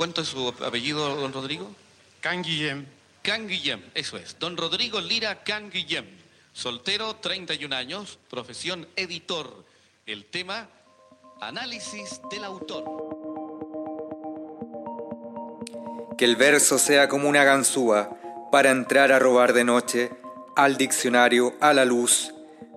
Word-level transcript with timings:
¿Cuánto 0.00 0.22
es 0.22 0.28
su 0.28 0.48
apellido, 0.48 1.14
don 1.14 1.30
Rodrigo? 1.30 1.70
Can 2.22 2.42
Guillem. 2.42 2.86
Can 3.22 3.46
Guillem, 3.46 3.82
eso 3.92 4.16
es. 4.16 4.38
Don 4.38 4.56
Rodrigo 4.56 4.98
Lira 4.98 5.44
Can 5.44 5.70
Guillem. 5.70 6.06
Soltero, 6.54 7.16
31 7.16 7.76
años, 7.76 8.18
profesión 8.30 8.88
editor. 8.96 9.62
El 10.06 10.24
tema, 10.24 10.70
análisis 11.42 12.18
del 12.30 12.44
autor. 12.44 12.84
Que 16.16 16.24
el 16.24 16.36
verso 16.36 16.78
sea 16.78 17.10
como 17.10 17.28
una 17.28 17.44
ganzúa 17.44 18.08
para 18.50 18.70
entrar 18.70 19.12
a 19.12 19.18
robar 19.18 19.52
de 19.52 19.64
noche 19.64 20.12
al 20.56 20.78
diccionario 20.78 21.52
a 21.60 21.74
la 21.74 21.84
luz 21.84 22.32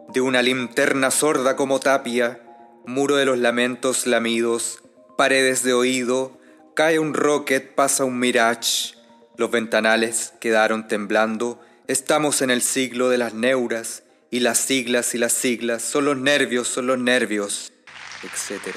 de 0.10 0.20
una 0.20 0.42
linterna 0.42 1.10
sorda 1.10 1.56
como 1.56 1.80
tapia, 1.80 2.42
muro 2.86 3.16
de 3.16 3.24
los 3.24 3.38
lamentos 3.38 4.08
lamidos, 4.08 4.84
paredes 5.16 5.64
de 5.64 5.72
oído, 5.72 6.43
cae 6.74 7.00
un 7.00 7.14
rocket, 7.14 7.76
pasa 7.76 8.04
un 8.04 8.20
mirage, 8.20 8.96
los 9.38 9.52
ventanales 9.52 10.34
quedaron 10.40 10.88
temblando, 10.88 11.62
estamos 11.88 12.42
en 12.42 12.50
el 12.50 12.62
siglo 12.62 13.10
de 13.10 13.18
las 13.18 13.34
neuras, 13.34 14.04
y 14.32 14.40
las 14.40 14.58
siglas 14.58 15.14
y 15.14 15.20
las 15.20 15.34
siglas, 15.34 15.84
son 15.84 16.06
los 16.06 16.18
nervios, 16.18 16.68
son 16.68 16.88
los 16.88 16.98
nervios, 16.98 17.72
etc. 18.24 18.76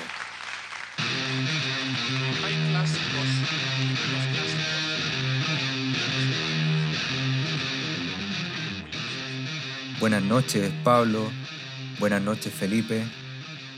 Buenas 9.98 10.22
noches, 10.22 10.70
Pablo. 10.84 11.32
Buenas 11.98 12.20
noches, 12.20 12.52
Felipe. 12.52 13.02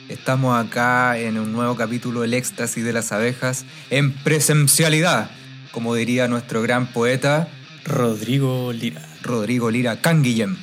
Estamos 0.09 0.59
acá 0.59 1.19
en 1.19 1.39
un 1.39 1.53
nuevo 1.53 1.77
capítulo 1.77 2.23
del 2.23 2.35
éxtasis 2.35 2.83
de 2.85 2.93
las 2.93 3.12
abejas 3.12 3.65
en 3.91 4.12
presencialidad, 4.12 5.31
como 5.71 5.95
diría 5.95 6.29
nuestro 6.29 6.62
gran 6.62 6.87
poeta 6.93 7.48
Rodrigo 7.84 8.73
Lira. 8.73 9.03
Rodrigo 9.23 9.70
Lira 9.70 10.00
Canguillem. 10.00 10.56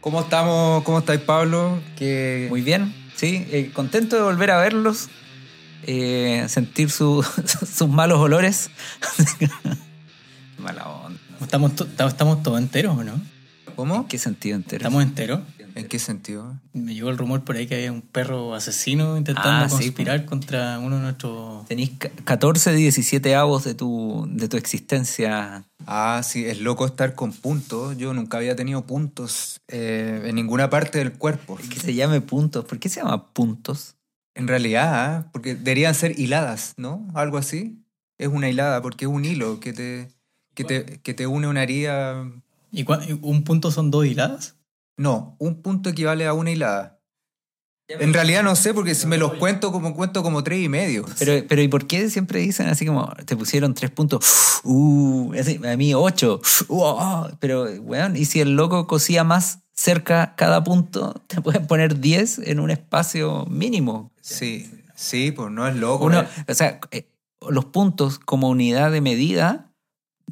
¿Cómo 0.00 0.20
estamos? 0.20 0.82
¿Cómo 0.84 0.98
estáis, 0.98 1.20
Pablo? 1.20 1.80
Que 1.96 2.46
Muy 2.50 2.60
bien, 2.62 2.94
sí, 3.16 3.46
eh, 3.50 3.70
contento 3.72 4.16
de 4.16 4.22
volver 4.22 4.50
a 4.50 4.58
verlos, 4.58 5.08
eh, 5.86 6.44
sentir 6.48 6.90
su- 6.90 7.22
sus 7.74 7.88
malos 7.88 8.18
olores. 8.18 8.70
Mala 10.58 10.86
onda. 10.88 11.18
¿Estamos, 11.40 11.74
to- 11.74 11.86
estamos 12.06 12.42
todos 12.42 12.58
enteros 12.58 12.98
o 12.98 13.04
no? 13.04 13.18
¿Cómo? 13.80 13.96
¿En 13.96 14.04
qué 14.08 14.18
sentido 14.18 14.56
entero? 14.56 14.82
¿Estamos 14.82 15.02
enteros? 15.02 15.40
¿En 15.74 15.88
qué 15.88 15.98
sentido? 15.98 16.58
Me 16.74 16.92
llegó 16.94 17.08
el 17.08 17.16
rumor 17.16 17.44
por 17.44 17.56
ahí 17.56 17.66
que 17.66 17.76
había 17.76 17.90
un 17.92 18.02
perro 18.02 18.54
asesino 18.54 19.16
intentando 19.16 19.64
Ah, 19.64 19.68
sí, 19.70 19.74
conspirar 19.76 20.26
contra 20.26 20.78
uno 20.80 20.96
de 20.96 21.02
nuestros... 21.02 21.66
Tenís 21.66 21.92
ca- 21.96 22.10
14 22.24 22.72
de 22.72 22.76
17 22.76 23.34
avos 23.34 23.64
de 23.64 23.74
tu, 23.74 24.26
de 24.30 24.48
tu 24.48 24.58
existencia. 24.58 25.64
Ah, 25.86 26.20
sí, 26.22 26.44
es 26.44 26.60
loco 26.60 26.84
estar 26.84 27.14
con 27.14 27.32
puntos. 27.32 27.96
Yo 27.96 28.12
nunca 28.12 28.36
había 28.36 28.54
tenido 28.54 28.84
puntos 28.84 29.60
eh, 29.68 30.24
en 30.26 30.34
ninguna 30.34 30.68
parte 30.68 30.98
del 30.98 31.12
cuerpo. 31.14 31.56
Que 31.56 31.80
se 31.80 31.94
llame 31.94 32.20
puntos. 32.20 32.66
¿Por 32.66 32.78
qué 32.78 32.90
se 32.90 33.00
llama 33.00 33.32
puntos? 33.32 33.96
En 34.34 34.46
realidad, 34.46 34.92
¿ah? 34.92 35.28
porque 35.32 35.54
deberían 35.54 35.94
ser 35.94 36.20
hiladas, 36.20 36.74
¿no? 36.76 37.08
Algo 37.14 37.38
así. 37.38 37.82
Es 38.18 38.28
una 38.28 38.50
hilada 38.50 38.82
porque 38.82 39.06
es 39.06 39.10
un 39.10 39.24
hilo 39.24 39.58
que 39.60 39.72
te, 39.72 40.08
que 40.54 40.64
te, 40.64 41.00
que 41.00 41.14
te 41.14 41.26
une 41.26 41.46
una 41.46 41.62
herida. 41.62 42.30
¿Y 42.72 42.84
un 43.22 43.44
punto 43.44 43.70
son 43.70 43.90
dos 43.90 44.06
hiladas? 44.06 44.56
No, 44.96 45.36
un 45.38 45.62
punto 45.62 45.90
equivale 45.90 46.26
a 46.26 46.34
una 46.34 46.50
hilada. 46.50 47.00
En 47.98 48.12
realidad 48.12 48.42
no 48.42 48.54
sé 48.54 48.72
porque 48.72 48.94
si 48.94 49.06
me 49.06 49.18
los 49.18 49.34
cuento 49.34 49.72
como 49.72 49.94
cuento 49.94 50.22
como 50.22 50.44
tres 50.44 50.62
y 50.62 50.68
medio. 50.68 51.04
Pero, 51.18 51.44
pero 51.48 51.62
¿y 51.62 51.68
por 51.68 51.86
qué 51.86 52.08
siempre 52.08 52.40
dicen 52.40 52.68
así 52.68 52.86
como 52.86 53.12
te 53.24 53.36
pusieron 53.36 53.74
tres 53.74 53.90
puntos? 53.90 54.24
Uh, 54.62 55.32
así, 55.40 55.58
a 55.66 55.74
mí 55.78 55.94
ocho. 55.94 56.38
Uh, 56.68 56.82
oh. 56.82 57.30
Pero, 57.40 57.64
weón, 57.80 58.14
¿y 58.14 58.26
si 58.26 58.40
el 58.40 58.56
loco 58.56 58.86
cosía 58.86 59.24
más 59.24 59.60
cerca 59.72 60.34
cada 60.36 60.62
punto? 60.62 61.14
Te 61.26 61.40
pueden 61.40 61.66
poner 61.66 61.98
10 61.98 62.40
en 62.40 62.60
un 62.60 62.70
espacio 62.70 63.46
mínimo. 63.46 64.12
Sí, 64.20 64.70
sí, 64.94 65.32
pues 65.32 65.50
no 65.50 65.66
es 65.66 65.76
loco. 65.76 66.04
Uno, 66.04 66.22
¿no? 66.22 66.28
o 66.46 66.54
sea, 66.54 66.78
eh, 66.90 67.08
los 67.48 67.64
puntos 67.64 68.18
como 68.18 68.50
unidad 68.50 68.92
de 68.92 69.00
medida 69.00 69.69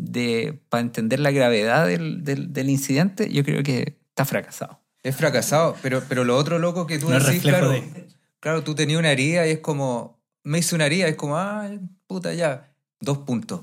de, 0.00 0.60
para 0.68 0.80
entender 0.82 1.18
la 1.20 1.30
gravedad 1.30 1.86
del, 1.86 2.22
del- 2.24 2.52
del 2.52 2.70
incidente, 2.70 3.30
yo 3.32 3.44
creo 3.44 3.62
que 3.62 3.98
está 4.10 4.24
fracasado. 4.24 4.80
Es 5.02 5.16
fracasado, 5.16 5.76
pero, 5.82 6.02
pero 6.08 6.24
lo 6.24 6.36
otro 6.36 6.58
loco 6.58 6.86
que 6.86 6.98
tú 6.98 7.08
No 7.10 7.18
decís, 7.18 7.42
claro, 7.42 7.70
de- 7.70 8.06
claro, 8.40 8.62
tú 8.62 8.74
tenías 8.74 8.98
una 8.98 9.10
herida 9.10 9.46
y 9.46 9.50
es 9.52 9.58
como, 9.58 10.20
me 10.44 10.58
hice 10.58 10.74
una 10.74 10.86
herida, 10.86 11.08
es 11.08 11.16
como, 11.16 11.36
ah, 11.36 11.68
puta, 12.06 12.32
ya, 12.34 12.72
dos 13.00 13.18
puntos. 13.18 13.62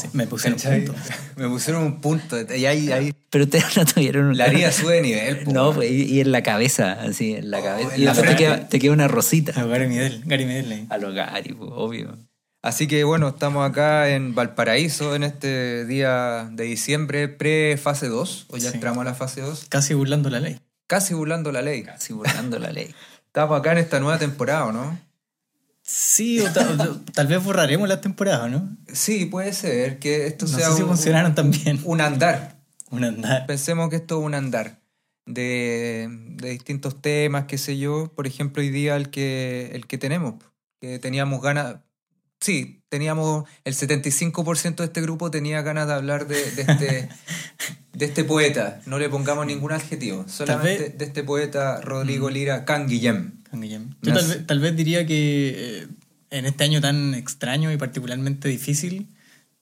Sí, 0.00 0.08
me 0.12 0.26
pusieron 0.26 0.58
¿Cachai? 0.58 0.84
puntos. 0.84 1.04
Me 1.36 1.48
pusieron 1.48 1.82
un 1.84 2.00
punto, 2.00 2.36
y 2.54 2.66
ahí, 2.66 2.92
ahí 2.92 3.14
Pero 3.30 3.44
ustedes 3.44 3.74
no 3.76 3.84
tuvieron 3.86 4.26
un- 4.26 4.36
la 4.36 4.46
herida 4.46 4.70
sube 4.70 4.96
de 4.96 5.02
nivel. 5.02 5.38
po, 5.44 5.52
No, 5.52 5.72
pues, 5.72 5.90
y, 5.90 6.04
y 6.04 6.20
en 6.20 6.30
la 6.30 6.42
cabeza, 6.42 6.92
así, 7.00 7.32
en 7.34 7.50
la 7.50 7.60
Oh, 7.60 7.62
cabeza. 7.64 7.94
en 7.94 8.02
y 8.02 8.04
la 8.04 8.12
te 8.14 8.36
queda, 8.36 8.68
te 8.68 8.78
queda 8.78 8.92
una 8.92 9.08
rosita. 9.08 9.58
A 9.60 9.64
Gary 9.64 9.88
Medel, 9.88 10.22
Gary 10.26 10.44
Medel 10.44 10.70
ahí. 10.72 10.86
A 10.90 10.98
lo 10.98 11.12
Gary, 11.12 11.54
pues, 11.54 11.70
obvio. 11.72 12.16
Así 12.62 12.86
que 12.86 13.02
bueno, 13.02 13.28
estamos 13.28 13.68
acá 13.68 14.08
en 14.10 14.34
Valparaíso 14.36 15.16
en 15.16 15.24
este 15.24 15.84
día 15.84 16.48
de 16.52 16.64
diciembre, 16.64 17.28
pre-fase 17.28 18.06
2, 18.08 18.46
o 18.50 18.56
ya 18.56 18.70
Sí. 18.70 18.74
entramos 18.76 19.02
a 19.02 19.04
la 19.04 19.14
fase 19.14 19.40
2, 19.40 19.66
Casi 19.68 19.94
burlando 19.94 20.30
la 20.30 20.38
ley. 20.38 20.60
casi 20.86 21.12
burlando 21.14 21.50
la 21.50 21.60
ley. 21.62 21.84
Así 21.92 22.12
burlando 22.12 22.58
la 22.60 22.70
ley. 22.70 22.94
Estamos 23.26 23.58
acá 23.58 23.72
en 23.72 23.78
esta 23.78 23.98
nueva 23.98 24.18
temporada, 24.18 24.66
¿o 24.66 24.72
¿no? 24.72 24.98
Sí, 25.82 26.38
o 26.40 26.52
ta- 26.52 26.68
o 26.88 27.00
tal 27.12 27.26
vez 27.26 27.42
borraremos 27.42 27.88
la 27.88 28.00
temporada, 28.00 28.46
¿no? 28.48 28.76
Sí, 28.92 29.26
puede 29.26 29.52
ser 29.52 29.98
que 29.98 30.26
esto 30.28 30.46
No 30.46 30.56
sea 30.58 30.68
sé 30.70 30.76
si 30.76 30.82
un- 30.82 30.88
funcionaron 30.88 31.34
tan 31.34 31.50
bien. 31.50 31.80
un 31.84 32.00
andar. 32.00 32.58
Un 32.90 33.02
andar. 33.04 33.46
Pensemos 33.46 33.88
que 33.90 33.96
esto 33.96 34.20
es 34.20 34.24
un 34.24 34.34
andar 34.34 34.78
de, 35.26 36.06
de 36.36 36.50
distintos 36.50 37.02
temas, 37.02 37.46
qué 37.46 37.58
sé 37.58 37.78
yo. 37.78 38.12
Por 38.14 38.28
ejemplo, 38.28 38.62
hoy 38.62 38.70
día 38.70 38.94
el 38.96 39.10
que, 39.10 39.70
el 39.74 39.86
que 39.88 39.98
tenemos, 39.98 40.34
que 40.80 41.00
teníamos 41.00 41.42
ganas. 41.42 41.76
Sí, 42.42 42.82
teníamos 42.88 43.48
el 43.64 43.72
75% 43.74 44.76
de 44.76 44.84
este 44.84 45.00
grupo 45.00 45.30
tenía 45.30 45.62
ganas 45.62 45.86
de 45.86 45.94
hablar 45.94 46.26
de, 46.26 46.34
de 46.50 46.62
este, 46.62 47.08
de 47.94 48.04
este 48.04 48.24
poeta. 48.24 48.80
No 48.84 48.98
le 48.98 49.08
pongamos 49.08 49.46
ningún 49.46 49.72
adjetivo, 49.72 50.24
solamente 50.28 50.82
vez- 50.88 50.98
de 50.98 51.04
este 51.04 51.22
poeta 51.22 51.80
Rodrigo 51.80 52.28
Lira 52.30 52.64
Canguillem. 52.64 53.42
Con 53.50 53.60
Guillem. 53.60 53.94
Yo 54.02 54.12
tal 54.12 54.26
vez, 54.26 54.46
tal 54.46 54.60
vez 54.60 54.76
diría 54.76 55.06
que 55.06 55.54
eh, 55.82 55.86
en 56.30 56.46
este 56.46 56.64
año 56.64 56.80
tan 56.80 57.14
extraño 57.14 57.70
y 57.70 57.76
particularmente 57.76 58.48
difícil, 58.48 59.08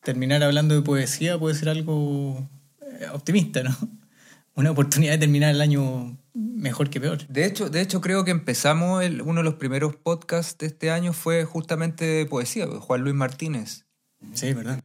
terminar 0.02 0.42
hablando 0.42 0.74
de 0.74 0.82
poesía 0.82 1.38
puede 1.38 1.54
ser 1.56 1.68
algo 1.68 2.48
eh, 2.80 3.06
optimista, 3.12 3.62
¿no? 3.62 3.76
Una 4.54 4.70
oportunidad 4.70 5.12
de 5.12 5.18
terminar 5.18 5.50
el 5.54 5.60
año 5.60 6.16
mejor 6.34 6.90
que 6.90 7.00
peor. 7.00 7.26
De 7.28 7.44
hecho, 7.44 7.68
de 7.70 7.80
hecho, 7.80 8.00
creo 8.00 8.24
que 8.24 8.30
empezamos 8.30 9.02
el- 9.02 9.22
uno 9.22 9.40
de 9.40 9.44
los 9.44 9.54
primeros 9.54 9.96
podcasts 9.96 10.56
de 10.58 10.66
este 10.66 10.90
año 10.90 11.12
fue 11.12 11.44
justamente 11.44 12.04
de 12.04 12.26
poesía, 12.26 12.66
Juan 12.66 13.02
Luis 13.02 13.14
Martínez. 13.14 13.86
Sí, 14.34 14.52
¿verdad? 14.52 14.82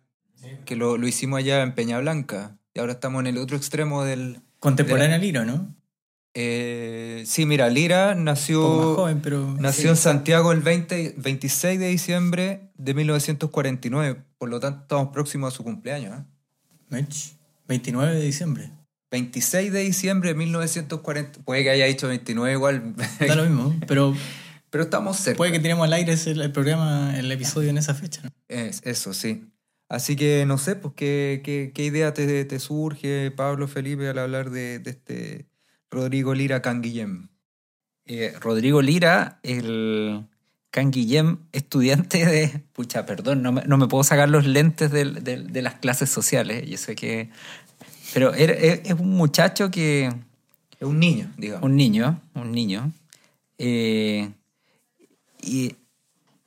que 0.66 0.76
lo, 0.76 0.98
lo 0.98 1.08
hicimos 1.08 1.40
allá 1.40 1.64
en 1.64 1.74
Peña 1.74 2.00
Blanca 2.00 2.58
y 2.74 2.80
ahora 2.80 2.94
estamos 2.94 3.20
en 3.22 3.28
el 3.28 3.38
otro 3.40 3.58
extremo 3.58 4.04
del... 4.04 4.42
Contemporánea 4.60 5.18
Liro, 5.18 5.44
¿no? 5.44 5.76
eh, 6.36 7.24
sí, 7.26 7.46
mira, 7.46 7.70
Lira 7.70 8.14
nació, 8.14 8.96
joven, 8.96 9.22
pero... 9.22 9.56
nació 9.60 9.90
en 9.90 9.96
Santiago 9.96 10.52
el 10.52 10.60
20 10.60 11.16
26 11.18 11.80
de 11.80 11.88
diciembre 11.88 12.72
de 12.76 12.94
1949, 12.94 14.24
por 14.38 14.50
lo 14.50 14.60
tanto 14.60 14.82
estamos 14.82 15.08
próximos 15.14 15.54
a 15.54 15.56
su 15.58 15.64
cumpleaños. 15.64 16.20
¿eh? 16.20 16.24
Mech, 16.90 17.14
29 17.68 18.16
de 18.16 18.22
diciembre. 18.22 18.72
26 19.16 19.72
de 19.72 19.80
diciembre 19.80 20.30
de 20.30 20.36
1940, 20.36 21.40
puede 21.44 21.64
que 21.64 21.70
haya 21.70 21.86
dicho 21.86 22.08
29 22.08 22.54
igual, 22.54 22.94
Da 23.20 23.36
lo 23.36 23.44
mismo, 23.46 23.76
pero 23.88 24.14
pero 24.70 24.84
estamos 24.84 25.16
cerca. 25.18 25.38
puede 25.38 25.52
que 25.54 25.60
tenemos 25.60 25.86
al 25.86 25.94
aire 25.94 26.14
ese- 26.14 26.32
el 26.32 26.52
programa, 26.52 27.18
el 27.18 27.32
episodio 27.32 27.70
en 27.70 27.78
esa 27.78 27.94
fecha, 27.94 28.22
¿no? 28.24 28.30
Es- 28.50 28.82
eso, 28.84 29.14
sí. 29.14 29.46
Así 29.88 30.16
que 30.16 30.46
no 30.46 30.58
sé, 30.58 30.76
pues 30.76 30.94
qué, 30.98 31.42
qué, 31.46 31.72
qué 31.74 31.86
idea 31.86 32.14
te, 32.14 32.44
te 32.46 32.60
surge, 32.60 33.32
Pablo 33.32 33.68
Felipe, 33.68 34.10
al 34.10 34.18
hablar 34.20 34.50
de, 34.50 34.80
de 34.80 34.90
este 34.92 35.46
Rodrigo 35.92 36.34
Lira 36.34 36.62
Canguillem. 36.62 37.30
Eh, 38.08 38.34
Rodrigo 38.42 38.82
Lira, 38.82 39.40
el 39.44 40.26
Can 40.72 40.92
Guillem, 40.92 41.38
estudiante 41.54 42.26
de. 42.26 42.64
Pucha, 42.74 43.06
perdón, 43.06 43.42
no 43.44 43.52
me, 43.54 43.62
no 43.66 43.78
me 43.78 43.88
puedo 43.88 44.04
sacar 44.04 44.28
los 44.28 44.46
lentes 44.46 44.92
del- 44.92 45.24
del- 45.24 45.54
de 45.54 45.62
las 45.62 45.76
clases 45.76 46.10
sociales. 46.10 46.68
Yo 46.70 46.78
sé 46.78 46.96
que. 46.96 47.30
Pero 48.16 48.34
era- 48.34 48.54
es, 48.54 48.80
es 48.86 48.94
un 48.94 49.10
muchacho 49.12 49.70
que. 49.70 50.06
Es 50.08 50.88
un 50.88 51.00
niño, 51.00 51.32
digamos. 51.38 51.64
Un 51.70 51.76
niño, 51.76 52.22
un 52.34 52.52
niño. 52.54 52.92
eh, 53.58 54.32
y 55.42 55.76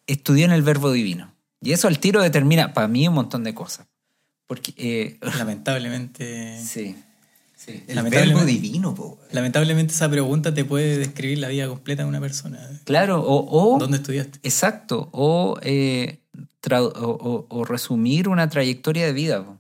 estudió 0.06 0.44
en 0.47 0.53
el 0.53 0.62
Verbo 0.62 0.91
Divino. 0.91 1.32
Y 1.61 1.73
eso 1.73 1.88
al 1.88 1.99
tiro 1.99 2.23
determina, 2.23 2.73
para 2.73 2.88
mí, 2.88 3.06
un 3.06 3.15
montón 3.15 3.44
de 3.44 3.55
cosas. 3.55 3.87
Porque. 4.47 4.73
eh, 4.76 5.19
Lamentablemente... 5.38 6.59
sí. 6.65 6.97
Sí. 7.56 7.82
El 7.88 7.97
Lamentablemente- 7.97 8.35
verbo 8.35 8.44
divino, 8.47 8.94
po. 8.94 9.19
Lamentablemente 9.32 9.93
esa 9.93 10.09
pregunta 10.09 10.55
te 10.55 10.64
puede 10.64 10.97
describir 10.97 11.38
la 11.41 11.49
vida 11.49 11.67
completa 11.69 12.03
de 12.05 12.09
una 12.09 12.21
persona. 12.21 12.59
Claro, 12.85 13.21
o, 13.21 13.75
o 13.75 13.79
¿Dónde 13.81 13.97
estudiaste? 13.99 14.38
Exacto. 14.44 15.09
O 15.12 15.59
eh, 15.62 16.21
o- 16.71 17.47
o 17.49 17.64
resumir 17.64 18.29
una 18.29 18.49
trayectoria 18.49 19.05
de 19.06 19.12
vida. 19.12 19.44
po. 19.44 19.57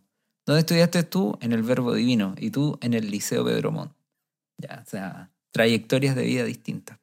¿Dónde 0.48 0.60
estudiaste 0.60 1.02
tú? 1.02 1.36
En 1.42 1.52
el 1.52 1.62
Verbo 1.62 1.92
Divino. 1.92 2.34
Y 2.38 2.48
tú 2.48 2.78
en 2.80 2.94
el 2.94 3.10
Liceo 3.10 3.44
Pedro 3.44 3.70
Montt. 3.70 3.92
Ya, 4.56 4.82
o 4.82 4.88
sea, 4.88 5.30
trayectorias 5.50 6.16
de 6.16 6.22
vida 6.22 6.42
distintas. 6.44 6.96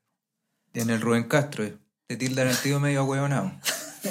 En 0.74 0.90
el 0.90 1.00
Rubén 1.00 1.26
Castro, 1.26 1.64
eh. 1.64 1.78
te 2.08 2.18
tildan 2.18 2.48
el 2.48 2.58
tío 2.58 2.80
medio 2.80 3.02
ahueonado. 3.02 3.52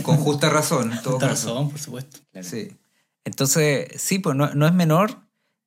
Con 0.04 0.18
justa 0.18 0.50
razón, 0.50 0.92
en 0.92 1.02
todo 1.02 1.18
caso. 1.18 1.48
razón, 1.48 1.70
por 1.70 1.80
supuesto. 1.80 2.20
Sí. 2.42 2.76
Entonces, 3.24 3.88
sí, 4.00 4.20
pues 4.20 4.36
no, 4.36 4.54
no 4.54 4.68
es 4.68 4.72
menor 4.72 5.16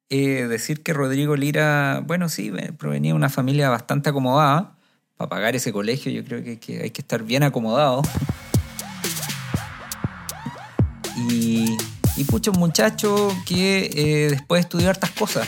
eh, 0.09 0.47
decir 0.47 0.81
que 0.81 0.93
Rodrigo 0.93 1.35
Lira, 1.35 2.01
bueno, 2.05 2.29
sí, 2.29 2.53
provenía 2.77 3.11
de 3.11 3.17
una 3.17 3.29
familia 3.29 3.67
bastante 3.69 4.11
acomodada. 4.11 4.77
Para 5.17 5.27
pagar 5.27 5.57
ese 5.57 5.73
colegio 5.73 6.09
yo 6.09 6.23
creo 6.23 6.41
que, 6.41 6.57
que 6.57 6.83
hay 6.83 6.91
que 6.91 7.01
estar 7.01 7.21
bien 7.21 7.43
acomodado. 7.43 8.01
Y, 11.29 11.75
y 12.17 12.23
pucha, 12.25 12.51
un 12.51 12.59
muchacho 12.59 13.35
que 13.45 13.89
eh, 13.93 14.29
después 14.31 14.61
estudió 14.61 14.89
hartas 14.89 15.11
cosas. 15.11 15.47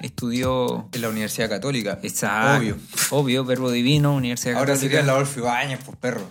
Estudió, 0.00 0.88
En 0.92 1.00
la 1.02 1.08
Universidad 1.08 1.48
Católica. 1.48 1.98
exacto, 2.02 2.58
Obvio. 2.58 2.76
obvio, 3.10 3.44
Verbo 3.44 3.70
Divino, 3.70 4.14
Universidad 4.14 4.56
Ahora 4.58 4.74
Católica. 4.74 4.96
sería 4.98 5.06
la 5.12 5.18
Orfeo 5.18 5.44
Bañez, 5.44 5.80
pues 5.84 5.96
perro. 5.98 6.26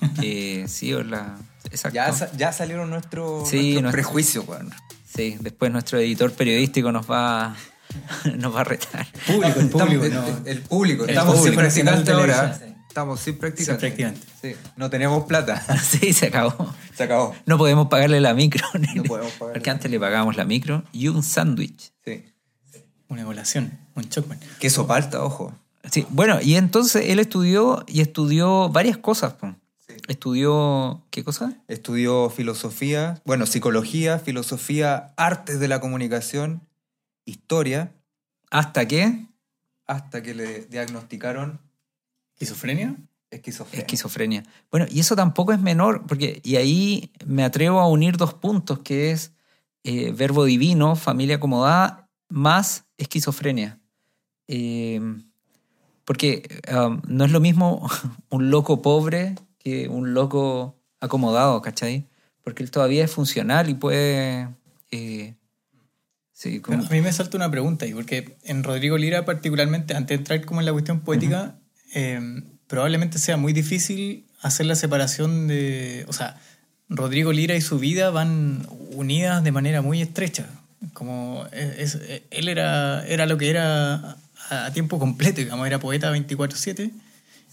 Eh, 0.22 0.64
sí, 0.68 0.94
o 0.94 1.02
la, 1.02 1.36
exacto. 1.64 1.94
Ya, 1.96 2.30
ya 2.36 2.52
salieron 2.52 2.88
nuestros 2.90 3.48
Sí, 3.48 3.56
nuestros 3.56 3.82
nuestro- 3.82 3.90
prejuicios, 3.92 4.48
weón. 4.48 4.72
Sí, 5.12 5.36
después 5.40 5.72
nuestro 5.72 5.98
editor 5.98 6.30
periodístico 6.32 6.92
nos 6.92 7.10
va, 7.10 7.56
nos 8.36 8.54
va 8.54 8.60
a 8.60 8.64
retar. 8.64 9.06
Público, 9.26 9.58
el 9.58 9.66
Estamos- 9.66 9.70
público, 9.88 10.04
el, 10.04 10.14
no. 10.14 10.26
el 10.44 10.60
público. 10.62 11.04
El 11.04 11.10
Estamos 11.10 11.36
público 11.38 11.60
ahora. 12.14 12.58
Estamos 12.98 13.20
sin 13.20 13.38
practicante. 13.38 13.88
Sin 13.88 13.96
practicante. 13.96 14.26
Sí. 14.42 14.60
No 14.74 14.90
tenemos 14.90 15.24
plata. 15.26 15.64
Sí, 15.78 16.12
se 16.12 16.26
acabó. 16.26 16.74
Se 16.96 17.04
acabó. 17.04 17.32
No 17.46 17.56
podemos 17.56 17.86
pagarle 17.86 18.20
la 18.20 18.34
micro. 18.34 18.66
No 18.96 19.04
podemos 19.04 19.30
pagarle. 19.34 19.54
Porque 19.54 19.70
antes 19.70 19.88
le 19.88 20.00
pagábamos 20.00 20.36
la 20.36 20.44
micro 20.44 20.82
y 20.90 21.06
un 21.06 21.22
sándwich. 21.22 21.92
Sí. 22.04 22.24
Una 23.06 23.24
colación, 23.24 23.78
un 23.94 24.08
chocman. 24.08 24.40
Queso 24.58 24.88
palta, 24.88 25.22
ojo. 25.22 25.54
Sí, 25.92 26.08
bueno, 26.10 26.40
y 26.42 26.56
entonces 26.56 27.08
él 27.08 27.20
estudió 27.20 27.84
y 27.86 28.00
estudió 28.00 28.68
varias 28.68 28.96
cosas. 28.98 29.34
po. 29.34 29.54
Estudió, 30.08 31.06
¿qué 31.10 31.22
cosa? 31.22 31.52
Estudió 31.68 32.30
filosofía, 32.30 33.22
bueno, 33.24 33.46
psicología, 33.46 34.18
filosofía, 34.18 35.14
artes 35.16 35.60
de 35.60 35.68
la 35.68 35.80
comunicación, 35.80 36.66
historia, 37.24 37.92
¿Hasta 38.50 38.88
qué? 38.88 39.24
hasta 39.86 40.20
que 40.20 40.34
le 40.34 40.64
diagnosticaron 40.66 41.60
¿Esquizofrenia? 42.38 42.96
esquizofrenia. 43.30 43.80
Esquizofrenia. 43.80 44.42
Bueno, 44.70 44.86
y 44.90 45.00
eso 45.00 45.14
tampoco 45.14 45.52
es 45.52 45.60
menor, 45.60 46.06
porque, 46.06 46.40
y 46.44 46.56
ahí 46.56 47.12
me 47.26 47.44
atrevo 47.44 47.80
a 47.80 47.88
unir 47.88 48.16
dos 48.16 48.32
puntos, 48.32 48.78
que 48.78 49.10
es 49.10 49.32
eh, 49.84 50.12
verbo 50.12 50.44
divino, 50.44 50.96
familia 50.96 51.36
acomodada, 51.36 52.08
más 52.28 52.84
esquizofrenia. 52.96 53.80
Eh, 54.46 55.00
porque 56.04 56.48
um, 56.74 57.02
no 57.06 57.24
es 57.26 57.30
lo 57.32 57.40
mismo 57.40 57.86
un 58.30 58.50
loco 58.50 58.80
pobre 58.80 59.34
que 59.58 59.88
un 59.88 60.14
loco 60.14 60.76
acomodado, 61.00 61.60
¿cachai? 61.60 62.06
Porque 62.42 62.62
él 62.62 62.70
todavía 62.70 63.04
es 63.04 63.10
funcional 63.10 63.68
y 63.68 63.74
puede... 63.74 64.48
eh, 64.90 65.34
sí, 66.32 66.60
como- 66.60 66.82
A 66.82 66.88
mí 66.88 67.02
me 67.02 67.12
salta 67.12 67.36
una 67.36 67.50
pregunta 67.50 67.84
ahí, 67.84 67.92
porque 67.92 68.38
en 68.44 68.64
Rodrigo 68.64 68.96
Lira 68.96 69.26
particularmente, 69.26 69.94
antes 69.94 70.16
de 70.16 70.20
entrar 70.22 70.44
como 70.46 70.60
en 70.60 70.66
la 70.66 70.72
cuestión 70.72 71.00
poética, 71.00 71.58
eh, 71.94 72.20
probablemente 72.66 73.18
sea 73.18 73.36
muy 73.36 73.52
difícil 73.52 74.24
hacer 74.42 74.66
la 74.66 74.74
separación 74.74 75.46
de... 75.48 76.04
O 76.08 76.12
sea, 76.12 76.36
Rodrigo 76.88 77.32
Lira 77.32 77.54
y 77.56 77.60
su 77.60 77.78
vida 77.78 78.10
van 78.10 78.66
unidas 78.92 79.42
de 79.44 79.52
manera 79.52 79.82
muy 79.82 80.00
estrecha. 80.02 80.46
Como 80.92 81.44
es- 81.52 81.94
es- 81.96 82.22
él 82.30 82.48
era, 82.48 83.06
era 83.06 83.26
lo 83.26 83.36
que 83.36 83.50
era 83.50 84.16
a, 84.50 84.70
tiempo 84.72 84.98
completo, 84.98 85.40
digamos, 85.40 85.66
era 85.66 85.78
poeta 85.80 86.10
24/7 86.12 86.90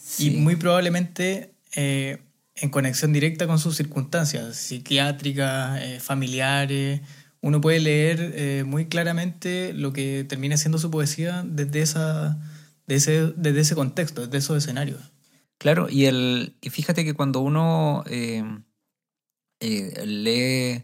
Sí. 0.02 0.28
y 0.28 0.38
muy 0.38 0.56
probablemente 0.56 1.52
eh, 1.76 2.20
en 2.56 2.70
conexión 2.70 3.12
directa 3.12 3.48
con 3.48 3.60
sus 3.60 3.76
circunstancias 3.76 4.56
psiquiátricas, 4.56 5.82
eh, 5.82 6.00
familiares. 6.00 7.02
Uno 7.42 7.60
puede 7.60 7.80
leer 7.80 8.32
eh, 8.36 8.64
muy 8.66 8.86
claramente 8.86 9.74
lo 9.74 9.92
que 9.92 10.24
termina 10.30 10.56
siendo 10.58 10.78
su 10.78 10.90
poesía 10.92 11.44
desde, 11.46 11.82
esa, 11.82 12.38
de 12.88 12.96
ese, 12.96 13.34
desde 13.36 13.62
ese 13.62 13.76
contexto, 13.76 14.22
desde 14.26 14.38
esos 14.38 14.58
escenarios. 14.58 15.12
Claro, 15.58 15.88
y, 15.90 16.06
el, 16.06 16.56
y 16.62 16.70
fíjate 16.70 17.06
que 17.06 17.14
cuando 17.14 17.40
uno 17.40 18.04
eh, 18.08 18.44
eh, 19.60 20.06
lee, 20.06 20.84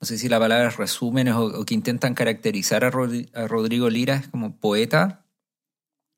no 0.00 0.06
sé 0.06 0.18
si 0.18 0.28
la 0.28 0.38
palabra 0.38 0.68
es 0.68 0.76
resúmenes 0.76 1.34
o, 1.34 1.64
que 1.64 1.74
intentan 1.74 2.14
caracterizar 2.14 2.84
a, 2.84 2.90
Rodri- 2.90 3.30
a 3.34 3.46
Rodrigo 3.48 3.88
Lira 3.88 4.22
como 4.30 4.56
poeta, 4.56 5.24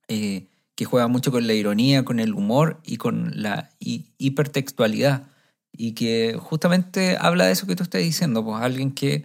eh, 0.09 0.49
que 0.75 0.85
juega 0.85 1.06
mucho 1.06 1.31
con 1.31 1.47
la 1.47 1.55
ironía, 1.55 2.05
con 2.05 2.19
el 2.19 2.35
humor 2.35 2.81
y 2.85 2.97
con 2.97 3.31
la 3.41 3.70
hi- 3.79 4.12
hipertextualidad. 4.19 5.29
Y 5.73 5.93
que 5.93 6.37
justamente 6.38 7.17
habla 7.19 7.47
de 7.47 7.53
eso 7.53 7.67
que 7.67 7.77
tú 7.77 7.82
estás 7.85 8.00
diciendo, 8.03 8.44
pues 8.44 8.61
alguien 8.62 8.93
que 8.93 9.23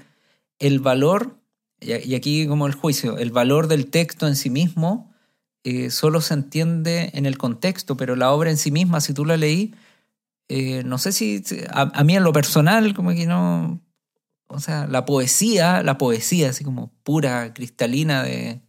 el 0.59 0.79
valor, 0.79 1.37
y 1.79 2.13
aquí 2.15 2.47
como 2.47 2.67
el 2.67 2.73
juicio, 2.73 3.17
el 3.17 3.31
valor 3.31 3.67
del 3.67 3.89
texto 3.89 4.27
en 4.27 4.35
sí 4.35 4.49
mismo 4.49 5.11
eh, 5.63 5.89
solo 5.91 6.21
se 6.21 6.33
entiende 6.35 7.11
en 7.13 7.25
el 7.25 7.37
contexto, 7.37 7.97
pero 7.97 8.15
la 8.15 8.31
obra 8.31 8.49
en 8.49 8.57
sí 8.57 8.71
misma, 8.71 9.01
si 9.01 9.13
tú 9.13 9.25
la 9.25 9.37
leí, 9.37 9.75
eh, 10.49 10.83
no 10.83 10.97
sé 10.97 11.11
si 11.11 11.43
a, 11.71 12.03
mí 12.03 12.15
en 12.15 12.23
lo 12.23 12.33
personal, 12.33 12.93
como 12.95 13.11
que 13.11 13.27
no, 13.27 13.81
o 14.47 14.59
sea, 14.59 14.87
la 14.87 15.05
poesía, 15.05 15.83
la 15.83 15.97
poesía 15.97 16.49
así 16.51 16.63
como 16.63 16.91
pura, 17.03 17.53
cristalina 17.53 18.23
de 18.23 18.61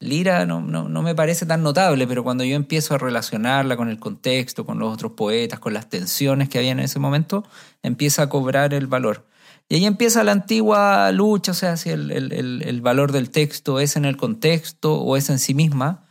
Lira, 0.00 0.44
no, 0.46 0.60
no, 0.60 0.88
no 0.90 1.02
me 1.02 1.14
parece 1.14 1.46
tan 1.46 1.62
notable, 1.62 2.06
pero 2.06 2.22
cuando 2.22 2.44
yo 2.44 2.54
empiezo 2.54 2.94
a 2.94 2.98
relacionarla 2.98 3.76
con 3.78 3.88
el 3.88 3.98
contexto, 3.98 4.66
con 4.66 4.78
los 4.78 4.92
otros 4.92 5.12
poetas, 5.12 5.58
con 5.58 5.72
las 5.74 5.88
tensiones 5.88 6.48
que 6.50 6.58
había 6.58 6.72
en 6.72 6.80
ese 6.80 6.98
momento, 6.98 7.44
empieza 7.82 8.22
a 8.22 8.28
cobrar 8.28 8.74
el 8.74 8.86
valor. 8.88 9.26
Y 9.68 9.76
ahí 9.76 9.86
empieza 9.86 10.22
la 10.22 10.32
antigua 10.32 11.10
lucha, 11.12 11.52
o 11.52 11.54
sea, 11.54 11.76
si 11.78 11.90
el- 11.90 12.10
el- 12.12 12.62
el 12.62 12.80
valor 12.82 13.10
del 13.12 13.30
texto 13.30 13.80
es 13.80 13.96
en 13.96 14.04
el 14.04 14.16
contexto 14.18 14.94
o 15.00 15.16
es 15.16 15.30
en 15.30 15.38
sí 15.38 15.54
misma. 15.54 16.05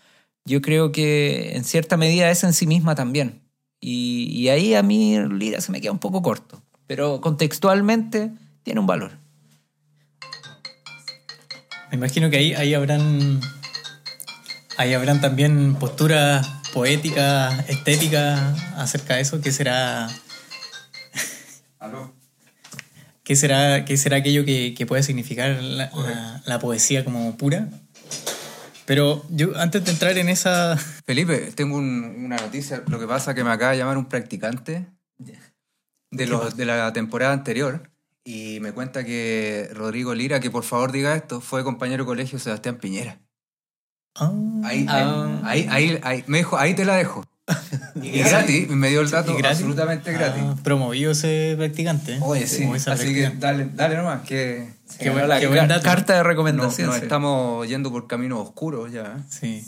Yo 0.48 0.62
creo 0.62 0.92
que 0.92 1.56
en 1.56 1.64
cierta 1.64 1.98
medida 1.98 2.30
es 2.30 2.44
en 2.44 2.54
sí 2.54 2.68
misma 2.68 2.94
también. 2.94 3.42
Y, 3.80 4.26
y 4.32 4.50
ahí 4.50 4.76
a 4.76 4.84
mí 4.84 5.18
Lira 5.32 5.60
se 5.60 5.72
me 5.72 5.82
queda 5.82 5.92
un 5.92 6.00
poco 6.00 6.22
corto. 6.22 6.62
Pero 6.86 7.20
contextualmente 7.20 8.32
tiene 8.64 8.80
un 8.80 8.86
valor. 8.86 9.18
Me 11.90 11.98
imagino 11.98 12.30
que 12.30 12.38
ahí, 12.38 12.54
ahí 12.54 12.74
habrán 12.75 13.40
ahí 14.78 14.94
habrán 14.94 15.20
también 15.22 15.75
posturas 15.75 16.46
poéticas, 16.74 17.68
estéticas 17.70 18.40
acerca 18.78 19.16
de 19.16 19.22
eso. 19.22 19.42
¿Qué 19.42 19.52
será, 19.52 20.08
qué 23.24 23.36
será, 23.36 23.86
qué 23.86 23.98
será 23.98 24.18
aquello 24.18 24.46
que, 24.46 24.75
que 24.78 24.86
puede 24.86 25.02
significar 25.02 25.62
la, 25.64 25.90
la- 25.92 26.44
la 26.46 26.60
poesía 26.60 27.04
como 27.04 27.36
pura? 27.38 27.68
Pero 28.86 29.25
yo, 29.30 29.58
antes 29.60 29.84
de 29.84 29.92
entrar 29.92 30.18
en 30.18 30.30
esa... 30.30 30.77
Felipe, 30.77 31.51
tengo 31.56 31.75
un- 31.77 32.25
una 32.25 32.36
noticia. 32.38 32.84
Lo 32.88 33.00
que 33.00 33.08
pasa 33.08 33.32
es 33.32 33.36
que 33.36 33.44
me 33.44 33.51
acaba 33.51 33.72
de 33.72 33.77
llamar 33.80 33.98
un 33.98 34.06
practicante 34.06 34.86
de, 36.12 36.27
los, 36.27 36.56
de 36.56 36.65
la 36.65 36.94
temporada 36.94 37.34
anterior 37.34 37.89
y 38.24 38.60
me 38.62 38.72
cuenta 38.74 39.04
que 39.04 39.70
Rodrigo 39.74 40.13
Lira, 40.13 40.39
que 40.39 40.51
por 40.51 40.63
favor 40.63 40.92
diga 40.92 41.15
esto, 41.15 41.42
fue 41.42 41.63
compañero 41.63 42.04
de 42.04 42.08
colegio 42.08 42.38
Sebastián 42.39 42.77
Piñera. 42.77 43.20
Ah, 44.15 44.32
Ahí, 44.63 44.86
Ah. 44.88 45.42
ahí, 45.44 45.68
ahí, 45.70 46.00
ahí- 46.04 46.24
me 46.27 46.38
dijo, 46.39 46.58
ahí 46.58 46.74
te 46.74 46.86
la 46.86 46.96
dejo. 46.96 47.25
Y 48.02 48.20
gratis, 48.20 48.68
me 48.70 48.90
dio 48.90 49.02
el 49.02 49.10
dato 49.10 49.38
absolutamente 49.44 50.12
gratis. 50.12 50.42
Ah, 50.46 50.56
promovió 50.64 51.12
ese 51.12 51.54
practicante. 51.58 52.14
¿eh? 52.16 52.20
Oye, 52.22 52.48
sí, 52.48 52.68
así 52.88 53.14
que 53.14 53.32
dale, 53.40 53.70
dale 53.74 53.98
nomás, 53.98 54.22
que 54.24 54.68
Qué 55.00 55.10
buen- 55.12 55.28
la 55.28 55.40
buen 55.48 55.68
dato. 55.68 55.84
carta 55.84 56.14
de 56.16 56.24
recomendación. 56.24 56.88
nos 56.88 56.98
sí. 56.98 57.04
estamos 57.04 57.68
yendo 57.68 57.92
por 57.92 58.08
caminos 58.08 58.40
oscuros 58.40 58.92
ya. 58.92 59.18
Sí. 59.30 59.64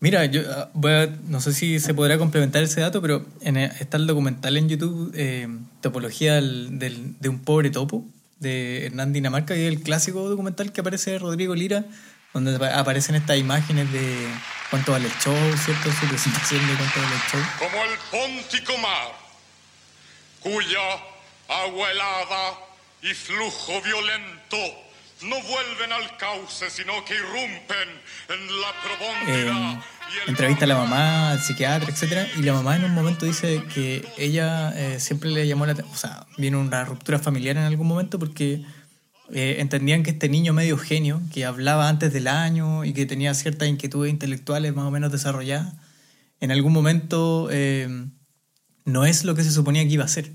Mira, 0.00 0.24
yo 0.26 0.42
ah, 0.50 0.70
voy 0.74 0.92
a- 0.92 1.16
no 1.28 1.40
sé 1.40 1.52
si 1.52 1.78
se 1.78 1.94
podrá 1.94 2.18
complementar 2.18 2.62
ese 2.64 2.80
dato, 2.80 3.00
pero 3.00 3.24
en 3.40 3.56
el- 3.56 3.70
está 3.78 3.96
el 3.98 4.06
documental 4.08 4.56
en 4.56 4.68
YouTube, 4.68 5.12
eh, 5.14 5.46
Topología 5.80 6.34
del- 6.34 6.78
del- 6.80 7.14
de 7.20 7.28
un 7.28 7.38
pobre 7.38 7.70
topo, 7.70 8.04
de 8.40 8.86
Hernán 8.86 9.12
Dinamarca, 9.12 9.56
y 9.56 9.60
es 9.62 9.68
el 9.68 9.80
clásico 9.80 10.28
documental 10.28 10.72
que 10.72 10.80
aparece 10.80 11.12
de 11.12 11.18
Rodrigo 11.20 11.54
Lira, 11.54 11.84
donde 12.32 12.56
apa- 12.56 12.78
aparecen 12.78 13.14
estas 13.14 13.36
imágenes 13.36 13.90
de 13.92 14.28
cuánto 14.70 14.92
vale 14.92 15.06
el 15.08 15.18
show, 15.18 15.36
¿cierto? 15.56 15.90
Su 15.92 16.06
presentación 16.06 16.66
de 16.66 16.74
cuánto 16.74 17.00
vale 17.00 17.14
el 17.14 17.22
show. 17.30 17.40
como 17.58 17.84
el 17.84 17.98
póntico 18.10 18.78
mar, 18.78 19.12
cuya 20.40 20.80
agua 21.48 21.90
helada 21.90 22.54
y 23.02 23.14
flujo 23.14 23.80
violento 23.82 24.56
no 25.22 25.40
vuelven 25.42 25.92
al 25.92 26.16
cauce, 26.16 26.68
sino 26.70 27.04
que 27.04 27.14
irrumpen 27.14 27.88
en 28.28 28.60
la 28.60 28.68
eh, 28.68 28.74
profundidad. 28.82 29.84
el 30.24 30.30
entrevista 30.30 30.64
a 30.64 30.68
la 30.68 30.74
mamá, 30.76 31.30
al 31.32 31.40
psiquiatra, 31.40 31.90
etcétera, 31.90 32.26
y 32.36 32.42
la 32.42 32.54
mamá 32.54 32.74
en 32.76 32.84
un 32.84 32.92
momento 32.92 33.24
dice 33.24 33.62
que 33.72 34.04
ella 34.18 34.72
eh, 34.74 34.98
siempre 34.98 35.30
le 35.30 35.46
llamó 35.46 35.64
la 35.66 35.72
atención, 35.72 35.94
o 35.94 35.98
sea, 35.98 36.26
viene 36.38 36.56
una 36.56 36.84
ruptura 36.84 37.20
familiar 37.20 37.56
en 37.56 37.62
algún 37.64 37.86
momento 37.86 38.18
porque 38.18 38.62
eh, 39.32 39.56
entendían 39.60 40.02
que 40.02 40.10
este 40.10 40.28
niño 40.28 40.52
medio 40.52 40.76
genio, 40.76 41.20
que 41.32 41.44
hablaba 41.44 41.88
antes 41.88 42.12
del 42.12 42.28
año 42.28 42.84
y 42.84 42.92
que 42.92 43.06
tenía 43.06 43.34
ciertas 43.34 43.68
inquietudes 43.68 44.10
intelectuales 44.10 44.74
más 44.74 44.86
o 44.86 44.90
menos 44.90 45.10
desarrolladas, 45.10 45.74
en 46.40 46.50
algún 46.50 46.72
momento 46.72 47.48
eh, 47.50 48.06
no 48.84 49.04
es 49.04 49.24
lo 49.24 49.34
que 49.34 49.44
se 49.44 49.50
suponía 49.50 49.82
que 49.84 49.90
iba 49.94 50.04
a 50.04 50.08
ser. 50.08 50.32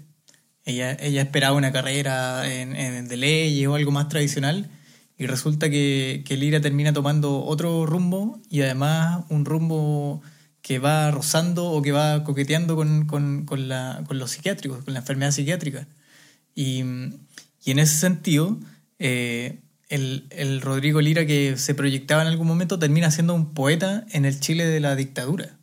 Ella, 0.65 0.97
ella 0.99 1.21
esperaba 1.21 1.55
una 1.55 1.71
carrera 1.71 2.51
en, 2.51 2.75
en 2.75 3.07
de 3.07 3.17
leyes 3.17 3.67
o 3.67 3.75
algo 3.75 3.91
más 3.91 4.09
tradicional 4.09 4.69
y 5.17 5.25
resulta 5.25 5.69
que, 5.69 6.23
que 6.25 6.37
Lira 6.37 6.61
termina 6.61 6.93
tomando 6.93 7.43
otro 7.43 7.85
rumbo 7.85 8.39
y 8.49 8.61
además 8.61 9.25
un 9.29 9.45
rumbo 9.45 10.21
que 10.61 10.79
va 10.79 11.09
rozando 11.11 11.71
o 11.71 11.81
que 11.81 11.91
va 11.91 12.23
coqueteando 12.23 12.75
con, 12.75 13.05
con, 13.05 13.45
con, 13.45 13.67
la, 13.67 14.03
con 14.07 14.19
los 14.19 14.31
psiquiátricos, 14.31 14.83
con 14.83 14.93
la 14.93 14.99
enfermedad 14.99 15.31
psiquiátrica. 15.31 15.87
Y, 16.53 16.83
y 17.63 17.71
en 17.71 17.79
ese 17.79 17.97
sentido, 17.97 18.59
eh, 18.99 19.61
el, 19.89 20.27
el 20.31 20.61
Rodrigo 20.61 20.99
Lira 21.01 21.25
que 21.25 21.57
se 21.57 21.73
proyectaba 21.75 22.21
en 22.21 22.27
algún 22.27 22.47
momento 22.47 22.77
termina 22.79 23.09
siendo 23.11 23.33
un 23.33 23.53
poeta 23.53 24.05
en 24.11 24.25
el 24.25 24.39
Chile 24.39 24.65
de 24.65 24.79
la 24.79 24.95
dictadura. 24.95 25.57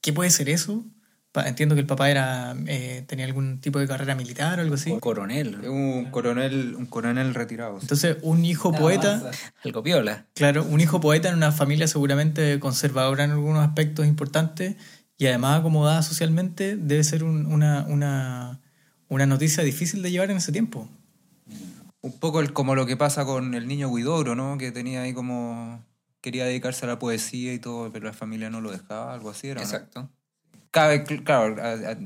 ¿Qué 0.00 0.12
puede 0.12 0.30
ser 0.30 0.48
eso? 0.48 0.84
Pa- 1.32 1.46
Entiendo 1.48 1.74
que 1.76 1.80
el 1.82 1.86
papá 1.86 2.10
era 2.10 2.56
eh, 2.66 3.04
tenía 3.06 3.24
algún 3.26 3.60
tipo 3.60 3.78
de 3.78 3.86
carrera 3.86 4.14
militar 4.16 4.58
o 4.58 4.62
algo 4.62 4.74
así. 4.74 4.96
Coronel. 4.98 5.60
Un 5.68 6.06
coronel, 6.10 6.74
un 6.74 6.86
coronel 6.86 7.34
retirado. 7.34 7.78
Entonces, 7.80 8.16
un 8.22 8.44
hijo 8.44 8.72
poeta, 8.72 9.30
Algo 9.62 9.82
piola. 9.82 10.26
claro, 10.34 10.64
un 10.64 10.80
hijo 10.80 11.00
poeta 11.00 11.28
en 11.28 11.36
una 11.36 11.52
familia 11.52 11.86
seguramente 11.86 12.58
conservadora 12.58 13.22
en 13.24 13.30
algunos 13.32 13.64
aspectos 13.64 14.06
importantes 14.06 14.74
y 15.18 15.26
además 15.26 15.60
acomodada 15.60 16.02
socialmente, 16.02 16.76
debe 16.76 17.04
ser 17.04 17.22
un- 17.22 17.46
una, 17.46 17.84
una, 17.86 18.58
una 19.08 19.26
noticia 19.26 19.62
difícil 19.62 20.02
de 20.02 20.10
llevar 20.10 20.30
en 20.32 20.38
ese 20.38 20.50
tiempo. 20.50 20.88
Un 22.02 22.18
poco 22.18 22.40
el- 22.40 22.52
como 22.52 22.74
lo 22.74 22.86
que 22.86 22.96
pasa 22.96 23.24
con 23.24 23.54
el 23.54 23.66
niño 23.68 23.90
Guidobro, 23.94 24.34
¿no? 24.34 24.56
Que 24.58 24.72
tenía 24.72 25.02
ahí 25.02 25.12
como... 25.12 25.84
Quería 26.22 26.44
dedicarse 26.44 26.84
a 26.84 26.88
la 26.88 26.98
poesía 26.98 27.54
y 27.54 27.58
todo, 27.58 27.90
pero 27.92 28.04
la 28.06 28.12
familia 28.12 28.50
no 28.50 28.60
lo 28.60 28.70
dejaba, 28.70 29.14
algo 29.14 29.30
así 29.30 29.48
era. 29.48 29.60
¿no? 29.62 29.66
Exacto. 29.66 30.10
Cabe, 30.70 31.04
cl- 31.04 31.24
claro, 31.24 31.56
a- 31.62 31.92
a 31.92 31.96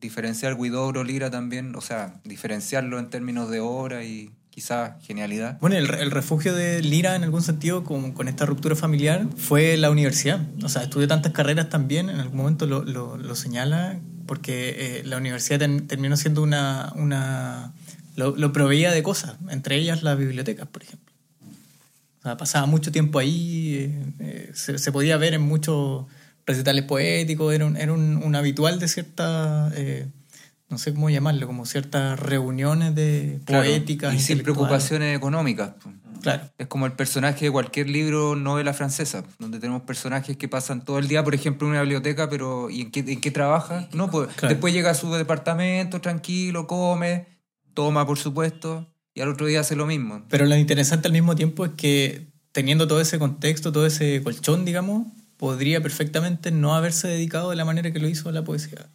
diferenciar 0.00 0.56
Guidobro, 0.56 1.02
Lira 1.02 1.30
también, 1.30 1.74
o 1.74 1.80
sea, 1.80 2.20
diferenciarlo 2.24 2.98
en 2.98 3.10
términos 3.10 3.50
de 3.50 3.58
obra 3.60 4.04
y 4.04 4.30
quizás 4.50 4.92
genialidad. 5.04 5.58
Bueno, 5.60 5.76
el, 5.76 5.92
el 5.92 6.10
refugio 6.12 6.54
de 6.54 6.82
Lira, 6.82 7.16
en 7.16 7.24
algún 7.24 7.42
sentido, 7.42 7.82
con, 7.82 8.12
con 8.12 8.28
esta 8.28 8.46
ruptura 8.46 8.76
familiar, 8.76 9.26
fue 9.36 9.76
la 9.76 9.90
universidad. 9.90 10.40
O 10.62 10.68
sea, 10.68 10.82
estudió 10.84 11.08
tantas 11.08 11.32
carreras 11.32 11.68
también, 11.68 12.08
en 12.08 12.20
algún 12.20 12.36
momento 12.38 12.66
lo, 12.66 12.84
lo- 12.84 13.16
lo 13.16 13.34
señala, 13.34 13.98
porque 14.26 14.98
eh, 14.98 15.02
la 15.04 15.16
universidad 15.16 15.58
ten- 15.58 15.86
terminó 15.88 16.16
siendo 16.16 16.42
una... 16.42 16.92
una 16.94 17.72
lo, 18.16 18.36
lo 18.36 18.52
proveía 18.52 18.90
de 18.92 19.02
cosas, 19.02 19.36
entre 19.50 19.76
ellas 19.76 20.02
las 20.02 20.16
bibliotecas, 20.18 20.66
por 20.68 20.82
ejemplo. 20.82 21.12
O 22.20 22.22
sea, 22.22 22.36
pasaba 22.36 22.66
mucho 22.66 22.90
tiempo 22.90 23.18
ahí, 23.18 23.74
eh, 23.74 24.04
eh, 24.20 24.50
se, 24.54 24.78
se 24.78 24.92
podía 24.92 25.16
ver 25.16 25.34
en 25.34 25.42
muchos 25.42 26.06
recitales 26.46 26.84
poéticos, 26.84 27.54
era 27.54 27.66
un, 27.66 27.76
era 27.76 27.92
un, 27.92 28.16
un 28.22 28.34
habitual 28.34 28.78
de 28.78 28.88
ciertas... 28.88 29.72
eh, 29.76 30.06
no 30.70 30.78
sé 30.78 30.92
cómo 30.94 31.08
llamarlo, 31.10 31.46
como 31.46 31.66
ciertas 31.66 32.18
reuniones 32.18 32.94
de 32.94 33.38
Claro, 33.44 33.64
poéticas. 33.64 34.14
Y 34.14 34.18
sin 34.18 34.42
preocupaciones 34.42 35.14
económicas. 35.16 35.72
Claro. 36.22 36.50
Es 36.56 36.66
como 36.68 36.86
el 36.86 36.92
personaje 36.92 37.44
de 37.44 37.50
cualquier 37.52 37.88
libro, 37.90 38.34
novela 38.34 38.72
francesa, 38.72 39.24
donde 39.38 39.60
tenemos 39.60 39.82
personajes 39.82 40.36
que 40.38 40.48
pasan 40.48 40.82
todo 40.84 40.98
el 40.98 41.06
día, 41.06 41.22
por 41.22 41.34
ejemplo, 41.34 41.66
en 41.68 41.72
una 41.72 41.82
biblioteca, 41.82 42.30
pero 42.30 42.70
¿y 42.70 42.80
en 42.80 42.90
qué, 42.90 43.00
en 43.00 43.20
qué 43.20 43.30
trabaja? 43.30 43.88
No, 43.92 44.10
pues 44.10 44.28
Claro. 44.34 44.54
después 44.54 44.72
llega 44.72 44.90
a 44.90 44.94
su 44.94 45.12
departamento 45.12 46.00
tranquilo, 46.00 46.66
come, 46.66 47.26
toma, 47.74 48.06
por 48.06 48.18
supuesto, 48.18 48.88
y 49.14 49.20
al 49.20 49.28
otro 49.28 49.46
día 49.46 49.60
hace 49.60 49.76
lo 49.76 49.86
mismo. 49.86 50.24
Pero 50.28 50.46
lo 50.46 50.56
interesante 50.56 51.08
al 51.08 51.12
mismo 51.12 51.36
tiempo 51.36 51.64
es 51.64 51.72
que 51.76 52.28
teniendo 52.52 52.86
todo 52.88 53.00
ese 53.00 53.18
contexto, 53.18 53.72
todo 53.72 53.86
ese 53.86 54.22
colchón, 54.22 54.64
digamos, 54.64 55.06
podría 55.36 55.82
perfectamente 55.82 56.50
no 56.50 56.74
haberse 56.74 57.08
dedicado 57.08 57.50
de 57.50 57.56
la 57.56 57.64
manera 57.64 57.92
que 57.92 57.98
lo 57.98 58.08
hizo 58.08 58.28
a 58.28 58.32
la 58.32 58.44
poesía. 58.44 58.88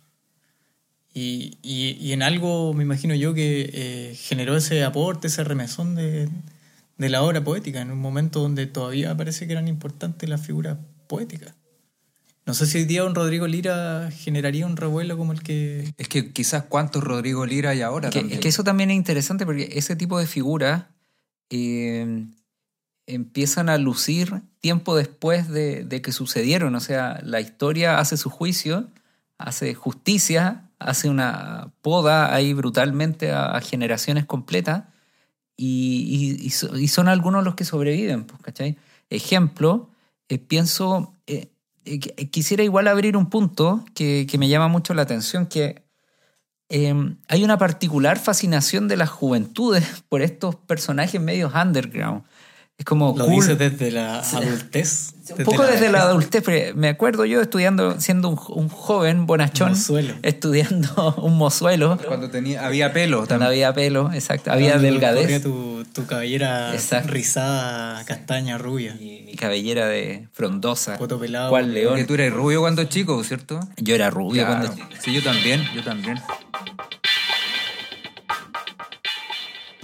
Y, 1.14 1.58
y- 1.64 2.12
en 2.14 2.22
algo, 2.22 2.74
me 2.74 2.84
imagino 2.84 3.16
yo, 3.16 3.34
que 3.34 3.70
eh, 3.74 4.16
generó 4.16 4.56
ese 4.56 4.84
aporte, 4.84 5.28
ese 5.28 5.44
remesón 5.44 5.96
de, 5.96 6.30
de 6.98 7.10
la 7.10 7.24
obra 7.24 7.44
poética, 7.44 7.82
en 7.82 7.92
un 7.92 8.00
momento 8.00 8.40
donde 8.42 8.68
todavía 8.68 9.16
parece 9.18 9.48
que 9.48 9.54
eran 9.54 9.68
importantes 9.68 10.30
las 10.30 10.46
figuras 10.46 10.78
poéticas. 11.08 11.56
No 12.50 12.56
sé 12.56 12.66
si 12.66 12.80
hoy 12.80 12.86
día 12.86 13.04
un 13.06 13.14
Rodrigo 13.14 13.46
Lira 13.46 14.10
generaría 14.12 14.66
un 14.66 14.76
revuelo 14.76 15.16
como 15.20 15.34
el 15.34 15.44
que... 15.44 15.94
Es 16.00 16.08
que 16.08 16.32
quizás 16.34 16.64
cuántos 16.64 17.04
Rodrigo 17.04 17.46
Lira 17.46 17.70
hay 17.70 17.82
ahora 17.84 18.08
Es 18.08 18.14
que, 18.16 18.20
también. 18.22 18.38
es 18.40 18.42
que 18.42 18.48
eso 18.50 18.64
también 18.64 18.90
es 18.90 18.96
interesante 18.98 19.46
porque 19.46 19.70
ese 19.74 19.96
tipo 19.96 20.18
de 20.18 20.26
figuras 20.26 20.86
eh, 21.52 22.26
empiezan 23.06 23.70
a 23.70 23.78
lucir 23.78 24.42
tiempo 24.62 24.96
después 24.96 25.48
de, 25.48 25.84
de 25.84 26.02
que 26.02 26.12
sucedieron. 26.12 26.74
O 26.74 26.80
sea, 26.80 27.20
la 27.24 27.40
historia 27.40 28.00
hace 28.00 28.18
su 28.18 28.32
juicio, 28.32 28.88
hace 29.38 29.76
justicia, 29.76 30.70
hace 30.80 31.08
una 31.08 31.72
poda 31.84 32.34
ahí 32.34 32.54
brutalmente 32.54 33.32
a, 33.32 33.52
a 33.56 33.62
generaciones 33.62 34.26
completas 34.26 34.86
y, 35.56 36.36
y- 36.42 36.46
y 36.48 36.50
so- 36.50 36.76
y 36.76 36.88
son 36.88 37.10
algunos 37.10 37.44
los 37.44 37.54
que 37.54 37.64
sobreviven, 37.66 38.24
pues, 38.24 38.42
¿cachai? 38.42 38.76
Ejemplo, 39.12 39.92
eh, 40.30 40.40
pienso, 40.40 41.14
eh, 41.28 41.50
quisiera 42.32 42.64
igual 42.64 42.88
abrir 42.88 43.18
un 43.18 43.30
punto 43.30 43.86
que, 43.94 44.28
que 44.30 44.38
me 44.38 44.48
llama 44.48 44.68
mucho 44.68 44.94
la 44.94 45.02
atención, 45.02 45.48
que 45.48 45.84
eh, 46.70 46.94
hay 47.28 47.44
una 47.44 47.58
particular 47.58 48.20
fascinación 48.20 48.88
de 48.88 48.98
las 48.98 49.10
juventudes 49.10 50.04
por 50.10 50.22
estos 50.22 50.56
personajes 50.56 51.20
medios 51.20 51.54
underground. 51.54 52.24
Es 52.80 52.86
como 52.86 53.14
Lo 53.16 53.26
cool. 53.26 53.36
dice 53.36 53.56
desde 53.56 53.92
la 53.92 54.22
adultez. 54.22 55.14
Un 55.38 55.44
poco 55.44 55.64
desde 55.64 55.92
la 55.92 56.02
adultez, 56.04 56.42
pero 56.44 56.76
me 56.76 56.88
acuerdo 56.90 57.24
yo 57.26 57.40
estudiando, 57.42 58.00
siendo 58.00 58.30
un, 58.30 58.40
un 58.50 58.68
joven 58.70 59.28
bonachón, 59.28 59.72
Mozuelo. 59.74 60.16
estudiando 60.24 61.14
un 61.22 61.38
mozuelo, 61.38 62.00
Cuando 62.08 62.32
tenía, 62.32 62.66
había 62.66 62.92
pelo 62.94 63.18
cuando 63.18 63.28
también. 63.28 63.48
había 63.50 63.74
pelo, 63.74 64.12
exacto, 64.12 64.52
había 64.52 64.72
Cuando 64.72 64.88
delgadez. 64.92 65.44
tu, 65.44 65.84
tu 65.94 66.08
cabellera 66.08 66.74
Exacto. 66.74 67.12
rizada, 67.12 68.04
castaña, 68.06 68.58
rubia. 68.58 68.96
Mi, 69.00 69.22
mi 69.22 69.36
cabellera 69.36 69.86
de 69.88 70.28
frondosa. 70.34 70.98
Poto 70.98 71.20
pelado. 71.20 71.50
¿Cuál 71.52 71.66
Porque 71.66 71.80
león? 71.82 72.08
tú 72.08 72.14
eres 72.16 72.34
rubio 72.34 72.62
cuando 72.62 72.86
chico, 72.86 73.24
¿cierto? 73.24 73.60
Yo 73.78 73.94
era 73.94 74.10
rubio 74.10 74.46
Claro. 74.48 74.68
cuando 74.74 74.86
Sí, 75.00 75.14
yo 75.14 75.22
también, 75.22 75.62
yo 75.76 75.84
también. 75.84 76.18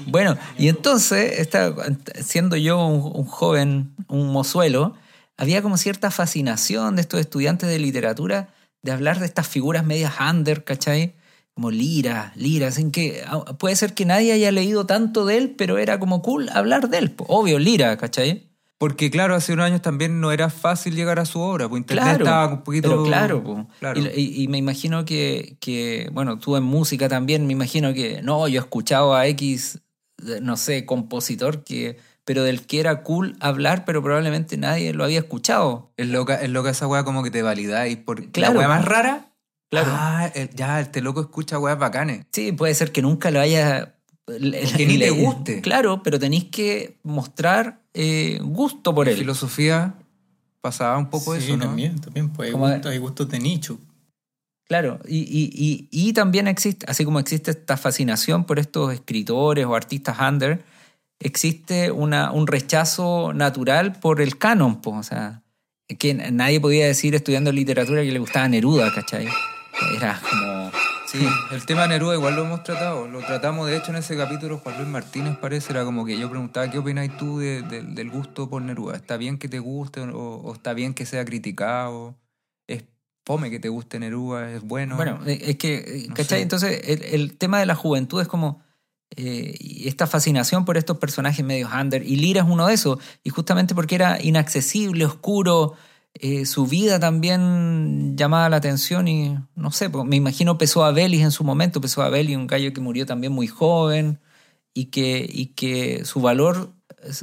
Bueno, 0.08 0.38
y 0.58 0.68
entonces, 0.68 1.40
esta- 1.40 1.74
siendo 2.22 2.56
yo 2.56 2.86
un, 2.86 3.12
un 3.16 3.26
joven, 3.26 3.96
un 4.08 4.32
mozuelo, 4.32 4.96
había 5.38 5.62
como 5.62 5.78
cierta 5.78 6.12
fascinación 6.12 6.96
de 6.96 7.02
estos 7.02 7.20
estudiantes 7.20 7.70
de 7.70 7.80
literatura 7.80 8.50
de 8.82 8.92
hablar 8.92 9.20
de 9.20 9.26
estas 9.26 9.48
figuras 9.48 9.84
medias 9.84 10.14
under, 10.20 10.64
¿cachai? 10.64 11.16
Como 11.56 11.72
Lira, 11.72 12.34
Lira, 12.36 12.72
sin 12.72 12.92
que 12.92 13.24
ah, 13.28 13.44
puede 13.58 13.76
ser 13.76 13.94
que 13.94 14.06
nadie 14.06 14.32
haya 14.32 14.52
leído 14.52 14.86
tanto 14.86 15.26
de 15.26 15.38
él, 15.38 15.56
pero 15.58 15.78
era 15.78 16.00
como 16.00 16.22
cool 16.22 16.50
hablar 16.50 16.90
de 16.90 17.00
él. 17.00 17.16
Obvio, 17.28 17.58
Lira, 17.58 17.98
¿cachai? 17.98 18.50
Porque 18.78 19.10
claro, 19.10 19.36
hace 19.36 19.54
unos 19.54 19.66
años 19.66 19.82
también 19.82 20.20
no 20.20 20.32
era 20.32 20.50
fácil 20.50 20.96
llegar 20.96 21.18
a 21.18 21.26
su 21.26 21.40
obra, 21.40 21.70
pues 21.70 21.80
internet 21.80 22.04
Claro, 22.04 22.26
estaba 22.26 22.48
un 22.54 22.64
poquito... 22.64 22.90
pero 22.90 23.04
claro. 23.04 23.68
Claro. 23.80 24.02
Y, 24.16 24.48
me 24.50 24.58
imagino 24.58 25.06
que, 25.06 25.56
que, 25.62 26.10
bueno, 26.12 26.40
tú 26.40 26.58
en 26.58 26.64
música 26.64 27.08
también, 27.08 27.48
me 27.48 27.54
imagino 27.54 27.94
que, 27.94 28.22
no, 28.22 28.48
yo 28.50 28.60
he 28.60 28.64
escuchado 28.64 29.16
a 29.16 29.28
X, 29.28 29.80
no 30.42 30.58
sé, 30.58 30.86
compositor, 30.86 31.64
que, 31.64 31.98
pero 32.24 32.44
del 32.44 32.66
que 32.66 32.80
era 32.80 33.04
cool 33.04 33.36
hablar, 33.40 33.86
pero 33.86 34.02
probablemente 34.04 34.58
nadie 34.58 34.94
lo 34.94 35.04
había 35.04 35.20
escuchado. 35.20 35.92
Es 35.98 36.08
loca, 36.08 36.36
es 36.42 36.50
loca 36.50 36.70
esa 36.72 36.88
weá 36.88 37.04
como 37.04 37.24
que 37.24 37.32
te 37.32 37.42
validáis. 37.42 37.98
Por... 37.98 38.32
Claro, 38.32 38.54
La 38.54 38.60
weá 38.60 38.68
más 38.68 38.86
rara, 38.86 39.32
Claro. 39.70 39.88
ah, 39.92 40.32
el- 40.36 40.50
ya, 40.52 40.80
este 40.80 41.02
loco 41.02 41.22
escucha 41.22 41.60
weas 41.60 41.78
bacanes. 41.78 42.26
Sí, 42.32 42.52
puede 42.52 42.74
ser 42.76 42.92
que 42.92 43.02
nunca 43.02 43.32
lo 43.32 43.40
haya... 43.40 43.96
que 44.28 44.86
ni 44.88 44.98
te 44.98 45.10
guste. 45.12 45.62
Claro, 45.62 46.02
pero 46.04 46.18
tenéis 46.20 46.46
que 46.46 46.98
mostrar 47.04 47.82
eh, 47.94 48.40
gusto 48.42 48.94
por 48.96 49.08
En 49.08 49.14
él. 49.14 49.20
filosofía 49.20 49.96
pasaba 50.62 50.98
un 50.98 51.10
poco 51.10 51.36
Sí, 51.36 51.44
eso, 51.44 51.58
¿no? 51.58 51.66
también, 51.66 52.00
también. 52.00 52.30
Pues 52.30 52.48
hay, 52.48 52.52
Como- 52.54 52.68
gustos, 52.70 52.92
hay 52.92 52.98
gustos 52.98 53.30
de 53.30 53.40
nicho. 53.40 53.78
Claro, 54.68 55.00
y, 55.08 55.20
y, 55.20 55.88
y, 55.92 56.14
también 56.14 56.48
existe, 56.48 56.86
así 56.90 57.06
como 57.06 57.20
existe 57.20 57.52
esta 57.52 57.78
fascinación 57.78 58.46
por 58.46 58.58
estos 58.58 58.92
escritores 58.94 59.66
o 59.66 59.76
artistas 59.76 60.18
under, 60.20 60.64
existe 61.20 61.92
una, 61.92 62.32
un 62.32 62.48
rechazo 62.48 63.32
natural 63.34 64.00
por 64.00 64.22
el 64.22 64.40
canon, 64.40 64.82
po, 64.82 64.92
o 64.98 65.04
sea, 65.04 65.44
que 66.00 66.16
nadie 66.16 66.60
podía 66.60 66.88
decir 66.88 67.14
estudiando 67.14 67.52
literatura 67.52 68.02
que 68.02 68.12
le 68.12 68.18
gustaba 68.18 68.48
Neruda, 68.48 68.92
¿cachai? 68.92 69.28
Era 69.96 70.20
como, 70.28 70.72
Sí, 71.06 71.20
el 71.52 71.66
tema 71.68 71.84
de 71.84 71.90
Neruda 71.90 72.16
igual 72.16 72.36
lo 72.36 72.46
hemos 72.46 72.64
tratado. 72.64 73.08
Lo 73.08 73.20
tratamos, 73.20 73.68
de 73.68 73.78
hecho, 73.78 73.92
en 73.92 73.98
ese 73.98 74.18
capítulo, 74.18 74.58
Juan 74.58 74.78
Luis 74.78 74.88
Martínez 74.90 75.38
parece, 75.38 75.72
era 75.74 75.86
como 75.86 76.04
que 76.06 76.18
yo 76.18 76.28
preguntaba, 76.30 76.72
¿qué 76.72 76.80
opinas 76.80 77.16
tú 77.18 77.38
de- 77.38 77.62
de- 77.62 77.84
del 77.84 78.10
gusto 78.10 78.50
por 78.50 78.64
Neruda? 78.64 78.96
¿Está 78.96 79.16
bien 79.16 79.38
que 79.38 79.48
te 79.48 79.60
guste 79.60 80.02
o 80.02 80.52
está 80.54 80.74
bien 80.74 80.96
que 80.96 81.06
sea 81.06 81.24
criticado? 81.24 82.16
¿Es 83.26 83.28
fome 83.28 83.50
que 83.50 83.60
te 83.60 83.70
guste 83.70 83.98
Neruda? 84.00 84.52
¿Es 84.52 84.62
bueno? 84.62 84.98
Bueno, 84.98 85.20
eh, 85.26 85.40
es 85.42 85.56
que, 85.56 85.78
eh, 85.78 86.06
No 86.10 86.14
¿cachai? 86.14 86.38
sé. 86.38 86.42
Entonces, 86.44 86.82
el, 86.86 87.02
el 87.04 87.38
tema 87.38 87.60
de 87.60 87.66
la 87.66 87.74
juventud 87.74 88.22
es 88.22 88.28
como 88.28 88.62
eh, 89.18 89.58
esta 89.86 90.06
fascinación 90.06 90.64
por 90.64 90.78
estos 90.78 91.00
personajes 91.00 91.44
medios 91.44 91.72
under, 91.74 92.04
y 92.04 92.18
Lira 92.18 92.42
es 92.42 92.48
uno 92.48 92.68
de 92.68 92.76
esos, 92.76 93.00
y 93.24 93.32
justamente 93.32 93.74
porque 93.74 93.96
era 93.96 94.22
inaccesible, 94.22 95.06
oscuro, 95.06 95.74
eh, 96.14 96.46
su 96.46 96.68
vida 96.68 97.00
también 97.00 98.16
llamaba 98.16 98.48
la 98.48 98.58
atención 98.58 99.08
y 99.08 99.36
no 99.56 99.72
sé, 99.72 99.90
me 99.90 100.18
imagino 100.18 100.60
Pessoa 100.60 100.92
Belis 100.92 101.22
en 101.22 101.32
su 101.32 101.44
momento, 101.44 101.82
Pessoa 101.82 102.10
Belis, 102.10 102.38
un 102.38 102.46
gallo 102.46 102.74
que 102.74 102.80
murió 102.82 103.08
también 103.08 103.34
muy 103.34 103.48
joven 103.48 104.20
y 104.76 104.86
que, 104.86 105.28
y 105.28 105.48
que 105.48 106.06
su 106.06 106.22
valor 106.22 106.74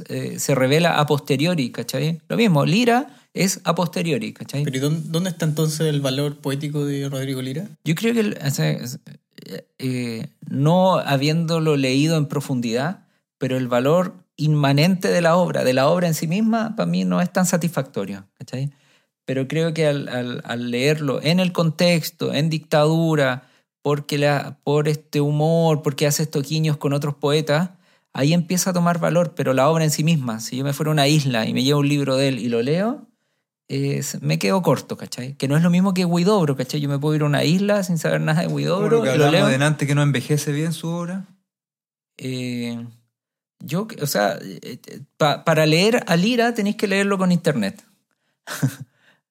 eh, 0.09 0.37
se 0.37 0.53
revela 0.53 0.99
a 0.99 1.05
posteriori, 1.05 1.71
¿cachai? 1.71 2.21
Lo 2.27 2.35
mismo, 2.35 2.65
Lira 2.65 3.07
es 3.33 3.61
a 3.63 3.75
posteriori, 3.75 4.33
¿cachai? 4.33 4.63
Pero 4.63 4.77
¿y 4.77 4.79
dónde, 4.79 5.29
está 5.29 5.45
entonces 5.45 5.81
el 5.81 6.01
valor 6.01 6.37
poético 6.37 6.85
de 6.85 7.09
Rodrigo 7.09 7.41
Lira? 7.41 7.67
Yo 7.83 7.95
creo 7.95 8.13
que 8.13 8.37
o 8.45 8.49
sea, 8.51 8.77
eh, 9.79 10.27
no 10.47 10.97
habiéndolo 10.97 11.75
leído 11.75 12.17
en 12.17 12.27
profundidad, 12.27 13.05
pero 13.37 13.57
el 13.57 13.67
valor 13.67 14.13
inmanente 14.35 15.09
de 15.09 15.21
la 15.21 15.35
obra, 15.35 15.63
de 15.63 15.73
la 15.73 15.87
obra 15.89 16.07
en 16.07 16.13
sí 16.13 16.27
misma, 16.27 16.75
para 16.75 16.85
mí 16.89 17.05
no 17.05 17.21
es 17.21 17.31
tan 17.31 17.45
satisfactorio. 17.45 18.25
¿cachai? 18.37 18.71
Pero 19.25 19.47
creo 19.47 19.73
que 19.73 19.87
al, 19.87 20.07
al- 20.09 20.41
al 20.45 20.71
leerlo 20.71 21.21
en 21.21 21.39
el 21.39 21.51
contexto, 21.51 22.33
en 22.33 22.49
dictadura, 22.49 23.47
porque 23.81 24.17
la, 24.17 24.59
por 24.63 24.87
este 24.87 25.21
humor, 25.21 25.81
porque 25.81 26.07
hace 26.07 26.23
estos 26.23 26.47
guiños 26.47 26.77
con 26.77 26.93
otros 26.93 27.15
poetas, 27.15 27.71
ahí 28.13 28.33
empieza 28.33 28.69
a 28.69 28.73
tomar 28.73 28.99
valor, 28.99 29.33
pero 29.35 29.53
la 29.53 29.69
obra 29.69 29.83
en 29.83 29.91
sí 29.91 30.03
misma, 30.03 30.39
si 30.39 30.57
yo 30.57 30.63
me 30.63 30.73
fuera 30.73 30.91
a 30.91 30.93
una 30.93 31.07
isla 31.07 31.45
y 31.47 31.53
me 31.53 31.63
llevo 31.63 31.79
un 31.81 31.89
libro 31.89 32.15
de 32.15 32.29
él 32.29 32.39
y 32.39 32.47
lo 32.47 32.61
leo, 32.61 33.07
es- 33.73 34.21
me 34.21 34.39
quedo 34.39 34.61
corto, 34.61 34.97
¿cachai? 34.97 35.33
Que 35.35 35.47
no 35.47 35.55
es 35.57 35.63
lo 35.63 35.69
mismo 35.69 35.93
que 35.93 36.05
Huidobro, 36.05 36.55
¿cachai? 36.55 36.79
Yo 36.81 36.89
me 36.89 36.99
puedo 36.99 37.15
ir 37.15 37.21
a 37.21 37.25
una 37.25 37.43
isla 37.43 37.83
sin 37.83 37.97
saber 37.97 38.21
nada 38.21 38.41
de 38.41 38.47
Huidobro 38.47 39.03
lo 39.05 39.31
leo. 39.31 39.47
delante 39.47 39.87
que 39.87 39.95
no 39.95 40.01
envejece 40.01 40.51
bien 40.51 40.73
su 40.73 40.87
obra. 40.89 41.25
Eh, 42.17 42.85
yo, 43.59 43.87
o 44.01 44.07
sea, 44.07 44.37
eh, 44.41 44.79
pa- 45.17 45.43
para 45.43 45.65
leer 45.65 46.03
a 46.07 46.15
Lira 46.15 46.53
tenéis 46.53 46.75
que 46.75 46.87
leerlo 46.87 47.17
con 47.17 47.31
internet. 47.31 47.83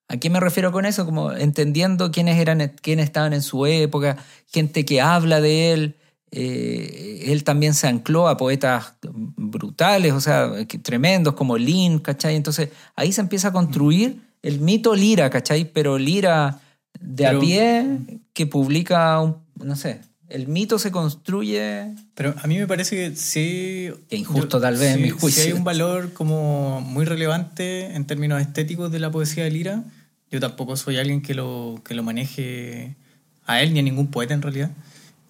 ¿A 0.08 0.16
qué 0.18 0.28
me 0.30 0.40
refiero 0.40 0.72
con 0.72 0.84
eso? 0.84 1.04
Como 1.06 1.32
entendiendo 1.32 2.11
quiénes 2.11 2.38
eran, 2.38 2.72
quiénes 2.82 3.06
estaban 3.06 3.32
en 3.32 3.42
su 3.42 3.64
época, 3.66 4.16
gente 4.46 4.84
que 4.84 5.00
habla 5.00 5.40
de 5.40 5.72
él. 5.72 5.96
Eh, 6.34 7.25
él 7.26 7.44
también 7.44 7.75
se 7.75 7.88
ancló 7.88 8.26
a 8.28 8.37
poetas 8.38 8.94
brutales, 9.02 10.12
o 10.14 10.20
sea, 10.20 10.50
tremendos 10.82 11.34
como 11.34 11.56
Lin, 11.58 11.99
¿cachai? 11.99 12.37
Entonces 12.37 12.70
ahí 12.96 13.12
se 13.12 13.20
empieza 13.20 13.49
a 13.49 13.52
construir 13.52 14.20
el 14.42 14.61
mito 14.61 14.94
Lira, 14.94 15.30
¿cachai? 15.30 15.64
Pero 15.72 15.99
Lira 15.99 16.61
de 17.00 17.25
Pero- 17.25 17.38
a 17.38 17.40
pie 17.40 17.99
que 18.32 18.46
publica 18.46 19.20
un, 19.20 19.37
no 19.56 19.76
sé, 19.76 20.00
el 20.28 20.49
mito 20.49 20.78
se 20.78 20.90
construye 20.90 21.94
Pero 22.14 22.34
a 22.42 22.46
mí 22.46 22.58
me 22.58 22.66
parece 22.66 22.96
que 22.96 23.16
sí. 23.16 23.90
Qué 24.08 24.16
injusto, 24.16 24.61
tal 24.61 24.76
vez, 24.76 24.90
en 24.92 24.96
sí- 24.96 25.02
mi 25.02 25.08
sí 25.11 25.16
juicio. 25.18 25.44
hay 25.44 25.52
un 25.52 25.64
valor 25.64 26.12
como 26.14 26.80
muy 26.80 27.04
relevante 27.04 27.94
en 27.94 28.06
términos 28.06 28.40
estéticos 28.40 28.90
de 28.90 28.99
la 28.99 29.11
poesía 29.11 29.44
de 29.44 29.50
Lira. 29.50 29.84
Yo 30.30 30.40
tampoco 30.40 30.76
soy 30.76 30.96
alguien 30.96 31.20
que 31.20 31.34
lo, 31.34 31.82
que 31.84 31.94
lo 31.94 32.02
maneje 32.02 32.96
a 33.44 33.61
él 33.62 33.75
ni 33.75 33.80
a 33.80 33.82
ningún 33.82 34.06
poeta 34.11 34.32
en 34.32 34.40
realidad. 34.42 34.70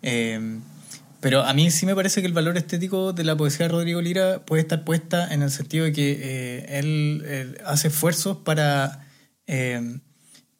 Eh, 0.02 0.58
pero 1.22 1.44
a 1.44 1.54
mí 1.54 1.70
sí 1.70 1.86
me 1.86 1.94
parece 1.94 2.20
que 2.20 2.26
el 2.26 2.32
valor 2.32 2.56
estético 2.56 3.12
de 3.12 3.22
la 3.22 3.36
poesía 3.36 3.66
de 3.66 3.72
Rodrigo 3.72 4.02
Lira 4.02 4.44
puede 4.44 4.62
estar 4.62 4.82
puesta 4.82 5.32
en 5.32 5.42
el 5.42 5.52
sentido 5.52 5.84
de 5.84 5.92
que 5.92 6.18
eh, 6.20 6.78
él, 6.80 7.22
eh, 7.24 7.54
hace 7.64 7.88
esfuerzos 7.88 8.38
para, 8.38 9.06
eh, 9.46 10.00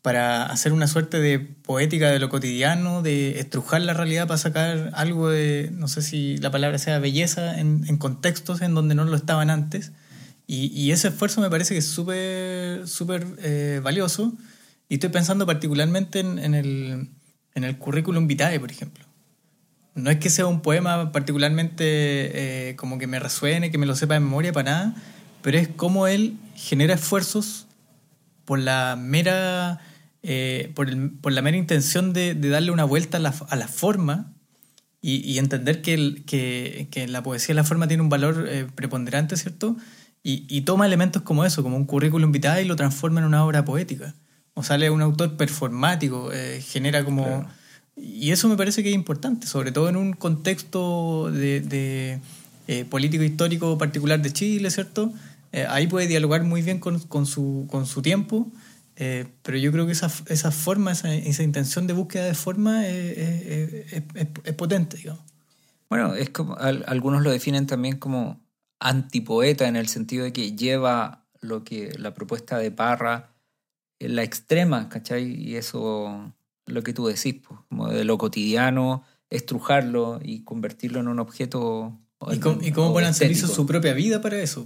para 0.02 0.46
hacer 0.46 0.72
una 0.72 0.86
suerte 0.86 1.18
de 1.18 1.40
poética 1.40 2.10
de 2.10 2.20
lo 2.20 2.28
cotidiano, 2.28 3.02
de 3.02 3.40
estrujar 3.40 3.80
la 3.80 3.92
realidad 3.92 4.28
para 4.28 4.38
sacar 4.38 4.92
algo 4.94 5.30
de, 5.30 5.70
no 5.72 5.88
sé 5.88 6.00
si 6.00 6.36
la 6.36 6.52
palabra 6.52 6.78
sea 6.78 7.00
belleza, 7.00 7.58
en, 7.58 7.96
contextos 7.98 8.62
en 8.62 8.72
donde 8.72 8.94
no 8.94 9.04
lo 9.04 9.16
estaban 9.16 9.50
antes. 9.50 9.90
Y, 10.46 10.66
y 10.68 10.92
ese 10.92 11.08
esfuerzo 11.08 11.40
me 11.40 11.50
parece 11.50 11.74
que 11.74 11.78
es 11.78 11.88
súper 11.88 12.86
súper 12.86 13.26
valioso. 13.82 14.32
Y 14.88 14.94
estoy 14.94 15.10
pensando 15.10 15.44
particularmente 15.44 16.20
en, 16.20 16.38
en 16.38 16.54
el, 16.54 17.08
en 17.56 17.64
el 17.64 17.78
currículum 17.78 18.28
vitae, 18.28 18.60
por 18.60 18.70
ejemplo. 18.70 19.11
No 19.94 20.10
es 20.10 20.18
que 20.18 20.30
sea 20.30 20.46
un 20.46 20.62
poema 20.62 21.12
particularmente 21.12 21.84
eh, 22.70 22.76
como 22.76 22.98
que 22.98 23.06
me 23.06 23.18
resuene, 23.18 23.70
que 23.70 23.78
me 23.78 23.86
lo 23.86 23.94
sepa 23.94 24.14
de 24.14 24.20
memoria 24.20 24.52
para 24.52 24.70
nada, 24.70 24.94
pero 25.42 25.58
es 25.58 25.68
como 25.68 26.06
él 26.06 26.38
genera 26.54 26.94
esfuerzos 26.94 27.66
por 28.46 28.58
la 28.58 28.96
mera, 28.98 29.80
eh, 30.22 30.72
por, 30.74 30.88
el- 30.88 31.10
por 31.10 31.32
la 31.32 31.42
mera 31.42 31.56
intención 31.58 32.12
de, 32.12 32.34
darle 32.34 32.70
una 32.70 32.84
vuelta 32.84 33.18
a 33.18 33.20
la, 33.20 33.34
a 33.48 33.56
la 33.56 33.68
forma 33.68 34.32
y, 35.04 35.36
entender 35.38 35.82
que, 35.82 36.22
que, 36.26 37.08
la 37.08 37.24
poesía 37.24 37.56
la 37.56 37.64
forma 37.64 37.88
tiene 37.88 38.04
un 38.04 38.08
valor 38.08 38.46
eh, 38.48 38.68
preponderante, 38.72 39.36
¿cierto? 39.36 39.76
Y, 40.22 40.46
y 40.48 40.60
toma 40.60 40.86
elementos 40.86 41.22
como 41.22 41.44
eso, 41.44 41.64
como 41.64 41.76
un 41.76 41.86
currículum 41.86 42.30
vitae 42.30 42.62
y 42.62 42.66
lo 42.66 42.76
transforma 42.76 43.18
en 43.18 43.26
una 43.26 43.44
obra 43.44 43.64
poética. 43.64 44.14
O 44.54 44.62
sale 44.62 44.90
un 44.90 45.02
autor 45.02 45.36
performático, 45.36 46.30
genera 46.60 47.04
como... 47.04 47.48
Y 47.96 48.30
eso 48.30 48.48
me 48.48 48.56
parece 48.56 48.82
que 48.82 48.88
es 48.88 48.94
importante, 48.94 49.46
sobre 49.46 49.70
todo 49.72 49.88
en 49.88 49.96
un 49.96 50.12
contexto 50.14 51.30
de, 51.30 51.60
de, 51.60 52.20
eh, 52.66 52.84
político 52.86 53.22
histórico 53.22 53.76
particular 53.78 54.20
de 54.22 54.32
Chile, 54.32 54.70
¿cierto? 54.70 55.12
Eh, 55.52 55.66
ahí 55.68 55.86
puede 55.86 56.06
dialogar 56.06 56.42
muy 56.44 56.62
bien 56.62 56.78
con, 56.78 57.00
con 57.00 57.26
su, 57.26 57.66
con 57.70 57.86
su 57.86 58.00
tiempo, 58.00 58.50
eh, 58.96 59.26
pero 59.42 59.58
yo 59.58 59.70
creo 59.72 59.84
que 59.86 59.92
esa, 59.92 60.10
esa 60.28 60.50
forma, 60.50 60.92
esa, 60.92 61.14
esa 61.14 61.42
intención 61.42 61.86
de 61.86 61.92
búsqueda 61.92 62.24
de 62.24 62.34
forma 62.34 62.86
es, 62.88 63.18
es- 63.18 63.92
es- 63.92 64.26
es- 64.44 64.54
potente, 64.54 64.96
digamos. 64.96 65.22
Bueno, 65.90 66.14
es 66.14 66.30
como 66.30 66.56
al- 66.56 66.84
algunos 66.86 67.22
lo 67.22 67.30
definen 67.30 67.66
también 67.66 67.98
como 67.98 68.40
antipoeta 68.80 69.68
en 69.68 69.76
el 69.76 69.88
sentido 69.88 70.24
de 70.24 70.32
que 70.32 70.52
lleva 70.56 71.24
lo 71.40 71.64
que 71.64 71.92
la 71.98 72.14
propuesta 72.14 72.58
de 72.58 72.70
Parra 72.70 73.30
la 74.00 74.22
extrema, 74.24 74.88
¿cachai? 74.88 75.24
Y 75.34 75.56
eso 75.56 76.32
lo 76.66 76.82
que 76.82 76.92
tú 76.92 77.06
decís, 77.06 77.36
pues, 77.46 77.60
como 77.68 77.88
de 77.88 78.04
lo 78.04 78.18
cotidiano, 78.18 79.04
estrujarlo 79.30 80.20
y 80.22 80.44
convertirlo 80.44 81.00
en 81.00 81.08
un 81.08 81.18
objeto. 81.18 81.98
¿Y 82.30 82.38
cómo, 82.38 82.62
y 82.62 82.70
cómo 82.72 82.90
o 82.90 82.92
pone 82.92 83.06
al 83.06 83.14
servicio 83.14 83.48
su 83.48 83.66
propia 83.66 83.94
vida 83.94 84.20
para 84.20 84.40
eso? 84.40 84.64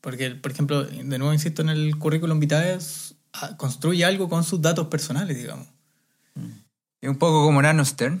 Porque, 0.00 0.30
por 0.30 0.50
ejemplo, 0.52 0.84
de 0.84 1.02
nuevo 1.18 1.32
insisto 1.32 1.62
en 1.62 1.68
el 1.68 1.96
currículum 1.98 2.40
vitae, 2.40 2.78
ah, 3.34 3.56
construye 3.56 4.04
algo 4.04 4.28
con 4.28 4.42
sus 4.42 4.60
datos 4.62 4.88
personales, 4.88 5.36
digamos. 5.36 5.66
Es 7.00 7.08
un 7.10 7.16
poco 7.18 7.44
como 7.44 7.60
Nano 7.62 7.84
Stern. 7.84 8.20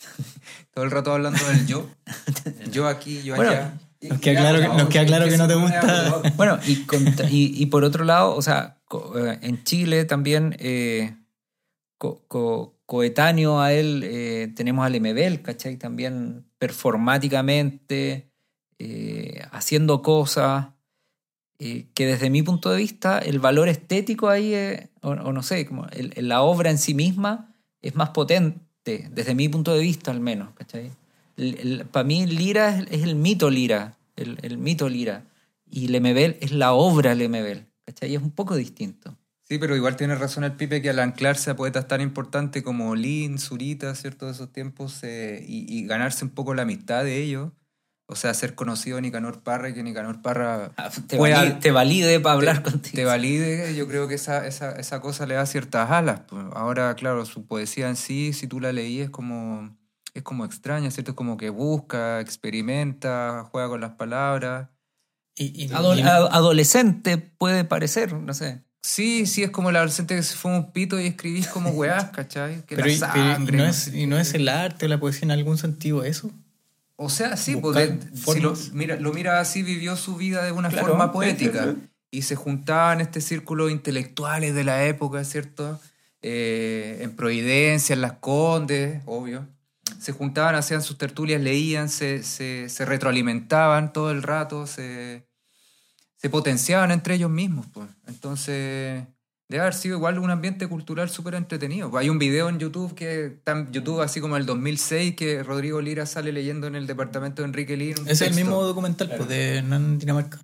Todo 0.74 0.84
el 0.84 0.90
rato 0.90 1.12
hablando 1.12 1.42
del 1.46 1.66
yo. 1.66 1.88
Yo 2.72 2.86
aquí, 2.88 3.22
yo 3.22 3.36
Bueno, 3.36 3.50
allá. 3.50 3.78
nos 4.08 4.20
queda 4.20 4.40
claro 4.40 4.60
que- 4.60 4.68
nos 4.68 4.88
queda 4.88 5.06
claro 5.06 5.28
que 5.28 5.36
no 5.36 5.48
te 5.48 5.54
gusta. 5.54 6.22
Bueno, 6.36 6.58
y, 6.66 6.76
contra- 6.84 7.28
y, 7.28 7.52
y 7.62 7.66
por 7.66 7.84
otro 7.84 8.04
lado, 8.04 8.34
o 8.34 8.42
sea, 8.42 8.78
eh, 9.16 9.38
en 9.42 9.62
Chile 9.64 10.04
también, 10.04 10.56
eh, 10.58 11.16
co- 12.00 12.24
co- 12.28 12.78
coetáneo 12.86 13.60
a 13.60 13.74
él, 13.74 14.02
eh, 14.04 14.50
tenemos 14.56 14.86
al 14.86 14.92
Lemebel, 14.92 15.42
¿cachai? 15.42 15.76
También 15.76 16.46
performáticamente, 16.58 18.30
eh, 18.78 19.42
haciendo 19.52 20.00
cosas 20.00 20.68
eh, 21.58 21.88
que 21.92 22.06
desde 22.06 22.30
mi 22.30 22.42
punto 22.42 22.70
de 22.70 22.78
vista, 22.78 23.18
el 23.18 23.38
valor 23.38 23.68
estético 23.68 24.30
ahí, 24.30 24.54
o, 25.02 25.14
no 25.14 25.42
sé, 25.42 25.66
como 25.66 25.86
la 26.16 26.40
obra 26.40 26.70
en 26.70 26.78
sí 26.78 26.94
misma 26.94 27.54
es 27.82 27.94
más 27.94 28.10
potente, 28.10 29.10
desde 29.10 29.34
mi 29.34 29.50
punto 29.50 29.74
de 29.74 29.80
vista 29.80 30.10
al 30.10 30.20
menos, 30.20 30.54
¿cachai? 30.54 30.90
Para 31.92 32.04
mí 32.04 32.26
Lira 32.26 32.78
es, 32.90 33.02
el 33.02 33.14
mito 33.14 33.50
Lira, 33.50 33.98
el, 34.16 34.38
el 34.40 34.56
mito 34.56 34.88
Lira, 34.88 35.26
y 35.70 35.88
Lemebel 35.88 36.38
es 36.40 36.52
la 36.52 36.72
obra 36.72 37.14
Lemebel, 37.14 37.66
¿cachai? 37.84 38.14
Es 38.14 38.22
un 38.22 38.30
poco 38.30 38.56
distinto. 38.56 39.18
Sí, 39.50 39.58
pero 39.58 39.74
igual 39.74 39.96
tiene 39.96 40.14
razón 40.14 40.44
el 40.44 40.52
Pipe 40.52 40.80
que 40.80 40.90
al 40.90 41.00
anclarse 41.00 41.50
a 41.50 41.56
poetas 41.56 41.88
tan 41.88 42.00
importantes 42.00 42.62
como 42.62 42.94
Lin, 42.94 43.36
Zurita, 43.36 43.96
¿cierto? 43.96 44.26
De 44.26 44.32
esos 44.32 44.52
tiempos, 44.52 45.00
eh, 45.02 45.44
y, 45.44 45.66
y 45.76 45.86
ganarse 45.88 46.24
un 46.24 46.30
poco 46.30 46.54
la 46.54 46.62
amistad 46.62 47.02
de 47.02 47.16
ellos, 47.20 47.50
o 48.06 48.14
sea, 48.14 48.32
ser 48.32 48.54
conocido 48.54 48.98
a 48.98 49.00
Nicanor 49.00 49.42
Parra 49.42 49.68
y 49.70 49.74
que 49.74 49.82
Nicanor 49.82 50.22
Parra 50.22 50.70
Ah, 50.76 50.88
Te, 51.08 51.16
pueda- 51.16 51.38
valide, 51.40 51.54
te 51.60 51.70
valide 51.72 52.20
para 52.20 52.34
hablar 52.34 52.62
te, 52.62 52.70
contigo. 52.70 52.94
te 52.94 53.04
valide, 53.04 53.74
yo 53.74 53.88
creo 53.88 54.06
que 54.06 54.14
esa, 54.14 54.46
esa, 54.46 54.70
esa 54.78 55.00
cosa 55.00 55.26
le 55.26 55.34
da 55.34 55.44
ciertas 55.46 55.90
alas. 55.90 56.20
pues. 56.28 56.44
Ahora, 56.54 56.94
claro, 56.94 57.24
su 57.26 57.44
poesía 57.46 57.88
en 57.88 57.96
sí, 57.96 58.32
si 58.32 58.46
tú 58.46 58.60
la 58.60 58.72
leí, 58.72 59.00
es 59.00 59.10
como, 59.10 59.76
es 60.14 60.22
como 60.22 60.44
extraña, 60.44 60.92
¿cierto? 60.92 61.10
Es 61.10 61.16
como 61.16 61.36
que 61.36 61.50
busca, 61.50 62.20
experimenta, 62.20 63.48
juega 63.50 63.68
con 63.68 63.80
las 63.80 63.94
palabras. 63.94 64.68
Y, 65.36 65.64
y- 65.64 65.68
Adol- 65.70 65.98
y- 65.98 66.02
a- 66.02 66.16
adolescente 66.36 67.18
puede 67.18 67.64
parecer, 67.64 68.12
no 68.12 68.32
sé. 68.32 68.62
Sí, 68.82 69.26
sí, 69.26 69.42
es 69.42 69.50
como 69.50 69.70
el 69.70 69.76
adolescente 69.76 70.16
que 70.16 70.22
se 70.22 70.36
fue 70.36 70.52
un 70.52 70.72
pito 70.72 70.98
y 70.98 71.06
escribís 71.06 71.46
como 71.48 71.70
weás, 71.78 72.10
¿cachai? 72.10 72.62
Que 72.66 72.76
Pero, 72.76 72.88
la 72.88 72.92
y- 72.94 72.98
pero 72.98 73.24
y 73.24 73.34
sangre, 73.34 73.58
no 73.58 73.64
es, 73.66 73.88
y 73.94 74.06
no 74.06 74.18
es 74.18 74.34
el 74.34 74.48
arte 74.48 74.86
o 74.86 74.88
la 74.88 74.98
poesía 74.98 75.22
en 75.24 75.32
algún 75.32 75.58
sentido 75.58 76.02
eso. 76.04 76.30
O 76.96 77.08
sea, 77.08 77.36
sí, 77.36 77.56
porque 77.56 77.98
si 78.14 78.40
lo 78.40 78.54
mira, 78.72 78.96
lo 78.96 79.12
mira 79.12 79.40
así, 79.40 79.62
vivió 79.62 79.96
su 79.96 80.16
vida 80.16 80.44
de 80.44 80.52
una 80.52 80.68
Claro, 80.68 80.88
forma 80.88 81.12
poética. 81.12 81.74
Y 82.10 82.22
se 82.22 82.34
juntaban 82.36 83.00
este 83.00 83.20
círculo 83.20 83.70
intelectuales 83.70 84.54
de 84.54 84.64
la 84.64 84.84
época, 84.84 85.24
¿cierto? 85.24 85.80
Eh, 86.22 86.98
en 87.02 87.14
Providencia, 87.16 87.94
en 87.94 88.00
Las 88.02 88.14
Condes, 88.14 89.00
obvio. 89.06 89.46
Se 89.98 90.12
juntaban, 90.12 90.54
hacían 90.56 90.82
sus 90.82 90.98
tertulias, 90.98 91.40
leían, 91.40 91.88
se, 91.88 92.22
se, 92.22 92.68
se 92.68 92.84
retroalimentaban 92.84 93.92
todo 93.92 94.10
el 94.10 94.22
rato, 94.22 94.66
se, 94.66 95.24
se 96.20 96.28
potenciaban 96.28 96.90
entre 96.90 97.14
ellos 97.14 97.30
mismos. 97.30 97.66
Pues. 97.72 97.88
Entonces, 98.06 99.04
debe 99.48 99.62
haber 99.62 99.74
sido 99.74 99.96
igual 99.96 100.18
un 100.18 100.30
ambiente 100.30 100.66
cultural 100.66 101.08
súper 101.08 101.34
entretenido. 101.34 101.96
Hay 101.96 102.10
un 102.10 102.18
video 102.18 102.48
en 102.48 102.58
YouTube, 102.58 102.94
que 102.94 103.38
YouTube 103.70 104.02
así 104.02 104.20
como 104.20 104.36
el 104.36 104.44
2006, 104.44 105.16
que 105.16 105.42
Rodrigo 105.42 105.80
Lira 105.80 106.04
sale 106.04 106.32
leyendo 106.32 106.66
en 106.66 106.74
el 106.74 106.86
departamento 106.86 107.42
de 107.42 107.48
Enrique 107.48 107.76
Lira. 107.76 108.02
Es 108.06 108.20
el 108.20 108.34
mismo 108.34 108.62
documental 108.62 109.10
pues, 109.16 109.28
de 109.28 109.56
Hernán 109.56 109.98
Dinamarca. 109.98 110.40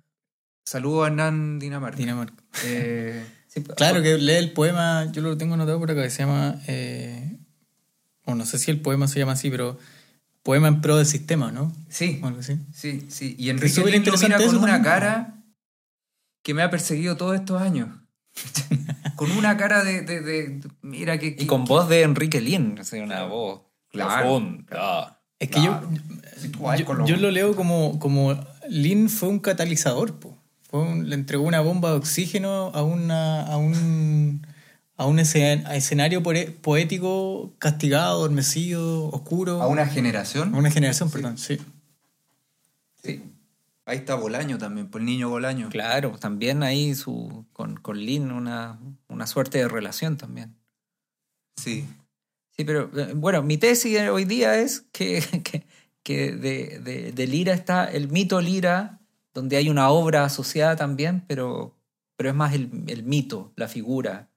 Saludo 0.65 1.03
a 1.03 1.07
Hernán 1.07 1.59
Dinamarca. 1.59 1.97
Dinamarca. 1.97 2.43
Eh, 2.65 3.23
Sí, 3.47 3.63
Claro, 3.63 4.01
que 4.01 4.17
lee 4.17 4.33
el 4.33 4.51
poema, 4.51 5.09
yo 5.11 5.21
lo 5.21 5.37
tengo 5.37 5.53
anotado 5.53 5.79
por 5.79 5.89
acá, 5.89 6.03
que 6.03 6.09
se 6.09 6.19
llama, 6.19 6.59
eh, 6.67 7.37
o 8.25 8.35
no 8.35 8.45
sé 8.45 8.59
si 8.59 8.71
el 8.71 8.81
poema 8.81 9.07
se 9.07 9.19
llama 9.19 9.31
así, 9.31 9.49
pero 9.49 9.79
poema 10.43 10.67
en 10.67 10.81
pro 10.81 10.97
del 10.97 11.05
sistema, 11.05 11.51
¿no? 11.51 11.73
sí, 11.89 12.19
O 12.21 12.27
algo 12.27 12.41
así. 12.41 12.57
sí, 12.73 13.07
sí. 13.09 13.35
Y 13.39 13.49
Enrique 13.49 13.69
Lira 13.69 13.81
lo 13.81 13.85
mira 13.85 13.97
interesante 13.97 14.45
con 14.47 14.57
una 14.57 14.81
cara 14.81 15.36
que 16.47 16.53
me 16.53 16.63
ha 16.63 16.69
perseguido 16.69 17.17
todos 17.17 17.35
estos 17.35 17.61
años. 17.61 17.89
con 19.17 19.29
una 19.33 19.57
cara 19.57 19.83
de, 19.83 19.99
de- 20.01 20.21
de- 20.21 20.61
mira 20.81 21.17
que... 21.19 21.35
Y 21.37 21.45
con 21.45 21.65
voz 21.65 21.89
de 21.89 22.03
Enrique 22.03 22.39
Lin, 22.39 22.77
o 22.79 22.85
sea, 22.85 23.03
una 23.03 23.25
voz 23.25 23.63
Claro. 23.91 24.21
profunda. 24.21 25.19
Es 25.39 25.49
que 25.49 25.61
yo, 25.61 25.81
yo, 27.05 27.17
lo 27.17 27.31
leo 27.31 27.53
como, 27.57 27.99
como 27.99 28.33
Lin 28.69 29.09
fue 29.09 29.27
un 29.27 29.39
catalizador, 29.39 30.19
po. 30.21 30.37
Fue 30.69 30.79
un- 30.83 31.09
le 31.09 31.15
entregó 31.15 31.43
una 31.43 31.59
bomba 31.59 31.89
de 31.91 31.97
oxígeno 31.97 32.71
a, 32.73 32.81
una, 32.81 33.41
a 33.45 33.57
un, 33.57 34.47
a 34.95 35.05
un 35.05 35.17
escen- 35.19 35.65
a 35.65 35.75
escenario 35.75 36.23
poético 36.23 37.53
castigado, 37.59 38.19
adormecido, 38.19 39.09
oscuro. 39.09 39.61
A 39.61 39.67
una 39.67 39.85
generación. 39.85 40.55
A 40.55 40.57
una 40.57 40.71
generación, 40.71 41.11
perdón, 41.11 41.37
sí. 41.37 41.57
Sí. 43.03 43.21
Ahí 43.87 43.99
está 43.99 44.15
Bolaño 44.15 44.57
también, 44.57 44.89
por 44.89 44.99
el 44.99 45.07
niño 45.07 45.29
Bolaño. 45.29 45.69
Claro, 45.69 46.11
también 46.19 46.61
ahí 46.61 46.93
su, 46.93 47.45
con, 47.53 47.77
con 47.77 47.97
Lin 47.97 48.33
una, 48.33 48.81
una 49.07 49.25
suerte 49.25 49.59
de 49.59 49.69
relación 49.69 50.17
también. 50.17 50.57
Sí. 51.55 51.87
Sí, 52.51 52.65
pero 52.65 52.91
eh, 52.99 53.13
bueno, 53.15 53.43
mi 53.43 53.57
tesis 53.57 53.97
hoy 54.09 54.25
día 54.25 54.59
es 54.59 54.81
que, 54.91 55.21
que, 55.43 55.65
que 56.03 56.33
de, 56.33 56.79
de, 56.79 57.13
de 57.13 57.27
Lira 57.27 57.53
está 57.53 57.85
el 57.85 58.09
mito 58.09 58.41
Lira, 58.41 58.99
donde 59.33 59.55
hay 59.55 59.69
una 59.69 59.89
obra 59.89 60.25
asociada 60.25 60.75
también, 60.75 61.23
pero, 61.25 61.73
pero 62.17 62.27
es 62.27 62.35
más 62.35 62.53
el, 62.55 62.69
el 62.87 63.03
mito, 63.03 63.53
la 63.55 63.69
figura, 63.69 64.29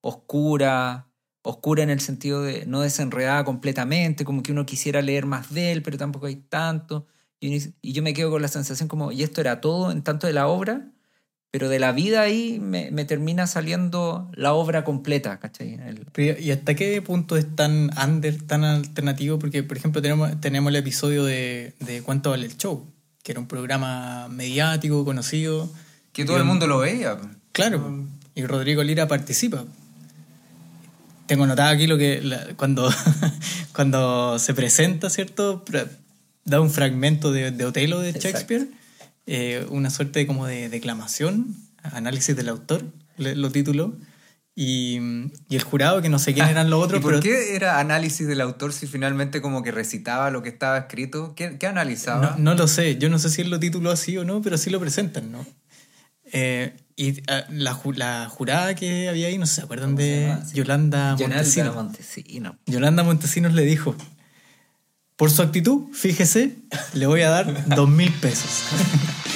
oscura, 0.00 1.10
oscura 1.42 1.82
en 1.82 1.90
el 1.90 2.00
sentido 2.00 2.40
de 2.40 2.64
no 2.64 2.80
desenredada 2.80 3.44
completamente, 3.44 4.24
como 4.24 4.42
que 4.42 4.52
uno 4.52 4.64
quisiera 4.64 5.02
leer 5.02 5.26
más 5.26 5.52
de 5.52 5.72
él, 5.72 5.82
pero 5.82 5.98
tampoco 5.98 6.24
hay 6.24 6.36
tanto. 6.36 7.06
Y, 7.40 7.58
y 7.82 7.92
yo 7.92 8.02
me 8.02 8.14
quedo 8.14 8.30
con 8.30 8.42
la 8.42 8.48
sensación 8.48 8.88
como, 8.88 9.12
y 9.12 9.22
esto 9.22 9.40
era 9.40 9.60
todo 9.60 9.90
en 9.92 10.02
tanto 10.02 10.26
de 10.26 10.32
la 10.32 10.46
obra, 10.46 10.88
pero 11.50 11.68
de 11.68 11.78
la 11.78 11.92
vida 11.92 12.22
ahí 12.22 12.58
me, 12.60 12.90
me 12.90 13.04
termina 13.04 13.46
saliendo 13.46 14.28
la 14.34 14.54
obra 14.54 14.82
completa, 14.82 15.38
¿cachai? 15.38 15.74
El- 15.74 16.06
Pero, 16.12 16.40
¿Y 16.40 16.50
hasta 16.50 16.74
qué 16.74 17.00
punto 17.02 17.36
es 17.36 17.54
tan 17.54 17.90
under, 18.02 18.42
tan 18.42 18.64
alternativo? 18.64 19.38
Porque, 19.38 19.62
por 19.62 19.76
ejemplo, 19.76 20.00
tenemos, 20.02 20.40
tenemos 20.40 20.70
el 20.70 20.76
episodio 20.76 21.24
de, 21.24 21.74
de 21.80 22.02
Cuánto 22.02 22.30
vale 22.30 22.46
el 22.46 22.56
show, 22.56 22.86
que 23.22 23.32
era 23.32 23.40
un 23.40 23.46
programa 23.46 24.26
mediático, 24.28 25.04
conocido. 25.04 25.70
Que 26.12 26.24
todo 26.24 26.38
el 26.38 26.44
mundo 26.44 26.66
lo 26.66 26.78
veía. 26.78 27.18
Claro, 27.52 28.04
y 28.34 28.44
Rodrigo 28.46 28.82
Lira 28.82 29.06
participa. 29.06 29.64
Tengo 31.26 31.46
notado 31.46 31.70
aquí 31.70 31.86
lo 31.86 31.96
que 31.96 32.20
la- 32.20 32.48
cuando, 32.56 32.90
cuando 33.72 34.38
se 34.38 34.54
presenta, 34.54 35.08
¿cierto? 35.08 35.64
Da 36.44 36.60
un 36.60 36.70
fragmento 36.70 37.32
de, 37.32 37.50
de 37.50 37.64
Otelo 37.64 38.00
de 38.00 38.12
Shakespeare, 38.12 38.68
eh, 39.26 39.66
una 39.70 39.90
suerte 39.90 40.26
como 40.26 40.46
de 40.46 40.68
declamación, 40.68 41.56
análisis 41.82 42.36
del 42.36 42.48
autor, 42.48 42.84
le- 43.16 43.34
lo 43.34 43.50
tituló, 43.50 43.96
y, 44.56 44.98
y 45.48 45.56
el 45.56 45.62
jurado, 45.62 46.00
que 46.02 46.08
no 46.08 46.18
sé 46.18 46.32
quién 46.34 46.46
eran 46.46 46.70
los 46.70 46.80
¿Y 46.80 46.82
otros, 46.84 47.00
por 47.02 47.12
pero 47.12 47.22
qué 47.22 47.56
era 47.56 47.80
análisis 47.80 48.26
del 48.28 48.40
autor 48.40 48.72
si 48.72 48.86
finalmente 48.86 49.40
como 49.40 49.62
que 49.62 49.72
recitaba 49.72 50.30
lo 50.30 50.42
que 50.42 50.50
estaba 50.50 50.78
escrito? 50.78 51.34
¿Qué, 51.34 51.56
qué 51.58 51.66
analizaba? 51.66 52.36
No, 52.36 52.52
no 52.52 52.54
lo 52.54 52.68
sé, 52.68 52.96
yo 52.98 53.08
no 53.08 53.18
sé 53.18 53.30
si 53.30 53.40
él 53.42 53.50
lo 53.50 53.58
tituló 53.58 53.90
así 53.90 54.16
o 54.18 54.24
no, 54.24 54.42
pero 54.42 54.56
sí 54.58 54.70
lo 54.70 54.78
presentan, 54.78 55.32
¿no? 55.32 55.44
Eh, 56.32 56.74
y 56.96 57.20
ah, 57.30 57.44
la, 57.50 57.78
la 57.96 58.28
jurada 58.28 58.74
que 58.74 59.08
había 59.08 59.26
ahí, 59.28 59.38
no 59.38 59.46
sé, 59.46 59.56
¿se 59.56 59.62
acuerdan 59.62 59.96
de. 59.96 60.36
Yolanda 60.52 61.16
Yolanda 61.16 61.36
Montesino? 61.36 61.72
Montesino. 61.74 62.58
Yolanda 62.66 63.02
Montesinos 63.02 63.52
le 63.54 63.62
dijo, 63.62 63.96
por 65.16 65.30
su 65.30 65.42
actitud, 65.42 65.92
fíjese, 65.92 66.56
le 66.94 67.06
voy 67.06 67.22
a 67.22 67.30
dar 67.30 67.68
dos 67.68 67.88
mil 67.88 68.12
pesos. 68.14 68.64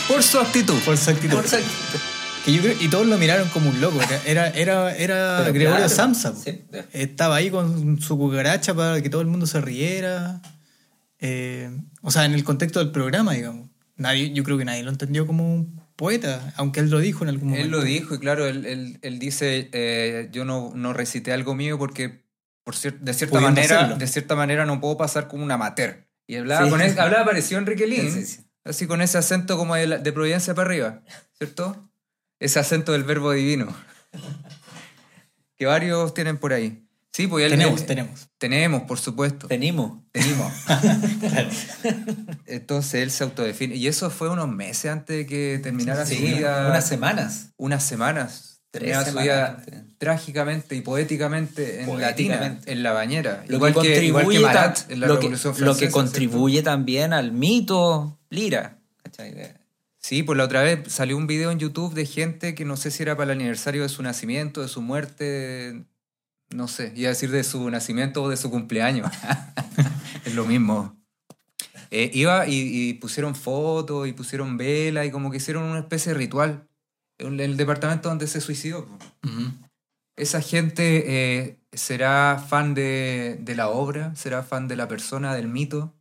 Por 0.08 0.22
su 0.22 0.38
actitud. 0.38 0.78
Por 0.84 0.96
su 0.96 1.10
actitud. 1.10 1.38
Que 2.44 2.52
yo 2.54 2.62
creo- 2.62 2.76
y 2.80 2.88
todos 2.88 3.06
lo 3.06 3.18
miraron 3.18 3.48
como 3.50 3.68
un 3.70 3.80
loco. 3.80 3.98
Era, 4.26 4.48
era, 4.50 4.94
era, 4.96 5.38
Pero 5.42 5.52
Gregorio 5.54 5.76
claro, 5.76 5.88
Samsa. 5.88 6.34
Estaba 6.92 7.36
ahí 7.36 7.50
con 7.50 8.00
su 8.00 8.16
cucaracha 8.16 8.74
para 8.74 9.00
que 9.02 9.10
todo 9.10 9.20
el 9.20 9.26
mundo 9.26 9.46
se 9.46 9.60
riera. 9.60 10.40
Eh, 11.20 11.70
o 12.02 12.10
sea, 12.10 12.24
en 12.24 12.32
el 12.34 12.44
contexto 12.44 12.78
del 12.78 12.90
programa, 12.90 13.34
digamos. 13.34 13.68
Nadie, 13.96 14.32
yo 14.32 14.44
creo 14.44 14.56
que 14.56 14.64
nadie 14.64 14.82
lo 14.84 14.90
entendió 14.90 15.26
como 15.26 15.52
un 15.52 15.82
poeta, 15.96 16.52
aunque 16.56 16.78
él 16.80 16.88
lo 16.90 17.00
dijo 17.00 17.24
en 17.24 17.30
algún 17.30 17.48
momento. 17.50 17.64
Él 17.66 17.70
lo 17.72 17.82
dijo 17.82 18.14
y 18.14 18.18
claro, 18.20 18.46
él, 18.46 18.64
él- 18.66 18.98
él 19.02 19.18
dice, 19.18 19.68
eh, 19.72 20.28
yo 20.32 20.44
no, 20.44 20.72
no 20.74 20.92
recité 20.92 21.32
algo 21.32 21.54
mío 21.56 21.76
porque 21.76 22.24
por 22.68 22.74
cier- 22.76 22.98
de, 23.00 23.14
cierta 23.14 23.38
Pudiendo 23.38 23.54
manera, 23.62 23.76
hacerlo. 23.78 23.96
de 23.96 24.06
cierta 24.06 24.36
manera 24.36 24.66
no 24.66 24.78
puedo 24.78 24.98
pasar 24.98 25.26
como 25.26 25.42
un 25.42 25.50
amateur. 25.50 26.06
Y 26.26 26.36
hablaba, 26.36 26.64
Sí. 26.66 26.70
con 26.70 26.82
hablaba 26.82 27.24
parecido 27.24 27.58
Enrique 27.58 27.86
Lin, 27.86 28.12
Sí, 28.12 28.26
sí, 28.26 28.26
sí. 28.26 28.40
así 28.62 28.86
con 28.86 29.00
ese 29.00 29.16
acento 29.16 29.56
como 29.56 29.74
de, 29.74 29.86
la- 29.86 29.96
de 29.96 30.12
Providencia 30.12 30.54
para 30.54 30.68
arriba, 30.68 31.00
¿cierto? 31.38 31.90
Ese 32.38 32.58
acento 32.58 32.92
del 32.92 33.04
verbo 33.04 33.32
divino. 33.32 33.74
que 35.56 35.64
varios 35.64 36.12
tienen 36.12 36.36
por 36.36 36.52
ahí. 36.52 36.84
Sí, 37.10 37.26
pues 37.26 37.44
él- 37.46 37.52
Tenemos, 37.52 37.80
él- 37.80 37.86
tenemos. 37.86 38.28
Tenemos, 38.36 38.82
por 38.82 38.98
supuesto. 38.98 39.46
Tenimos. 39.48 40.02
Tenemos. 40.12 40.52
Entonces 42.46 43.02
él 43.02 43.10
se 43.10 43.24
autodefine. 43.24 43.74
Y 43.76 43.88
eso 43.88 44.10
fue 44.10 44.28
unos 44.28 44.48
meses 44.48 44.90
antes 44.92 45.16
de 45.16 45.26
que 45.26 45.58
terminara 45.62 46.04
su 46.04 46.14
vida. 46.16 46.68
unas 46.68 46.86
semanas. 46.86 47.48
unas 47.56 47.82
semanas. 47.82 48.47
Su 48.70 49.18
vida 49.18 49.64
trágicamente 49.96 50.76
y 50.76 50.82
poéticamente 50.82 51.80
en 51.80 51.86
Poéticamente. 51.86 52.48
Latina, 52.48 52.60
en 52.66 52.82
la 52.82 52.92
bañera. 52.92 53.44
Lo 53.48 53.56
igual, 53.56 53.74
que 53.74 53.80
que, 53.80 54.04
igual 54.04 54.28
que 54.28 54.40
contribuye 54.40 54.40
Marat 54.40 54.90
en 54.90 55.00
la 55.00 55.06
lo 55.06 55.18
que, 55.18 55.30
lo 55.58 55.76
que 55.76 55.90
contribuye 55.90 56.62
también 56.62 57.12
al 57.12 57.32
mito 57.32 58.18
Lira. 58.30 58.78
Sí, 59.98 60.22
pues 60.22 60.36
la 60.38 60.44
otra 60.44 60.62
vez 60.62 60.92
salió 60.92 61.16
un 61.16 61.26
video 61.26 61.50
en 61.50 61.58
YouTube 61.58 61.94
de 61.94 62.06
gente 62.06 62.54
que 62.54 62.64
no 62.64 62.76
sé 62.76 62.90
si 62.90 63.02
era 63.02 63.16
para 63.16 63.32
el 63.32 63.38
aniversario 63.38 63.82
de 63.82 63.88
su 63.88 64.02
nacimiento, 64.02 64.62
de 64.62 64.68
su 64.68 64.80
muerte, 64.80 65.84
no 66.50 66.68
sé, 66.68 66.92
iba 66.94 67.08
a 67.08 67.12
decir 67.12 67.30
de 67.30 67.44
su 67.44 67.68
nacimiento 67.70 68.22
o 68.22 68.28
de 68.28 68.36
su 68.36 68.50
cumpleaños. 68.50 69.10
es 70.24 70.34
lo 70.34 70.44
mismo. 70.44 70.94
Eh, 71.90 72.10
iba 72.12 72.46
y, 72.46 72.88
y 72.90 72.94
pusieron 72.94 73.34
fotos 73.34 74.06
y 74.06 74.12
pusieron 74.12 74.58
vela 74.58 75.06
y 75.06 75.10
como 75.10 75.30
que 75.30 75.38
hicieron 75.38 75.64
una 75.64 75.80
especie 75.80 76.12
de 76.12 76.18
ritual 76.18 76.67
el 77.18 77.56
departamento 77.56 78.08
donde 78.08 78.26
se 78.26 78.40
suicidó. 78.40 78.86
¿Esa 80.16 80.40
gente 80.40 81.04
eh, 81.46 81.58
será 81.72 82.44
fan 82.48 82.74
de, 82.74 83.38
de 83.40 83.54
la 83.54 83.68
obra? 83.68 84.14
¿Será 84.16 84.42
fan 84.42 84.66
de 84.68 84.76
la 84.76 84.88
persona, 84.88 85.34
del 85.34 85.48
mito? 85.48 85.94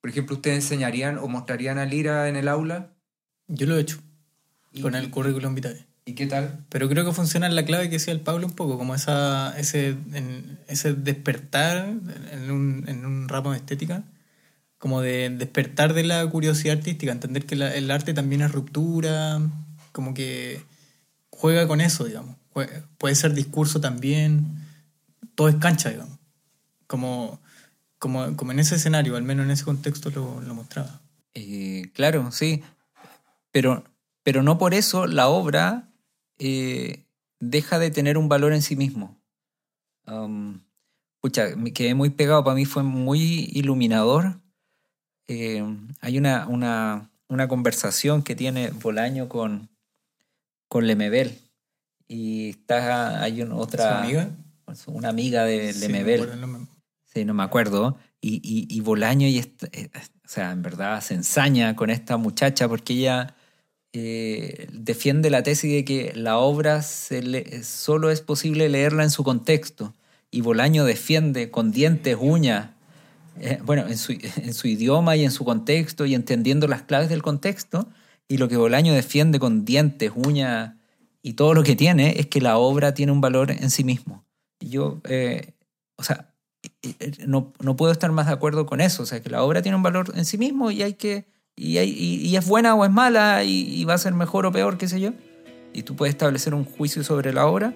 Por 0.00 0.10
ejemplo, 0.10 0.36
¿ustedes 0.36 0.64
enseñarían 0.64 1.18
o 1.18 1.28
mostrarían 1.28 1.78
a 1.78 1.84
Lira 1.86 2.28
en 2.28 2.36
el 2.36 2.48
aula? 2.48 2.90
Yo 3.48 3.66
lo 3.66 3.76
he 3.76 3.80
hecho 3.80 3.98
¿Y- 4.72 4.80
con 4.82 4.94
el 4.94 5.10
currículum 5.10 5.54
vitae. 5.54 5.86
¿Y 6.04 6.14
qué 6.14 6.26
tal? 6.26 6.64
Pero 6.68 6.88
creo 6.88 7.04
que 7.04 7.12
funciona 7.12 7.46
en 7.46 7.54
la 7.54 7.64
clave 7.64 7.84
que 7.84 7.92
decía 7.96 8.12
el 8.12 8.20
Pablo 8.20 8.46
un 8.48 8.54
poco, 8.54 8.76
como 8.76 8.94
esa, 8.94 9.56
ese, 9.58 9.90
en- 10.12 10.58
ese 10.66 10.92
despertar 10.94 11.94
en 12.32 12.50
un, 12.50 12.84
en 12.88 13.06
un 13.06 13.28
ramo 13.28 13.52
de 13.52 13.58
estética, 13.58 14.02
como 14.78 15.00
de 15.00 15.30
despertar 15.30 15.94
de 15.94 16.02
la 16.02 16.26
curiosidad 16.26 16.76
artística, 16.78 17.12
entender 17.12 17.46
que 17.46 17.54
la- 17.54 17.72
el 17.74 17.88
arte 17.92 18.12
también 18.14 18.42
es 18.42 18.50
ruptura, 18.50 19.40
como 19.92 20.14
que 20.14 20.64
juega 21.30 21.66
con 21.68 21.80
eso, 21.80 22.04
digamos. 22.04 22.36
Puede 22.98 23.14
ser 23.14 23.32
discurso 23.34 23.80
también, 23.80 24.66
todo 25.34 25.48
es 25.48 25.56
cancha, 25.56 25.90
digamos. 25.90 26.18
Como, 26.86 27.40
como, 27.98 28.36
como 28.36 28.52
en 28.52 28.58
ese 28.58 28.74
escenario, 28.74 29.16
al 29.16 29.22
menos 29.22 29.44
en 29.44 29.50
ese 29.52 29.64
contexto 29.64 30.10
lo, 30.10 30.40
lo 30.42 30.54
mostraba. 30.54 31.00
Eh, 31.34 31.90
claro, 31.94 32.30
sí. 32.32 32.62
Pero, 33.50 33.84
pero 34.22 34.42
no 34.42 34.58
por 34.58 34.74
eso 34.74 35.06
la 35.06 35.28
obra 35.28 35.88
eh, 36.38 37.04
deja 37.40 37.78
de 37.78 37.90
tener 37.90 38.18
un 38.18 38.28
valor 38.28 38.52
en 38.52 38.62
sí 38.62 38.76
mismo. 38.76 39.20
Um, 40.06 40.60
me 41.56 41.72
quedé 41.72 41.94
muy 41.94 42.10
pegado, 42.10 42.44
para 42.44 42.56
mí 42.56 42.64
fue 42.64 42.82
muy 42.82 43.48
iluminador. 43.52 44.40
Eh, 45.28 45.64
hay 46.00 46.18
una, 46.18 46.46
una, 46.48 47.10
una 47.28 47.48
conversación 47.48 48.22
que 48.22 48.34
tiene 48.34 48.70
Bolaño 48.70 49.28
con, 49.28 49.71
con 50.72 50.86
Lemebel. 50.86 51.38
Y 52.08 52.48
está, 52.48 53.22
hay 53.22 53.42
un- 53.42 53.52
otra... 53.52 53.98
¿Su 53.98 54.04
amiga? 54.04 54.30
Una 54.86 55.08
amiga 55.10 55.44
de 55.44 55.74
Lemebel. 55.74 56.20
Sí, 57.12 57.26
no 57.26 57.34
me 57.34 57.42
acuerdo. 57.42 57.98
Y, 58.22 58.36
y, 58.36 58.74
y 58.74 58.80
Bolaño, 58.80 59.26
y 59.28 59.36
esta- 59.36 59.68
eh, 59.72 59.90
o 59.94 60.28
sea, 60.28 60.50
en 60.50 60.62
verdad 60.62 61.02
se 61.02 61.12
ensaña 61.12 61.76
con 61.76 61.90
esta 61.90 62.16
muchacha 62.16 62.68
porque 62.68 62.94
ella 62.94 63.34
eh, 63.92 64.66
defiende 64.72 65.28
la 65.28 65.42
tesis 65.42 65.70
de 65.70 65.84
que 65.84 66.12
la 66.14 66.38
obra 66.38 66.80
se 66.80 67.22
le- 67.22 67.62
solo 67.64 68.10
es 68.10 68.22
posible 68.22 68.70
leerla 68.70 69.02
en 69.02 69.10
su 69.10 69.24
contexto. 69.24 69.92
Y 70.30 70.40
Bolaño 70.40 70.86
defiende 70.86 71.50
con 71.50 71.70
dientes, 71.70 72.16
uñas, 72.18 72.70
eh, 73.40 73.58
bueno, 73.62 73.86
en 73.88 73.98
su, 73.98 74.12
en 74.12 74.54
su 74.54 74.68
idioma 74.68 75.16
y 75.16 75.24
en 75.24 75.30
su 75.32 75.44
contexto 75.44 76.06
y 76.06 76.14
entendiendo 76.14 76.66
las 76.66 76.80
claves 76.82 77.10
del 77.10 77.20
contexto. 77.22 77.86
Y 78.28 78.38
lo 78.38 78.48
que 78.48 78.56
Bolaño 78.56 78.92
defiende 78.94 79.38
con 79.38 79.64
dientes, 79.64 80.12
uñas 80.14 80.74
y 81.22 81.34
todo 81.34 81.54
lo 81.54 81.62
que 81.62 81.76
tiene 81.76 82.18
es 82.18 82.26
que 82.26 82.40
la 82.40 82.56
obra 82.58 82.94
tiene 82.94 83.12
un 83.12 83.20
valor 83.20 83.50
en 83.50 83.70
sí 83.70 83.84
mismo. 83.84 84.24
Yo, 84.60 85.00
eh, 85.08 85.52
o 85.96 86.02
sea, 86.04 86.32
eh, 86.82 86.94
eh, 87.00 87.12
no, 87.26 87.52
no 87.60 87.76
puedo 87.76 87.92
estar 87.92 88.10
más 88.12 88.26
de 88.26 88.32
acuerdo 88.32 88.64
con 88.66 88.80
eso. 88.80 89.02
O 89.02 89.06
sea, 89.06 89.20
que 89.20 89.30
la 89.30 89.42
obra 89.42 89.60
tiene 89.62 89.76
un 89.76 89.82
valor 89.82 90.12
en 90.16 90.24
sí 90.24 90.38
mismo 90.38 90.70
y 90.70 90.82
hay 90.82 90.94
que. 90.94 91.26
Y, 91.56 91.76
hay- 91.78 91.90
y- 91.92 92.34
es 92.36 92.46
buena 92.48 92.74
o 92.74 92.84
es 92.84 92.90
mala 92.90 93.44
y, 93.44 93.60
y 93.74 93.84
va 93.84 93.94
a 93.94 93.98
ser 93.98 94.14
mejor 94.14 94.46
o 94.46 94.52
peor, 94.52 94.78
qué 94.78 94.88
sé 94.88 95.00
yo. 95.00 95.10
Y 95.74 95.82
tú 95.82 95.94
puedes 95.96 96.14
establecer 96.14 96.54
un 96.54 96.64
juicio 96.64 97.04
sobre 97.04 97.32
la 97.32 97.46
obra. 97.46 97.74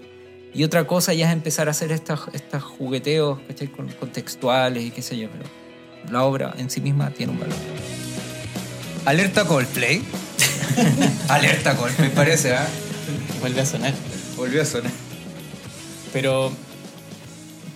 Y 0.54 0.64
otra 0.64 0.87
cosa 0.87 1.12
ya 1.12 1.26
es 1.28 1.32
empezar 1.35 1.68
a 1.68 1.72
hacer 1.72 1.92
estos, 1.92 2.20
jugueteos 2.78 3.38
contextuales 4.00 4.85
y 4.85 4.90
qué 4.90 5.02
sé 5.02 5.18
yo. 5.18 5.28
Pero 5.30 5.44
la 6.11 6.24
obra 6.24 6.54
en 6.56 6.70
sí 6.70 6.80
misma 6.80 7.11
tiene 7.11 7.32
un 7.32 7.40
valor. 7.40 7.56
Alerta 9.07 9.45
Coldplay. 9.47 10.03
Alerta 11.29 11.77
Coldplay, 11.77 12.11
parece, 12.11 12.55
¿ah? 12.55 12.66
Vuelve 13.40 13.61
a 13.61 13.66
sonar. 13.66 13.95
Volvió 14.37 14.61
a 14.62 14.64
sonar. 14.64 14.92
Pero 16.12 16.53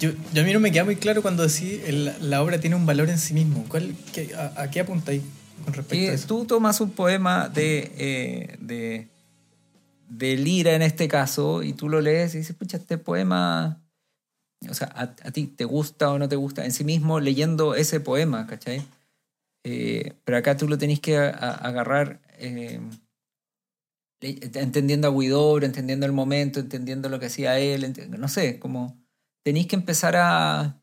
yo, 0.00 0.10
yo 0.32 0.42
a 0.42 0.44
mí 0.44 0.52
no 0.52 0.60
me 0.60 0.72
queda 0.72 0.84
muy 0.84 0.96
claro 0.96 1.22
cuando 1.22 1.46
decís 1.46 1.80
el- 1.86 2.12
la 2.28 2.42
obra 2.42 2.58
tiene 2.58 2.76
un 2.76 2.84
valor 2.86 3.08
en 3.10 3.18
sí 3.18 3.32
mismo. 3.34 3.64
¿Cuál, 3.68 3.94
qué- 4.12 4.34
a, 4.34 4.62
a 4.62 4.70
qué 4.70 4.80
apuntáis 4.80 5.22
con 5.64 5.72
respecto 5.74 6.04
Que 6.04 6.10
a 6.10 6.14
eso? 6.14 6.26
tú 6.26 6.44
tomas 6.46 6.80
un 6.80 6.90
poema 6.90 7.48
de, 7.48 7.92
eh, 7.96 8.56
de, 8.60 9.08
de 10.08 10.36
Lira 10.36 10.72
en 10.74 10.82
este 10.82 11.06
caso 11.08 11.62
y 11.62 11.72
tú 11.74 11.88
lo 11.88 12.00
lees 12.00 12.34
y 12.34 12.38
dices, 12.38 12.56
pucha, 12.56 12.76
este 12.78 12.98
poema, 12.98 13.80
o 14.68 14.74
sea, 14.74 14.88
a, 14.96 15.02
a 15.02 15.30
ti 15.30 15.46
te 15.46 15.64
gusta 15.64 16.10
o 16.10 16.18
no 16.18 16.28
te 16.28 16.36
gusta 16.36 16.64
en 16.64 16.72
sí 16.72 16.82
mismo 16.84 17.20
leyendo 17.20 17.74
ese 17.74 18.00
poema, 18.00 18.46
¿cachai? 18.46 18.82
Eh, 19.64 20.14
pero 20.24 20.38
acá 20.38 20.56
tú 20.56 20.66
lo 20.68 20.78
tenés 20.78 21.00
que 21.00 21.18
a- 21.18 21.28
a- 21.30 21.54
agarrar 21.54 22.20
eh, 22.38 22.80
entendiendo 24.20 25.08
a 25.08 25.10
Guidobro, 25.12 25.64
entendiendo 25.66 26.06
el 26.06 26.12
momento, 26.12 26.60
entendiendo 26.60 27.08
lo 27.08 27.18
que 27.18 27.26
hacía 27.26 27.58
él, 27.58 27.92
no 28.18 28.28
sé, 28.28 28.58
como 28.58 28.98
tenéis 29.42 29.66
que 29.66 29.76
empezar 29.76 30.16
a, 30.16 30.80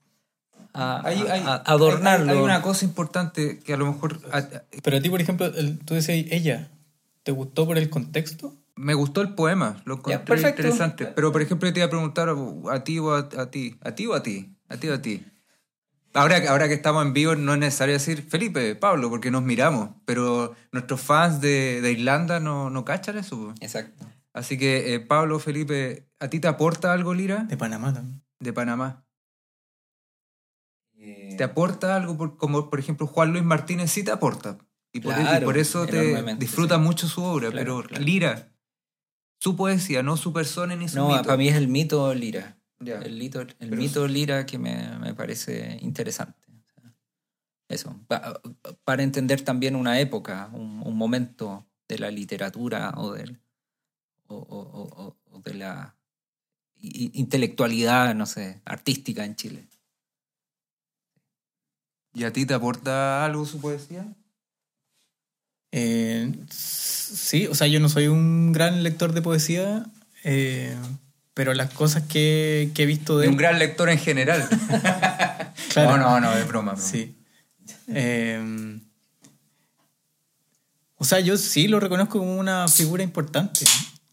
a, 0.74 1.02
Hay, 1.08 1.18
hay- 1.28 1.42
a- 1.44 1.54
a 1.56 1.72
adornarlo. 1.74 2.32
hay- 2.32 2.38
hay 2.38 2.44
una 2.44 2.62
cosa 2.62 2.86
importante 2.86 3.60
que 3.60 3.74
a 3.74 3.78
lo 3.78 3.86
mejor 3.92 4.20
a- 4.32 4.38
a- 4.40 4.64
Pero 4.84 4.98
a 4.98 5.02
ti, 5.02 5.10
por 5.10 5.22
ejemplo, 5.22 5.46
el- 5.48 5.80
tú 5.80 5.94
decías 5.94 6.26
ella, 6.32 6.70
¿te 7.24 7.32
gustó 7.32 7.66
por 7.66 7.78
el 7.78 7.90
contexto? 7.90 8.56
me 8.76 8.94
gustó 8.94 9.22
el 9.22 9.34
poema, 9.34 9.82
lo 9.86 9.96
encontré 9.96 10.24
perfecto. 10.24 10.62
interesante. 10.62 11.08
Pero 11.08 11.32
por 11.32 11.42
ejemplo, 11.42 11.68
yo 11.68 11.74
te 11.74 11.80
iba 11.80 11.88
a 11.88 11.90
preguntar 11.90 12.30
a 12.70 12.84
ti 12.84 13.00
o 13.00 13.12
a, 13.12 13.28
a 13.38 13.50
ti, 13.50 13.76
a 13.82 13.96
ti 13.96 14.06
o 14.06 14.14
a 14.14 14.22
ti, 14.22 14.56
a 14.70 14.78
ti 14.78 14.88
o 14.90 14.94
a 14.94 15.02
ti. 15.02 15.24
Ahora, 16.18 16.42
que- 16.42 16.48
ahora 16.48 16.68
que 16.68 16.74
estamos 16.74 17.06
en 17.06 17.14
vivo 17.14 17.36
no 17.36 17.54
es 17.54 17.60
necesario 17.60 17.94
decir 17.94 18.24
Felipe, 18.28 18.76
Pablo, 18.76 19.10
porque 19.10 19.30
nos 19.32 19.44
miramos, 19.44 19.92
pero 20.06 20.56
nuestros 20.72 21.00
fans 21.02 21.42
de, 21.42 21.80
de 21.82 21.92
Irlanda 21.92 22.40
no, 22.40 22.70
no 22.70 22.84
cachan 22.86 23.18
eso. 23.18 23.54
Exacto. 23.62 24.06
Así 24.34 24.58
que, 24.58 24.94
eh, 24.94 25.00
Pablo, 25.00 25.40
Felipe, 25.40 26.08
¿a 26.20 26.28
ti 26.30 26.40
te 26.40 26.48
aporta 26.48 26.92
algo, 26.94 27.14
Lira? 27.14 27.44
De 27.46 27.58
Panamá 27.58 27.94
también. 27.94 28.22
De 28.40 28.54
Panamá. 28.54 29.04
¿Te 31.38 31.44
aporta 31.44 31.96
algo? 31.96 32.18
Por- 32.18 32.38
como 32.38 32.70
por 32.70 32.80
ejemplo 32.80 33.06
Juan 33.08 33.32
Luis 33.32 33.44
Martínez 33.44 33.92
sí 33.92 34.04
te 34.04 34.12
aporta. 34.12 34.58
Y 34.92 35.00
por, 35.02 35.14
Claro, 35.14 35.44
y 35.44 35.46
por 35.46 35.58
eso 35.58 35.86
te 35.86 36.24
disfruta 36.36 36.76
sí. 36.76 36.82
mucho 36.82 37.08
su 37.08 37.22
obra. 37.24 37.52
Claro, 37.52 37.78
pero 37.78 37.88
claro. 37.88 38.04
Lira, 38.04 38.52
su 39.40 39.56
poesía, 39.56 40.02
no 40.02 40.18
su 40.18 40.34
persona 40.34 40.76
ni 40.76 40.88
su 40.90 40.98
No, 40.98 41.10
mito. 41.10 41.24
para 41.24 41.38
mí 41.38 41.48
es 41.48 41.56
el 41.56 41.68
mito 41.68 42.12
Lira. 42.16 42.57
Ya. 42.80 43.00
El, 43.00 43.18
mito, 43.18 43.42
el 43.42 43.56
Pero 43.58 43.76
mito 43.76 44.08
Lira 44.08 44.46
que 44.46 44.58
me, 44.58 44.98
me 45.00 45.14
parece 45.14 45.78
interesante. 45.82 46.38
Eso, 47.70 48.00
pa- 48.08 48.40
para 48.86 49.04
entender 49.04 49.42
también 49.42 49.76
una 49.76 50.00
época, 50.00 50.50
un, 50.54 50.82
un 50.86 50.96
momento 50.96 51.68
de 51.90 52.00
la 52.00 52.10
literatura 52.12 52.94
o, 52.96 53.12
del, 53.14 53.42
o, 54.28 54.36
o- 54.38 54.60
o- 54.60 55.04
o- 55.04 55.18
o 55.32 55.40
de 55.42 55.54
la 55.54 55.96
i- 56.78 57.12
intelectualidad, 57.20 58.16
no 58.16 58.26
sé, 58.26 58.62
artística 58.64 59.26
en 59.26 59.36
Chile. 59.36 59.68
¿Y 62.14 62.24
a 62.24 62.32
ti 62.32 62.46
te 62.46 62.54
aporta 62.54 63.26
algo 63.26 63.46
su 63.46 63.60
poesía? 63.60 64.16
Eh, 65.72 66.34
sí, 66.50 67.48
o 67.48 67.54
sea, 67.56 67.68
yo 67.68 67.80
no 67.80 67.90
soy 67.90 68.08
un 68.08 68.54
gran 68.54 68.82
lector 68.84 69.12
de 69.14 69.22
poesía, 69.22 69.86
eh, 70.24 70.76
pero 71.38 71.54
las 71.54 71.70
cosas 71.72 72.02
que, 72.10 72.72
que 72.74 72.84
he 72.84 72.86
visto 72.88 73.16
de 73.18 73.22
De 73.22 73.26
él... 73.28 73.32
un 73.32 73.38
gran 73.38 73.60
lector 73.60 73.90
en 73.90 74.00
general. 74.00 74.44
Claro. 75.70 75.98
No, 75.98 76.20
no, 76.20 76.22
no, 76.22 76.34
es 76.34 76.48
broma. 76.48 76.74
broma. 76.74 76.82
Sí. 76.82 77.16
Eh, 77.90 78.80
o 80.96 81.06
sea, 81.06 81.20
yo 81.20 81.38
sí 81.38 81.68
lo 81.68 81.80
reconozco 81.80 82.18
como 82.20 82.38
una 82.38 82.68
figura 82.68 83.04
importante. 83.04 83.66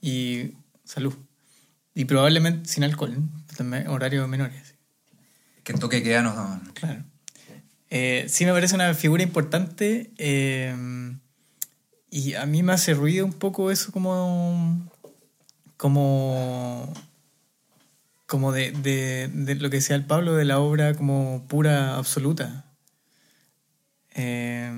Y 0.02 0.52
salud. 0.84 1.14
Y 1.94 2.04
probablemente 2.04 2.68
sin 2.68 2.84
alcohol. 2.84 3.16
También 3.56 3.88
horarios 3.88 4.28
menores. 4.28 4.74
Que 5.62 5.72
en 5.72 5.78
toque 5.78 6.02
queda 6.02 6.20
no. 6.22 6.60
Claro. 6.74 7.04
Eh, 7.88 8.26
sí 8.28 8.44
me 8.44 8.52
parece 8.52 8.74
una 8.74 8.92
figura 8.92 9.22
importante. 9.22 10.10
eh, 10.18 10.74
y 12.10 12.34
a 12.34 12.44
mí 12.46 12.62
me 12.62 12.72
hace 12.72 12.94
ruido 12.94 13.24
un 13.24 13.32
poco 13.32 13.70
eso 13.70 13.90
como. 13.90 14.88
como. 15.76 16.92
Como 18.35 18.51
de, 18.51 18.73
de- 18.73 19.29
de 19.33 19.55
lo 19.55 19.70
que 19.70 19.77
decía 19.77 19.94
el 19.94 20.05
Pablo 20.07 20.35
de 20.35 20.44
la 20.44 20.59
obra 20.59 20.94
como 20.94 21.47
pura, 21.47 21.97
absoluta. 21.97 22.64
Eh, 24.16 24.73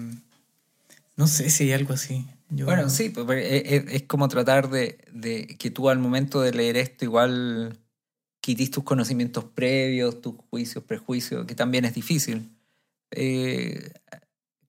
no 1.17 1.27
sé 1.27 1.49
si 1.49 1.65
hay 1.65 1.73
algo 1.73 1.95
así. 1.95 2.27
Yo- 2.51 2.67
Bueno, 2.67 2.91
sí, 2.91 3.09
pues, 3.09 3.25
pero 3.27 3.41
es, 3.41 3.63
es- 3.65 3.85
es 3.93 4.03
como 4.03 4.29
tratar 4.29 4.69
de, 4.69 4.99
de 5.11 5.47
que 5.59 5.71
tú 5.71 5.89
al 5.89 5.99
momento 5.99 6.43
de 6.43 6.53
leer 6.53 6.77
esto 6.77 7.07
igual 7.07 7.79
quites 8.43 8.71
tus 8.71 8.85
conocimientos 8.85 9.45
previos, 9.45 10.21
tus 10.21 10.35
juicios, 10.51 10.85
prejuicios, 10.85 11.47
que 11.47 11.55
también 11.55 11.87
es 11.87 11.95
difícil. 11.95 12.51
Eh, 13.11 13.91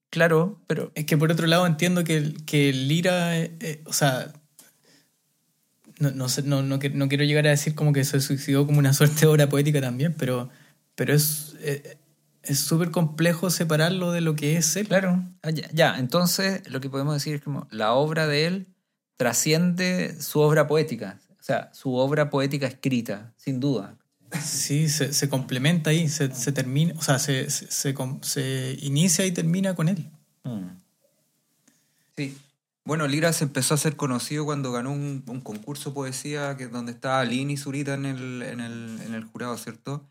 claro, 0.08 0.62
pero 0.66 0.90
Es 0.94 1.04
que 1.04 1.18
por 1.18 1.30
otro 1.30 1.46
lado 1.46 1.66
entiendo 1.66 2.04
que, 2.04 2.16
el- 2.16 2.44
que 2.46 2.72
Lira, 2.72 3.38
eh, 3.38 3.52
eh, 3.60 3.82
o 3.84 3.92
sea, 3.92 4.32
no, 5.98 6.10
no, 6.10 6.28
sé, 6.28 6.42
no, 6.42 6.62
no, 6.62 6.78
no 6.78 7.08
quiero 7.08 7.24
llegar 7.24 7.46
a 7.46 7.50
decir 7.50 7.74
como 7.74 7.92
que 7.92 8.04
se 8.04 8.20
suicidó 8.20 8.66
como 8.66 8.78
una 8.78 8.92
suerte 8.94 9.20
de 9.20 9.26
obra 9.26 9.48
poética 9.48 9.80
también, 9.80 10.14
pero, 10.18 10.48
pero 10.94 11.14
es 11.14 11.56
eh, 11.60 11.98
es 12.42 12.60
súper 12.60 12.90
complejo 12.90 13.50
separarlo 13.50 14.12
de 14.12 14.20
lo 14.22 14.34
que 14.34 14.56
es 14.56 14.74
él. 14.76 14.88
claro, 14.88 15.22
ah, 15.42 15.50
ya, 15.50 15.68
ya, 15.72 15.98
entonces 15.98 16.62
lo 16.70 16.80
que 16.80 16.88
podemos 16.88 17.14
decir 17.14 17.34
es 17.34 17.42
como 17.42 17.66
la 17.70 17.92
obra 17.92 18.26
de 18.26 18.46
él 18.46 18.66
trasciende 19.16 20.16
su 20.20 20.40
obra 20.40 20.66
poética, 20.66 21.18
o 21.38 21.42
sea, 21.42 21.70
su 21.74 21.94
obra 21.94 22.30
poética 22.30 22.66
escrita, 22.66 23.32
sin 23.36 23.60
duda. 23.60 23.96
Sí, 24.44 24.88
se, 24.88 25.12
se 25.12 25.28
complementa 25.28 25.90
ahí, 25.90 26.08
se, 26.08 26.34
se 26.34 26.52
termina, 26.52 26.94
o 26.98 27.02
sea, 27.02 27.18
se, 27.18 27.50
se, 27.50 27.70
se 27.70 27.94
com- 27.94 28.20
se 28.22 28.76
inicia 28.82 29.24
y 29.26 29.32
termina 29.32 29.74
con 29.74 29.88
él. 29.88 30.10
Mm. 30.44 30.68
Sí. 32.16 32.36
Bueno, 32.88 33.06
Lira 33.06 33.32
se 33.34 33.44
empezó 33.44 33.74
a 33.74 33.76
ser 33.76 33.96
conocido 33.96 34.46
cuando 34.46 34.72
ganó 34.72 34.90
un, 34.92 35.22
un 35.28 35.40
concurso 35.42 35.90
de 35.90 35.94
poesía 35.94 36.56
que, 36.56 36.68
donde 36.68 36.92
estaba 36.92 37.22
Lini 37.24 37.58
Zurita 37.58 37.92
en 37.92 38.06
el, 38.06 38.42
en, 38.42 38.60
el, 38.60 38.98
en 39.04 39.12
el 39.14 39.24
jurado, 39.24 39.56
¿cierto? 39.58 40.08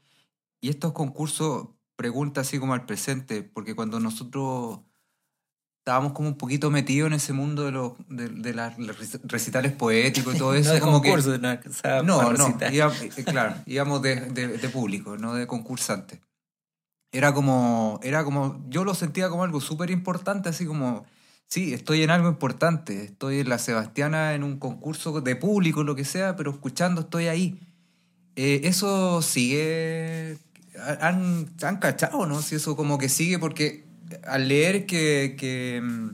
Y 0.61 0.69
estos 0.69 0.93
concursos 0.93 1.69
pregunta 1.95 2.41
así 2.41 2.59
como 2.59 2.75
al 2.75 2.85
presente, 2.85 3.41
porque 3.41 3.73
cuando 3.73 3.99
nosotros 3.99 4.81
estábamos 5.79 6.11
como 6.13 6.27
un 6.29 6.37
poquito 6.37 6.69
metidos 6.69 7.07
en 7.07 7.13
ese 7.13 7.33
mundo 7.33 7.63
de, 7.65 7.71
los 7.71 7.93
de, 8.09 8.27
de 8.29 8.53
las 8.53 8.75
recitales 9.23 9.71
poéticos 9.71 10.35
y 10.35 10.37
todo 10.37 10.53
eso, 10.53 10.69
no 10.69 10.75
de 10.75 10.79
como 10.81 11.01
que... 11.01 11.09
no, 11.09 11.15
o 11.15 11.73
sea, 11.73 12.03
No, 12.03 12.21
no, 12.33 12.45
eh, 12.69 13.23
claro, 13.25 13.55
íbamos 13.65 14.03
de, 14.03 14.17
de- 14.29 14.57
de 14.59 14.69
público, 14.69 15.17
no 15.17 15.33
de 15.33 15.47
concursante. 15.47 16.21
Era 17.11 17.33
como, 17.33 17.99
era 18.03 18.23
como, 18.23 18.63
yo 18.69 18.83
lo 18.83 18.93
sentía 18.93 19.29
como 19.29 19.43
algo 19.43 19.61
súper 19.61 19.89
importante, 19.89 20.49
así 20.49 20.65
como, 20.67 21.05
sí, 21.47 21.73
estoy 21.73 22.03
en 22.03 22.09
algo 22.11 22.29
importante, 22.29 23.03
estoy 23.05 23.39
en 23.39 23.49
la 23.49 23.57
Sebastiana 23.59 24.33
en 24.33 24.43
un 24.43 24.57
concurso 24.59 25.21
de 25.21 25.35
público, 25.35 25.83
lo 25.83 25.95
que 25.95 26.05
sea, 26.05 26.35
pero 26.35 26.51
escuchando 26.51 27.01
estoy 27.01 27.27
ahí. 27.27 27.59
Eh, 28.35 28.61
eso 28.65 29.21
sigue, 29.21 30.37
han, 31.01 31.47
han 31.63 31.77
cachado, 31.77 32.25
¿no? 32.27 32.41
Si 32.41 32.55
eso 32.55 32.75
como 32.75 32.97
que 32.97 33.09
sigue, 33.09 33.39
porque 33.39 33.85
al 34.25 34.47
leer 34.47 34.85
que, 34.85 35.35
que 35.37 35.81
mm, 35.83 36.09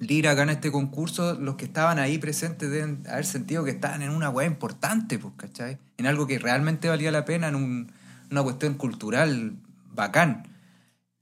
Lira 0.00 0.34
gana 0.34 0.52
este 0.52 0.72
concurso, 0.72 1.34
los 1.34 1.54
que 1.56 1.64
estaban 1.64 1.98
ahí 2.00 2.18
presentes 2.18 2.70
deben 2.70 3.04
haber 3.08 3.24
sentido 3.24 3.62
que 3.64 3.70
estaban 3.70 4.02
en 4.02 4.10
una 4.10 4.30
weá 4.30 4.46
importante, 4.46 5.18
pues, 5.18 5.34
¿cachai? 5.36 5.78
En 5.96 6.06
algo 6.06 6.26
que 6.26 6.38
realmente 6.40 6.88
valía 6.88 7.12
la 7.12 7.24
pena, 7.24 7.48
en 7.48 7.54
un- 7.54 7.92
una 8.30 8.42
cuestión 8.42 8.74
cultural 8.74 9.56
bacán. 9.94 10.48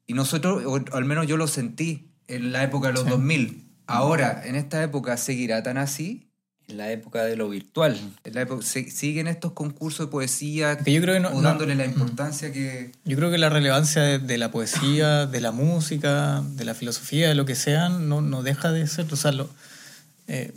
Y 0.06 0.14
nosotros, 0.14 0.64
o 0.64 0.80
al 0.96 1.04
menos 1.04 1.26
yo 1.26 1.36
lo 1.36 1.46
sentí 1.46 2.09
en 2.34 2.52
la 2.52 2.62
época 2.64 2.88
de 2.88 2.94
los 2.94 3.06
2000. 3.08 3.66
Ahora, 3.86 4.42
en 4.44 4.54
esta 4.56 4.82
época, 4.82 5.16
¿seguirá 5.16 5.62
tan 5.62 5.76
así? 5.78 6.26
En 6.68 6.76
la 6.76 6.92
época 6.92 7.24
de 7.24 7.34
lo 7.36 7.48
virtual. 7.48 7.98
En 8.22 8.34
la 8.34 8.42
época, 8.42 8.64
se- 8.64 8.90
¿Siguen 8.92 9.26
estos 9.26 9.52
concursos 9.52 10.06
de 10.06 10.10
poesía 10.12 10.78
Que 10.78 10.92
yo 10.92 11.00
creo 11.02 11.14
que 11.14 11.20
no- 11.20 11.30
o 11.30 11.34
no- 11.34 11.48
dándole 11.48 11.74
la 11.74 11.84
importancia 11.84 12.52
que... 12.52 12.92
Yo 13.04 13.16
creo 13.16 13.30
que 13.32 13.38
la 13.38 13.48
relevancia 13.48 14.02
de, 14.02 14.18
de 14.20 14.38
la 14.38 14.52
poesía, 14.52 15.26
de 15.26 15.40
la 15.40 15.50
música, 15.50 16.42
de 16.54 16.64
la 16.64 16.74
filosofía, 16.74 17.28
de 17.28 17.34
lo 17.34 17.44
que 17.44 17.56
sean, 17.56 18.08
no, 18.08 18.20
no 18.20 18.44
deja 18.44 18.70
de 18.70 18.86
ser. 18.86 19.12
O 19.12 19.16
sea, 19.16 19.32
lo- 19.32 19.50
eh, 20.28 20.52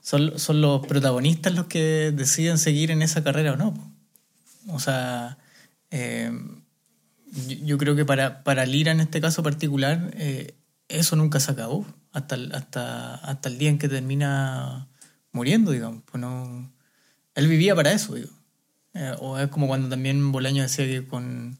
son, 0.00 0.38
son 0.38 0.62
los 0.62 0.86
protagonistas 0.86 1.52
los 1.54 1.66
que 1.66 2.12
deciden 2.16 2.56
seguir 2.56 2.90
en 2.90 3.02
esa 3.02 3.22
carrera 3.22 3.52
o 3.52 3.56
no. 3.56 3.74
O 4.68 4.80
sea, 4.80 5.36
eh, 5.90 6.32
yo, 7.48 7.56
yo 7.66 7.76
creo 7.78 7.94
que 7.96 8.06
para, 8.06 8.42
para 8.44 8.64
Lira 8.64 8.92
en 8.92 9.00
este 9.00 9.20
caso 9.20 9.42
particular, 9.42 10.10
eh, 10.16 10.54
eso 10.88 11.16
nunca 11.16 11.40
se 11.40 11.52
acabó 11.52 11.86
hasta 12.12 12.34
el, 12.34 12.54
hasta, 12.54 13.16
hasta 13.16 13.48
el 13.48 13.58
día 13.58 13.70
en 13.70 13.78
que 13.78 13.88
termina 13.88 14.88
muriendo, 15.32 15.72
digamos. 15.72 16.02
Pues 16.04 16.20
no, 16.20 16.72
él 17.34 17.48
vivía 17.48 17.74
para 17.74 17.92
eso, 17.92 18.14
digo. 18.14 18.30
Eh, 18.94 19.14
o 19.18 19.38
es 19.38 19.48
como 19.48 19.66
cuando 19.66 19.88
también 19.88 20.30
Bolaño 20.30 20.62
decía 20.62 20.86
que 20.86 21.06
con, 21.06 21.58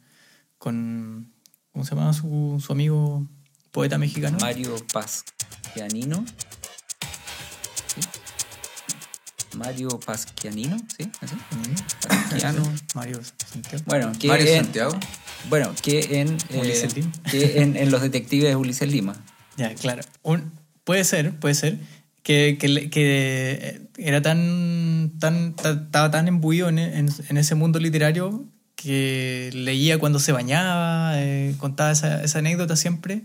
con 0.58 1.32
¿cómo 1.72 1.84
se 1.84 1.94
llama 1.94 2.12
su, 2.12 2.62
su 2.64 2.72
amigo 2.72 3.26
poeta 3.72 3.98
mexicano? 3.98 4.38
Mario 4.40 4.76
Pasquianino. 4.92 6.24
¿Sí? 7.86 8.00
Mario 9.56 9.88
Pasquianino, 10.00 10.76
¿sí? 10.96 11.10
¿Así? 11.20 11.34
Pasquiano. 12.08 12.62
Mario 12.94 13.20
Santiago. 13.52 13.82
Bueno, 13.86 14.12
que 14.18 14.28
Mario 14.28 14.46
en, 14.48 14.64
Santiago. 14.64 14.98
Bueno, 15.48 15.74
que 15.82 16.20
en, 16.20 16.36
eh, 16.50 16.58
Ulises 16.60 16.94
Lima. 16.96 17.12
que 17.30 17.60
en, 17.62 17.76
en 17.76 17.90
Los 17.90 18.02
Detectives 18.02 18.48
de 18.48 18.56
Ulises 18.56 18.90
Lima. 18.90 19.14
Ya, 19.56 19.74
claro. 19.74 20.02
Un- 20.22 20.52
puede 20.84 21.04
ser, 21.04 21.32
puede 21.38 21.54
ser 21.54 21.78
que, 22.22 22.56
que, 22.58 22.90
que 22.90 23.82
era 23.98 24.22
tan, 24.22 25.12
tan, 25.20 25.54
ta- 25.54 25.72
estaba 25.84 26.10
tan 26.10 26.28
embuido 26.28 26.68
en, 26.68 26.78
en- 26.78 27.10
en 27.28 27.36
ese 27.36 27.54
mundo 27.54 27.78
literario 27.78 28.44
que 28.76 29.50
leía 29.54 29.98
cuando 29.98 30.18
se 30.18 30.32
bañaba, 30.32 31.12
eh, 31.22 31.54
contaba 31.58 31.92
esa, 31.92 32.22
esa 32.24 32.38
anécdota 32.40 32.76
siempre. 32.76 33.22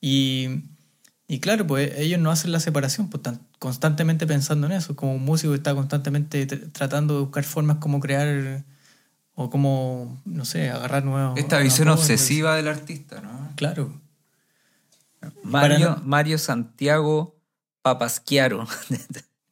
Y, 0.00 0.48
y 1.32 1.40
claro, 1.40 1.66
pues 1.66 1.92
ellos 1.96 2.20
no 2.20 2.30
hacen 2.30 2.52
la 2.52 2.60
separación, 2.60 3.08
pues 3.08 3.20
están 3.20 3.40
constantemente 3.58 4.26
pensando 4.26 4.66
en 4.66 4.72
eso. 4.74 4.94
Como 4.96 5.14
un 5.14 5.24
músico 5.24 5.52
que 5.52 5.56
está 5.56 5.74
constantemente 5.74 6.46
tr- 6.46 6.70
tratando 6.72 7.14
de 7.14 7.20
buscar 7.20 7.44
formas 7.44 7.78
como 7.78 8.00
crear 8.00 8.64
o 9.34 9.48
como, 9.48 10.20
no 10.26 10.44
sé, 10.44 10.68
agarrar 10.68 11.04
nuevos. 11.04 11.38
Esta 11.38 11.56
nuevos 11.56 11.72
visión 11.72 11.88
obsesiva 11.88 12.54
del 12.56 12.68
artista, 12.68 13.22
¿no? 13.22 13.50
Claro. 13.56 13.98
Mario, 15.42 15.78
no- 15.96 16.02
Mario 16.04 16.36
Santiago 16.38 17.36
Papasquiaro. 17.82 18.66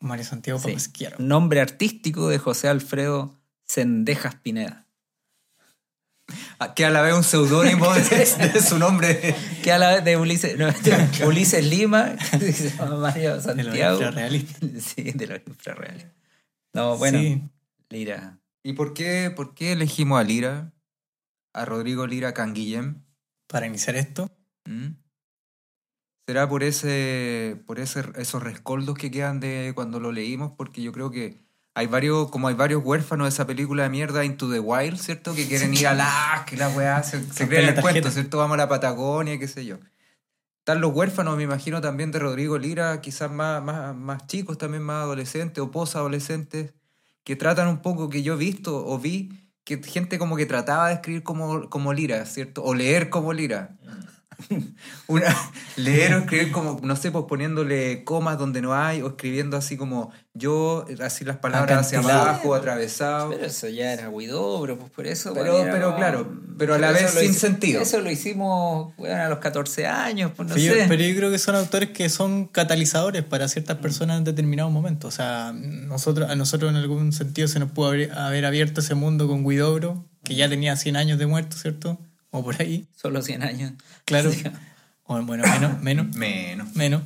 Mario 0.01 0.25
Santiago 0.25 0.59
Sí. 0.61 0.67
Papasquiaro. 0.69 1.17
Nombre 1.19 1.61
artístico 1.61 2.29
de 2.29 2.39
José 2.39 2.69
Alfredo 2.69 3.39
Sendejas 3.67 4.35
Pineda. 4.35 4.87
Que 6.75 6.85
a 6.85 6.91
la 6.91 7.01
vez 7.03 7.15
un 7.15 7.25
seudónimo 7.25 7.93
de, 7.95 8.03
de 8.53 8.61
su 8.61 8.79
nombre. 8.79 9.35
Que 9.63 9.73
a 9.73 9.79
la 9.79 9.95
vez 9.95 10.05
de 10.05 10.17
Ulises, 10.17 10.59
no, 10.59 10.67
de 10.71 11.27
Ulises 11.27 11.65
Lima, 11.65 12.17
que 12.39 12.53
se 12.53 12.71
llama 12.77 12.97
Mario 12.97 13.31
De 13.31 13.35
los 13.37 13.45
Santiago. 13.45 13.95
infrarrealistas. 13.97 14.83
Sí, 14.83 15.03
de 15.13 15.27
los 15.27 15.41
infrarreales. 15.47 16.07
No, 16.75 16.97
bueno, 16.99 17.19
Sí. 17.19 17.43
Lira. 17.89 18.39
¿Y 18.63 18.75
por 18.75 18.93
qué, 18.95 19.33
por 19.35 19.55
qué 19.55 19.73
elegimos 19.73 20.21
a 20.21 20.23
Lira? 20.25 20.73
A 21.55 21.65
Rodrigo 21.65 22.07
Lira 22.07 22.35
Canguillem. 22.35 23.03
Para 23.49 23.67
iniciar 23.67 23.97
esto, 23.97 24.31
¿Mm? 24.67 24.91
¿Será 26.29 26.49
por 26.49 26.63
ese, 26.63 27.61
por 27.67 27.81
ese, 27.81 28.05
esos 28.17 28.43
rescoldos 28.43 28.97
que 28.97 29.11
quedan 29.11 29.41
de 29.41 29.73
cuando 29.75 29.99
lo 29.99 30.13
leímos? 30.13 30.53
Porque 30.57 30.81
yo 30.83 30.93
creo 30.93 31.11
que 31.11 31.41
hay 31.75 31.87
varios, 31.87 32.31
como 32.31 32.49
hay 32.49 32.55
varios 32.55 32.83
huérfanos 32.85 33.27
de 33.27 33.29
esa 33.29 33.47
película 33.47 33.85
de 33.85 33.91
mierda 33.91 34.25
Into 34.25 34.51
the 34.51 34.61
Wild, 34.61 34.99
¿cierto? 34.99 35.35
Que 35.35 35.47
quieren 35.47 35.73
ir 35.75 35.87
a 35.87 35.95
la 35.95 36.45
que 36.47 36.57
la 36.57 36.69
weá, 36.69 37.03
se, 37.03 37.23
se 37.33 37.49
creen 37.49 37.69
el 37.69 37.81
cuento. 37.81 38.11
¿cierto? 38.11 38.39
Vamos 38.39 38.55
a 38.55 38.59
la 38.59 38.69
Patagonia, 38.69 39.39
qué 39.39 39.49
sé 39.49 39.65
yo. 39.65 39.79
Están 40.59 40.81
los 40.81 40.93
huérfanos, 40.93 41.37
me 41.37 41.43
imagino, 41.45 41.81
también 41.81 42.11
de 42.11 42.19
Rodrigo 42.19 42.59
Lira, 42.59 43.01
quizás 43.01 43.31
más, 43.31 43.63
más, 43.63 43.95
más 43.97 44.27
chicos, 44.27 44.59
también 44.59 44.83
más 44.83 45.05
adolescentes 45.05 45.63
o 45.63 45.71
posadolescentes, 45.71 46.75
que 47.25 47.35
tratan 47.37 47.69
un 47.69 47.83
poco, 47.83 48.11
que 48.11 48.23
yo 48.23 48.35
he 48.35 48.37
visto 48.37 48.87
o 48.87 48.99
vi, 48.99 49.31
que 49.65 49.83
gente 49.83 50.19
como 50.19 50.37
que 50.37 50.47
trataba 50.47 50.89
de 50.89 50.95
escribir 50.95 51.23
como, 51.23 51.71
como 51.71 51.93
Lira, 51.93 52.27
¿cierto? 52.27 52.63
O 52.63 52.75
leer 52.75 53.09
como 53.09 53.33
Lira. 53.33 53.79
Una, 55.07 55.37
leer 55.77 56.15
o 56.15 56.19
escribir 56.19 56.53
como, 56.53 56.81
no 56.83 56.97
sé, 56.97 57.11
pues 57.11 57.25
poniéndole 57.29 58.05
comas 58.05 58.39
donde 58.39 58.63
no 58.63 58.75
hay, 58.75 59.03
o 59.03 59.09
escribiendo 59.09 59.57
así 59.57 59.77
como 59.77 60.13
yo, 60.35 60.85
así 61.01 61.25
las 61.25 61.37
palabras 61.37 61.87
hacia 61.87 61.99
abajo, 61.99 62.55
atravesado. 62.55 63.31
Pero 63.31 63.45
eso 63.45 63.69
ya 63.69 63.93
era 63.93 64.09
Huidobro, 64.09 64.79
pues 64.79 64.91
por 64.91 65.07
eso. 65.07 65.35
Pero- 65.35 65.53
bueno, 65.53 65.73
pero 65.73 65.97
claro, 65.97 66.33
pero 66.57 66.75
a 66.75 66.79
la 66.79 66.93
vez 66.93 67.15
lo 67.15 67.21
sin 67.21 67.35
sentido. 67.35 67.83
Eso 67.83 68.01
lo 68.01 68.11
hicimos 68.11 68.95
bueno, 68.97 69.23
a 69.23 69.29
los 69.29 69.39
14 69.39 69.87
años, 69.87 70.33
pues 70.37 70.49
no 70.49 70.55
pero, 70.55 70.67
yo, 70.67 70.75
sé. 70.75 70.87
pero 70.89 71.03
yo 71.03 71.17
creo 71.17 71.31
que 71.31 71.39
son 71.39 71.55
autores 71.57 71.91
que 71.91 72.09
son 72.09 72.47
catalizadores 72.47 73.25
para 73.25 73.49
ciertas 73.49 73.79
personas 73.79 74.19
en 74.19 74.25
determinados 74.25 74.73
momentos. 74.73 75.15
O 75.15 75.17
sea, 75.17 75.53
nosotros, 75.55 76.31
a 76.31 76.37
nosotros 76.37 76.71
en 76.71 76.77
algún 76.77 77.13
sentido 77.13 77.49
se 77.49 77.59
nos 77.59 77.71
pudo 77.73 77.89
haber, 77.89 78.13
haber 78.13 78.45
abierto 78.45 78.81
ese 78.81 78.95
mundo 78.95 79.27
con 79.27 79.47
Guidobro, 79.49 80.05
que 80.25 80.35
ya 80.35 80.49
tenía 80.49 80.77
100 80.77 80.97
años 80.97 81.19
de 81.19 81.27
muerto, 81.27 81.57
¿cierto? 81.57 81.99
O 82.31 82.43
por 82.45 82.61
ahí, 82.61 82.87
Solo 82.95 83.23
100 83.23 83.43
años. 83.43 83.73
claro. 84.05 84.31
O, 85.05 85.21
bueno, 85.23 85.43
menos, 85.45 85.81
menos. 85.83 86.07
Menos. 86.17 86.77
menos. 86.77 87.03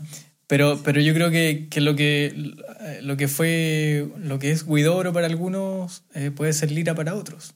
Pero, 0.46 0.82
pero 0.84 1.00
yo 1.00 1.14
creo 1.14 1.30
que, 1.30 1.68
que 1.70 1.80
lo 1.80 1.96
que 1.96 2.52
lo 3.00 3.16
que 3.16 3.28
fue 3.28 4.06
lo 4.18 4.38
que 4.38 4.50
es 4.50 4.66
Guidobro 4.66 5.14
para 5.14 5.26
algunos 5.26 6.02
eh, 6.12 6.30
puede 6.30 6.52
ser 6.52 6.70
Lira 6.70 6.94
para 6.94 7.14
otros. 7.14 7.54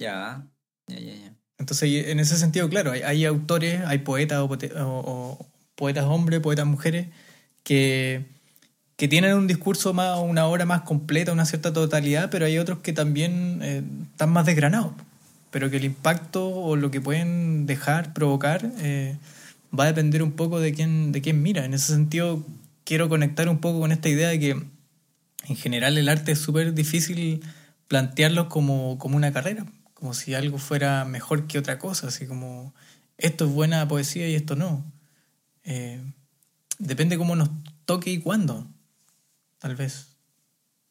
Ya, 0.00 0.44
ya, 0.88 0.98
ya, 0.98 1.14
ya. 1.14 1.32
Entonces, 1.58 2.06
en 2.08 2.18
ese 2.18 2.36
sentido, 2.36 2.68
claro, 2.68 2.90
hay, 2.90 3.02
hay 3.02 3.24
autores, 3.26 3.80
hay 3.86 3.98
poetas 3.98 4.40
o, 4.40 4.48
pote- 4.48 4.72
o- 4.74 5.38
o 5.38 5.46
poetas 5.76 6.04
hombres, 6.06 6.40
poetas 6.40 6.66
mujeres, 6.66 7.06
que, 7.62 8.24
que 8.96 9.06
tienen 9.06 9.34
un 9.34 9.46
discurso 9.46 9.92
más, 9.94 10.18
una 10.18 10.46
obra 10.46 10.64
más 10.66 10.80
completa, 10.82 11.32
una 11.32 11.44
cierta 11.46 11.72
totalidad, 11.72 12.28
pero 12.30 12.44
hay 12.46 12.58
otros 12.58 12.80
que 12.80 12.92
también 12.92 13.60
eh, 13.62 13.84
están 14.10 14.30
más 14.30 14.46
desgranados. 14.46 14.94
Pero 15.50 15.70
que 15.70 15.78
el 15.78 15.84
impacto 15.84 16.48
o 16.48 16.76
lo 16.76 16.90
que 16.90 17.00
pueden 17.00 17.66
dejar, 17.66 18.12
provocar, 18.12 18.70
eh, 18.78 19.16
va 19.78 19.84
a 19.84 19.88
depender 19.88 20.22
un 20.22 20.32
poco 20.32 20.60
de 20.60 20.72
quién, 20.72 21.12
de 21.12 21.22
quién 21.22 21.42
mira. 21.42 21.64
En 21.64 21.74
ese 21.74 21.92
sentido, 21.92 22.44
quiero 22.84 23.08
conectar 23.08 23.48
un 23.48 23.58
poco 23.58 23.80
con 23.80 23.92
esta 23.92 24.08
idea 24.08 24.28
de 24.28 24.38
que 24.38 24.50
en 24.50 25.56
general 25.56 25.98
el 25.98 26.08
arte 26.08 26.32
es 26.32 26.38
súper 26.38 26.74
difícil 26.74 27.40
plantearlo 27.88 28.48
como, 28.48 28.98
como 28.98 29.16
una 29.16 29.32
carrera, 29.32 29.66
como 29.94 30.14
si 30.14 30.34
algo 30.34 30.58
fuera 30.58 31.04
mejor 31.04 31.46
que 31.46 31.58
otra 31.58 31.78
cosa, 31.78 32.08
así 32.08 32.26
como 32.26 32.72
esto 33.18 33.46
es 33.46 33.50
buena 33.50 33.86
poesía 33.88 34.28
y 34.28 34.34
esto 34.34 34.56
no. 34.56 34.84
Eh, 35.64 36.00
depende 36.78 37.18
cómo 37.18 37.36
nos 37.36 37.50
toque 37.84 38.10
y 38.10 38.20
cuándo, 38.20 38.66
tal 39.58 39.76
vez. 39.76 40.16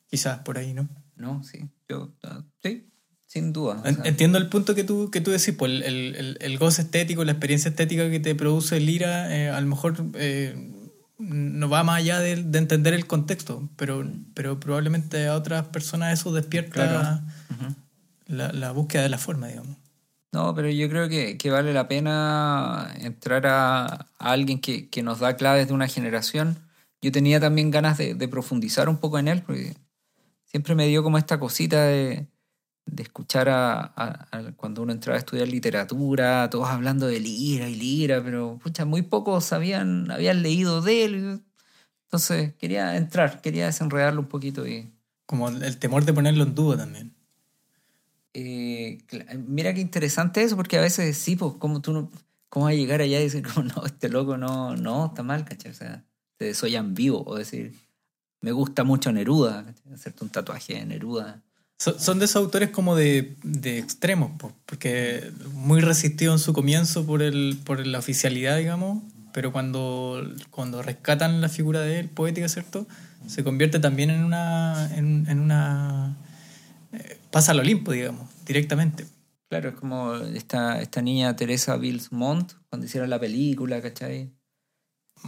Quizás 0.07 0.39
por 0.39 0.57
ahí, 0.57 0.73
¿no? 0.73 0.89
No, 1.15 1.43
sí. 1.43 1.69
Yo, 1.87 2.11
ah, 2.23 2.43
sí, 2.63 2.87
sin 3.29 3.53
duda. 3.53 3.79
o 3.83 3.87
En- 3.87 3.95
sea, 3.95 4.05
Entiendo 4.05 4.37
el 4.39 4.49
punto 4.49 4.73
que 4.73 4.83
tú, 4.83 5.11
que 5.11 5.21
tú 5.21 5.29
decís, 5.29 5.53
pues 5.55 5.71
el, 5.71 5.83
el, 6.15 6.37
el- 6.41 6.57
goce 6.57 6.81
estético, 6.81 7.23
la 7.23 7.31
experiencia 7.33 7.69
estética 7.69 8.09
que 8.09 8.19
te 8.19 8.33
produce 8.33 8.77
el 8.77 8.89
ira, 8.89 9.33
eh, 9.35 9.49
a 9.49 9.61
lo 9.61 9.67
mejor 9.67 9.95
eh, 10.15 10.71
no 11.19 11.69
va 11.69 11.83
más 11.83 11.97
allá 11.99 12.19
de, 12.19 12.37
de 12.43 12.57
entender 12.57 12.93
el 12.95 13.05
contexto, 13.05 13.69
pero, 13.75 14.03
pero 14.33 14.59
probablemente 14.59 15.27
a 15.27 15.35
otras 15.35 15.67
personas 15.67 16.19
eso 16.19 16.33
despierta 16.33 17.23
la, 18.25 18.51
la 18.51 18.71
búsqueda 18.71 19.03
de 19.03 19.09
la 19.09 19.17
forma, 19.19 19.47
digamos. 19.47 19.77
No, 20.31 20.53
pero 20.55 20.69
yo 20.69 20.89
creo 20.89 21.07
que, 21.09 21.37
que 21.37 21.49
vale 21.51 21.73
la 21.73 21.87
pena 21.87 22.93
entrar 22.99 23.45
a, 23.47 23.85
a 23.85 24.07
alguien 24.31 24.59
que, 24.59 24.89
que 24.89 25.01
nos 25.03 25.19
da 25.19 25.35
claves 25.35 25.67
de 25.67 25.73
una 25.73 25.87
generación. 25.87 26.59
Yo 27.01 27.11
tenía 27.11 27.39
también 27.39 27.69
ganas 27.71 27.97
de, 27.97 28.13
de 28.15 28.27
profundizar 28.27 28.89
un 28.89 28.97
poco 28.97 29.17
en 29.19 29.27
él, 29.27 29.41
porque 29.41 29.75
siempre 30.45 30.75
me 30.75 30.87
dio 30.87 31.01
como 31.03 31.17
esta 31.17 31.39
cosita 31.39 31.83
de, 31.83 32.27
de 32.91 33.03
escuchar 33.03 33.49
a, 33.49 33.81
a- 33.81 34.27
a- 34.31 34.51
cuando 34.55 34.81
uno 34.81 34.91
entraba 34.91 35.15
a 35.17 35.19
estudiar 35.19 35.47
literatura, 35.47 36.49
todos 36.49 36.67
hablando 36.69 37.07
de 37.07 37.19
Lira 37.19 37.67
y 37.69 37.75
Lira, 37.75 38.23
pero 38.23 38.59
pucha, 38.61 38.85
muy 38.85 39.01
pocos 39.03 39.51
habían, 39.53 40.09
habían 40.11 40.41
leído 40.41 40.81
de 40.81 41.05
él. 41.05 41.41
Entonces 42.05 42.53
quería 42.55 42.97
entrar, 42.97 43.41
quería 43.41 43.65
desenredarlo 43.67 44.21
un 44.21 44.27
poquito 44.27 44.67
y... 44.67 44.91
Como 45.25 45.49
el 45.49 45.77
temor 45.77 46.05
de 46.05 46.13
ponerlo 46.13 46.43
en 46.43 46.55
duda 46.55 46.77
también. 46.77 47.13
eh, 48.33 48.99
mira 49.47 49.73
qué 49.73 49.81
interesante 49.81 50.41
eso, 50.41 50.55
porque 50.55 50.77
a 50.77 50.81
veces 50.81 51.17
sí, 51.17 51.35
pues, 51.35 51.53
como 51.59 51.81
tú 51.81 51.93
no, 51.93 52.11
cómo 52.49 52.65
vas 52.65 52.73
a 52.73 52.77
llegar 52.77 53.01
allá 53.01 53.19
y 53.19 53.23
decir, 53.23 53.43
como, 53.53 53.67
no, 53.67 53.85
este 53.85 54.09
loco 54.09 54.37
no, 54.37 54.75
no, 54.75 55.07
está 55.07 55.23
mal, 55.23 55.45
¿cachai? 55.45 55.71
O 55.71 55.75
sea, 55.75 56.03
te 56.37 56.53
soy 56.53 56.77
vivo, 56.81 57.23
o 57.25 57.35
decir, 57.35 57.73
me 58.41 58.51
gusta 58.51 58.83
mucho 58.83 59.11
Neruda, 59.11 59.65
hacerte 59.93 60.23
un 60.23 60.29
tatuaje 60.31 60.75
de 60.75 60.85
Neruda. 60.85 61.43
So- 61.79 61.97
Son 61.99 62.19
de 62.19 62.25
esos 62.25 62.37
autores 62.37 62.69
como 62.71 62.95
de, 62.95 63.35
de 63.43 63.77
extremos, 63.79 64.31
po, 64.37 64.53
porque 64.65 65.31
muy 65.53 65.81
resistido 65.81 66.33
en 66.33 66.39
su 66.39 66.53
comienzo 66.53 67.05
por, 67.05 67.21
el, 67.21 67.57
por 67.63 67.85
la 67.85 67.99
oficialidad, 67.99 68.57
digamos, 68.57 69.01
pero 69.33 69.51
cuando, 69.53 70.21
cuando 70.49 70.81
rescatan 70.81 71.39
la 71.41 71.49
figura 71.49 71.81
de 71.81 71.99
él, 71.99 72.09
poética, 72.09 72.49
¿cierto? 72.49 72.87
Se 73.27 73.43
convierte 73.43 73.79
también 73.79 74.09
en 74.09 74.23
una... 74.23 74.89
En, 74.95 75.25
en 75.29 75.39
una 75.39 76.17
eh, 76.93 77.17
pasa 77.31 77.51
al 77.53 77.59
Olimpo, 77.59 77.91
digamos, 77.91 78.29
directamente. 78.45 79.05
Claro, 79.49 79.69
es 79.69 79.75
como 79.75 80.15
esta, 80.15 80.81
esta 80.81 81.01
niña 81.01 81.35
Teresa 81.35 81.77
Bilsmont, 81.77 82.53
cuando 82.69 82.85
hicieron 82.87 83.09
la 83.09 83.19
película, 83.19 83.81
¿cachai? 83.81 84.31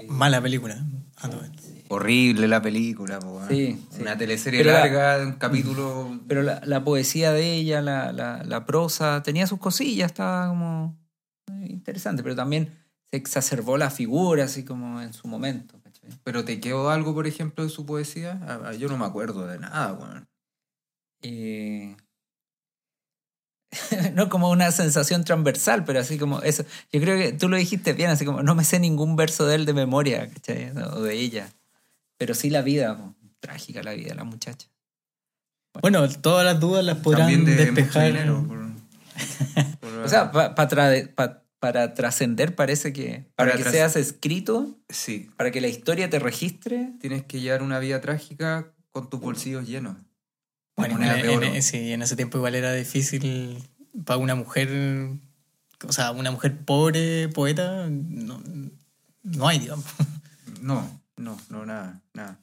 Mala 0.08 0.42
película. 0.42 0.84
a 1.18 1.30
todo 1.30 1.44
esto. 1.44 1.62
Horrible 1.90 2.48
la 2.48 2.62
película, 2.62 3.20
po. 3.20 3.42
Sí, 3.50 3.78
sí. 3.92 4.02
Una 4.02 4.18
teleserie 4.18 4.60
Pero 4.62 4.72
la- 4.72 4.80
larga, 4.88 5.26
un 5.26 5.34
capítulo. 5.34 6.20
Pero 6.28 6.42
la, 6.42 6.62
la 6.66 6.84
poesía 6.84 7.32
de 7.34 7.54
ella, 7.56 7.82
la, 7.82 8.12
la, 8.14 8.44
la 8.44 8.66
prosa, 8.66 9.22
tenía 9.24 9.46
sus 9.48 9.60
cosillas, 9.60 10.12
estaba 10.12 10.48
como 10.48 10.98
interesante, 11.68 12.24
pero 12.24 12.36
también 12.36 12.72
se 13.10 13.18
exacerbó 13.18 13.78
la 13.78 13.90
figura, 13.90 14.46
así 14.46 14.64
como 14.64 15.02
en 15.02 15.12
su 15.14 15.28
momento. 15.28 15.80
¿cachai? 15.84 16.10
Pero 16.24 16.46
te 16.46 16.60
quedó 16.62 16.90
algo, 16.90 17.14
por 17.14 17.28
ejemplo, 17.28 17.64
de 17.64 17.70
su 17.70 17.86
poesía. 17.86 18.40
Ah, 18.48 18.60
ah, 18.68 18.74
Yo 18.74 18.88
no 18.88 18.98
me 18.98 19.06
acuerdo 19.06 19.46
de 19.46 19.60
nada, 19.60 19.92
weón. 19.94 20.28
Eh, 21.22 21.96
no 24.16 24.30
como 24.30 24.50
una 24.50 24.72
sensación 24.72 25.24
transversal, 25.24 25.84
pero 25.86 26.00
así 26.00 26.18
como 26.18 26.42
eso. 26.42 26.64
Yo 26.92 27.00
creo 27.00 27.18
que 27.18 27.32
tú 27.34 27.48
lo 27.50 27.58
dijiste 27.58 27.94
bien, 27.94 28.10
así 28.10 28.26
como 28.26 28.44
no 28.44 28.56
me 28.56 28.64
sé 28.66 28.80
ningún 28.80 29.16
verso 29.16 29.46
de 29.46 29.56
él 29.56 29.66
de 29.66 29.74
memoria, 29.74 30.30
¿cachai? 30.30 30.72
O 30.94 31.02
de 31.02 31.14
ella. 31.16 31.50
Pero 32.18 32.34
sí 32.34 32.50
la 32.50 32.62
vida, 32.62 32.98
po. 32.98 33.16
trágica 33.40 33.82
la 33.82 33.94
vida 33.94 34.10
de 34.10 34.16
la 34.16 34.24
muchacha. 34.24 34.68
Bueno, 35.82 36.08
todas 36.10 36.46
las 36.46 36.60
dudas 36.60 36.84
las 36.84 36.98
podrán 36.98 37.30
de 37.30 37.38
mucho 37.38 37.52
despejar. 37.64 38.08
dinero. 38.08 38.46
por- 38.48 38.60
por- 39.80 39.92
O 40.06 40.08
sea, 40.10 40.32
pa- 40.32 40.54
pa 40.56 40.68
tra- 40.68 41.14
pa- 41.14 41.44
para 41.60 41.94
trascender 41.94 42.56
parece 42.56 42.92
que, 42.92 43.26
para, 43.36 43.52
Para 43.52 43.64
que 43.64 43.70
seas 43.70 43.96
escrito, 43.96 44.80
sí, 44.90 45.30
para 45.38 45.52
que 45.52 45.62
la 45.62 45.68
historia 45.68 46.10
te 46.10 46.18
registre, 46.20 46.92
tienes 47.00 47.24
que 47.24 47.40
llevar 47.40 47.62
una 47.62 47.78
vida 47.80 48.02
trágica 48.02 48.74
con 48.92 49.10
tus 49.10 49.20
bolsillos 49.20 49.68
llenos. 49.68 49.96
Bueno, 50.90 51.14
en, 51.16 51.22
de 51.22 51.30
oro. 51.30 51.46
en- 51.46 51.62
sí, 51.64 51.92
en 51.94 52.02
ese 52.02 52.16
tiempo 52.16 52.38
igual 52.38 52.56
era 52.56 52.74
difícil 52.74 53.64
para 54.06 54.18
una 54.18 54.36
mujer, 54.36 54.70
o 55.88 55.92
sea, 55.94 56.12
una 56.12 56.32
mujer 56.32 56.58
pobre, 56.66 57.30
poeta, 57.30 57.88
no, 57.90 58.42
no 59.24 59.48
hay, 59.48 59.60
digamos. 59.60 59.86
No, 60.62 60.88
no, 61.18 61.40
no, 61.50 61.66
nada, 61.66 62.02
nada. 62.14 62.38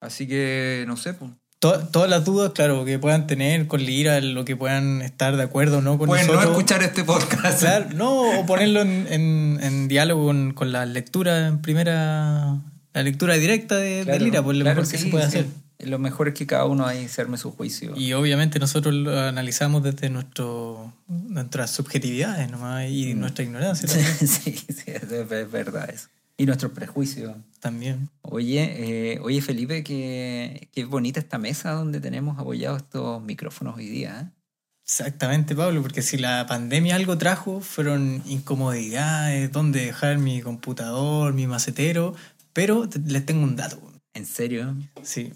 Así 0.00 0.26
que, 0.26 0.84
no 0.88 0.96
sé, 0.96 1.14
pues. 1.14 1.30
To- 1.60 1.78
todas 1.88 2.10
las 2.10 2.24
dudas, 2.24 2.50
claro, 2.54 2.84
que 2.84 2.98
puedan 2.98 3.28
tener 3.28 3.68
con 3.68 3.80
Lira, 3.84 4.20
lo 4.20 4.44
que 4.44 4.56
puedan 4.56 5.00
estar 5.00 5.36
de 5.36 5.44
acuerdo 5.44 5.78
o 5.78 5.80
no 5.80 5.96
con 5.96 6.08
Pueden 6.08 6.26
no 6.26 6.32
nosotros. 6.32 6.56
escuchar 6.58 6.82
este 6.82 7.04
podcast. 7.04 7.60
Claro, 7.60 7.86
no, 7.94 8.40
o 8.40 8.46
ponerlo 8.46 8.80
en, 8.80 9.06
en- 9.10 9.60
en 9.62 9.86
diálogo 9.86 10.26
con, 10.26 10.54
con 10.54 10.72
la 10.72 10.86
lectura 10.86 11.46
en 11.46 11.62
primera, 11.62 12.58
la 12.94 13.02
lectura 13.04 13.34
directa 13.34 13.76
de, 13.76 14.04
Lira, 14.18 14.42
pues 14.42 14.56
lo 14.58 14.64
claro, 14.64 14.80
mejor 14.80 14.90
que 14.90 14.98
sí, 14.98 15.04
se 15.04 15.10
puede 15.10 15.22
sí. 15.24 15.28
hacer. 15.28 15.46
Lo 15.84 15.98
mejor 15.98 16.28
es 16.28 16.34
que 16.34 16.46
cada 16.46 16.64
uno 16.64 16.86
ahí 16.86 17.08
se 17.08 17.20
arme 17.20 17.36
su 17.36 17.50
juicio. 17.50 17.94
Y 17.96 18.12
obviamente 18.12 18.58
nosotros 18.58 18.94
lo 18.94 19.18
analizamos 19.18 19.82
desde 19.82 20.10
nuestro, 20.10 20.92
nuestras 21.08 21.70
subjetividades 21.70 22.50
nomás 22.50 22.88
y 22.88 23.14
nuestra 23.14 23.44
ignorancia 23.44 23.88
sí, 23.88 24.26
sí, 24.26 24.62
es, 24.86 25.28
verdad 25.50 25.90
eso. 25.90 26.08
Y 26.36 26.46
nuestros 26.46 26.72
prejuicios. 26.72 27.36
también. 27.60 28.08
Oye, 28.22 29.14
eh, 29.14 29.18
oye 29.20 29.40
Felipe, 29.42 29.84
qué, 29.84 30.68
qué 30.72 30.84
bonita 30.84 31.20
esta 31.20 31.38
mesa 31.38 31.72
donde 31.72 32.00
tenemos 32.00 32.38
apoyados 32.38 32.82
estos 32.82 33.22
micrófonos 33.22 33.76
hoy 33.76 33.86
día. 33.86 34.20
¿eh? 34.20 34.42
Exactamente, 34.84 35.54
Pablo, 35.54 35.80
porque 35.82 36.02
si 36.02 36.18
la 36.18 36.46
pandemia 36.46 36.96
algo 36.96 37.16
trajo, 37.16 37.60
fueron 37.60 38.22
incomodidades, 38.26 39.52
dónde 39.52 39.86
dejar 39.86 40.18
mi 40.18 40.42
computador, 40.42 41.32
mi 41.32 41.46
macetero, 41.46 42.14
pero 42.52 42.88
les 43.06 43.24
tengo 43.24 43.44
un 43.44 43.56
dato. 43.56 43.80
¿En 44.14 44.26
serio? 44.26 44.76
Sí, 45.02 45.32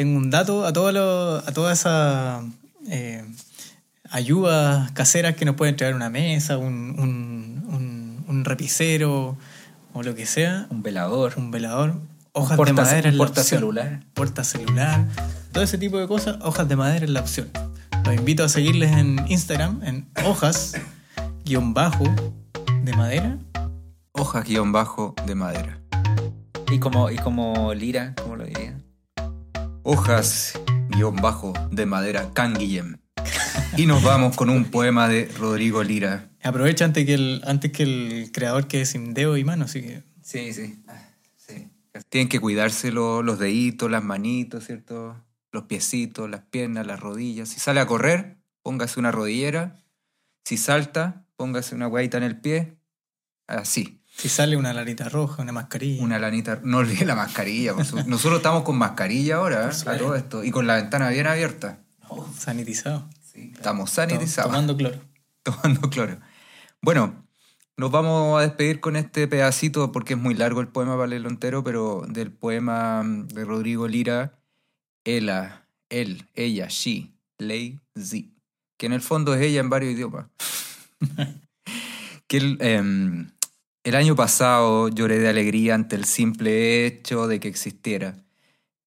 tengo 0.00 0.16
un 0.16 0.30
dato 0.30 0.64
a, 0.64 0.72
todo 0.72 0.92
lo- 0.92 1.36
a 1.46 1.52
todas 1.52 1.80
esas 1.80 2.42
eh, 2.88 3.22
ayudas 4.10 4.90
caseras 4.92 5.34
que 5.34 5.44
nos 5.44 5.56
pueden 5.56 5.76
traer 5.76 5.94
una 5.94 6.08
mesa, 6.08 6.56
un, 6.56 6.96
un, 6.98 7.64
un- 7.68 8.24
un 8.26 8.44
repicero 8.46 9.36
o 9.92 10.02
lo 10.02 10.14
que 10.14 10.24
sea, 10.24 10.66
Un 10.70 10.82
velador. 10.82 11.34
un 11.36 11.50
velador, 11.50 11.96
hojas 12.32 12.52
de 12.52 12.56
porta- 12.56 12.82
madera 12.82 13.10
en 13.10 13.18
la 13.18 13.24
opción. 13.24 14.00
Portacelular, 14.14 15.04
todo 15.52 15.62
ese 15.64 15.76
tipo 15.76 15.98
de 15.98 16.08
cosas, 16.08 16.38
hojas 16.40 16.66
de 16.66 16.76
madera 16.76 17.04
es 17.04 17.10
la 17.10 17.20
opción. 17.20 17.50
Los 18.06 18.14
invito 18.14 18.42
a 18.42 18.48
seguirles 18.48 18.92
en 18.92 19.22
Instagram, 19.28 19.82
en 19.84 20.08
hojas 20.24 20.76
guion 21.44 21.74
bajo 21.74 22.04
de 22.84 22.92
madera. 22.96 23.36
Hojas 24.12 24.44
guion 24.46 24.72
bajo 24.72 25.14
de 25.26 25.34
madera. 25.34 25.76
Y 26.72 26.78
como, 26.78 27.10
y 27.10 27.16
como 27.18 27.74
lira. 27.74 28.14
Hojas 29.82 30.52
guion 30.90 31.16
bajo 31.16 31.52
de 31.70 31.86
madera 31.86 32.30
Canguillem. 32.34 32.98
Y 33.76 33.86
nos 33.86 34.02
vamos 34.02 34.36
con 34.36 34.50
un 34.50 34.64
poema 34.66 35.08
de 35.08 35.26
Rodrigo 35.38 35.82
Lira. 35.82 36.30
Aprovecha 36.42 36.84
antes 36.84 37.06
que 37.06 37.14
el, 37.14 37.42
antes 37.46 37.72
que 37.72 37.82
el 37.84 38.30
creador 38.32 38.66
quede 38.66 38.84
sin 38.86 39.14
dedo 39.14 39.36
y 39.36 39.44
mano, 39.44 39.64
así 39.64 39.80
que 39.82 40.02
Sí, 40.22 40.52
sí. 40.52 40.82
sí. 41.36 41.68
Tienen 42.08 42.28
que 42.28 42.40
cuidarse 42.40 42.92
lo- 42.92 43.22
los 43.22 43.38
deditos, 43.38 43.90
las 43.90 44.02
manitos, 44.04 44.66
¿cierto? 44.66 45.16
Los 45.52 45.64
piecitos, 45.64 46.28
las 46.30 46.42
piernas, 46.42 46.86
las 46.86 47.00
rodillas. 47.00 47.48
Si 47.48 47.58
sale 47.60 47.80
a 47.80 47.86
correr, 47.86 48.36
póngase 48.62 49.00
una 49.00 49.10
rodillera. 49.12 49.76
Si 50.44 50.56
salta, 50.56 51.26
póngase 51.36 51.74
una 51.74 51.86
guaita 51.86 52.18
en 52.18 52.24
el 52.24 52.40
pie. 52.40 52.76
Así. 53.46 53.99
Si 54.20 54.28
sale 54.28 54.56
una 54.56 54.72
larita 54.74 55.08
roja, 55.08 55.42
una 55.42 55.52
mascarilla. 55.52 56.02
Una 56.02 56.18
lanita. 56.18 56.60
No 56.62 56.78
olvide 56.78 57.06
la 57.06 57.14
mascarilla. 57.14 57.72
Nosotros 58.06 58.36
estamos 58.36 58.62
con 58.64 58.76
mascarilla 58.76 59.36
ahora, 59.36 59.70
¿eh? 59.70 59.88
a 59.90 59.96
todo 59.96 60.14
esto. 60.14 60.44
Y 60.44 60.50
con 60.50 60.66
la 60.66 60.76
ventana 60.76 61.08
bien 61.08 61.26
abierta. 61.26 61.78
sanitizado. 62.36 63.08
Estamos 63.34 63.90
To- 63.90 63.94
sanitizados. 63.96 64.50
Tomando 64.50 64.76
cloro. 64.76 65.00
tomando 65.42 65.88
cloro. 65.88 66.18
Bueno, 66.82 67.24
nos 67.78 67.90
vamos 67.90 68.38
a 68.38 68.42
despedir 68.42 68.80
con 68.80 68.96
este 68.96 69.26
pedacito 69.26 69.90
porque 69.90 70.12
es 70.14 70.20
muy 70.20 70.34
largo 70.34 70.60
el 70.60 70.68
poema 70.68 70.96
para 70.96 71.06
leerlo 71.06 71.30
entero, 71.30 71.64
pero 71.64 72.04
del 72.06 72.30
poema 72.30 73.02
mm, 73.02 73.28
de 73.28 73.44
Rodrigo 73.46 73.88
Lira, 73.88 74.38
Ela, 75.04 75.64
él, 75.88 76.28
ella, 76.34 76.66
she, 76.68 77.10
ley, 77.38 77.80
zi, 77.98 78.34
que 78.76 78.84
en 78.84 78.92
el 78.92 79.00
fondo 79.00 79.34
es 79.34 79.40
ella 79.40 79.60
en 79.60 79.70
varios 79.70 79.94
idiomas. 79.94 80.26
que 82.26 82.36
el, 82.36 82.58
em, 82.60 83.30
el 83.82 83.94
año 83.94 84.14
pasado 84.14 84.88
lloré 84.88 85.18
de 85.18 85.28
alegría 85.28 85.74
ante 85.74 85.96
el 85.96 86.04
simple 86.04 86.86
hecho 86.86 87.26
de 87.26 87.40
que 87.40 87.48
existiera. 87.48 88.14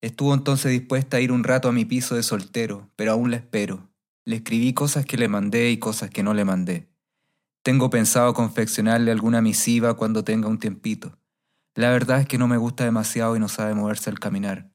Estuvo 0.01 0.33
entonces 0.33 0.71
dispuesta 0.71 1.17
a 1.17 1.19
ir 1.19 1.31
un 1.31 1.43
rato 1.43 1.67
a 1.67 1.71
mi 1.71 1.85
piso 1.85 2.15
de 2.15 2.23
soltero, 2.23 2.89
pero 2.95 3.13
aún 3.13 3.31
la 3.31 3.37
espero. 3.37 3.89
Le 4.25 4.37
escribí 4.37 4.73
cosas 4.73 5.05
que 5.05 5.17
le 5.17 5.27
mandé 5.27 5.71
y 5.71 5.77
cosas 5.77 6.09
que 6.09 6.21
no 6.21 6.33
le 6.33 6.45
mandé. 6.45 6.89
Tengo 7.63 7.89
pensado 7.89 8.33
confeccionarle 8.33 9.11
alguna 9.11 9.41
misiva 9.41 9.95
cuando 9.95 10.23
tenga 10.23 10.47
un 10.47 10.59
tiempito. 10.59 11.17
La 11.75 11.89
verdad 11.89 12.19
es 12.21 12.27
que 12.27 12.37
no 12.37 12.47
me 12.47 12.57
gusta 12.57 12.83
demasiado 12.83 13.35
y 13.35 13.39
no 13.39 13.47
sabe 13.47 13.73
moverse 13.73 14.09
al 14.09 14.19
caminar. 14.19 14.69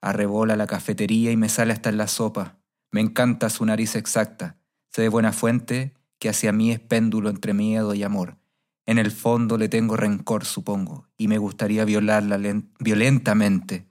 Arrebola 0.00 0.56
la 0.56 0.66
cafetería 0.66 1.32
y 1.32 1.36
me 1.36 1.50
sale 1.50 1.72
hasta 1.72 1.90
en 1.90 1.98
la 1.98 2.06
sopa. 2.06 2.58
Me 2.92 3.02
encanta 3.02 3.50
su 3.50 3.66
nariz 3.66 3.94
exacta. 3.94 4.56
Sé 4.90 5.02
de 5.02 5.08
buena 5.10 5.32
fuente 5.32 5.92
que 6.18 6.30
hacia 6.30 6.52
mí 6.52 6.70
es 6.70 6.80
péndulo 6.80 7.28
entre 7.28 7.52
miedo 7.52 7.94
y 7.94 8.02
amor. 8.02 8.39
En 8.86 8.98
el 8.98 9.10
fondo 9.10 9.58
le 9.58 9.68
tengo 9.68 9.96
rencor, 9.96 10.44
supongo, 10.44 11.06
y 11.16 11.28
me 11.28 11.38
gustaría 11.38 11.84
violarla 11.84 12.38
len- 12.38 12.70
violentamente. 12.78 13.86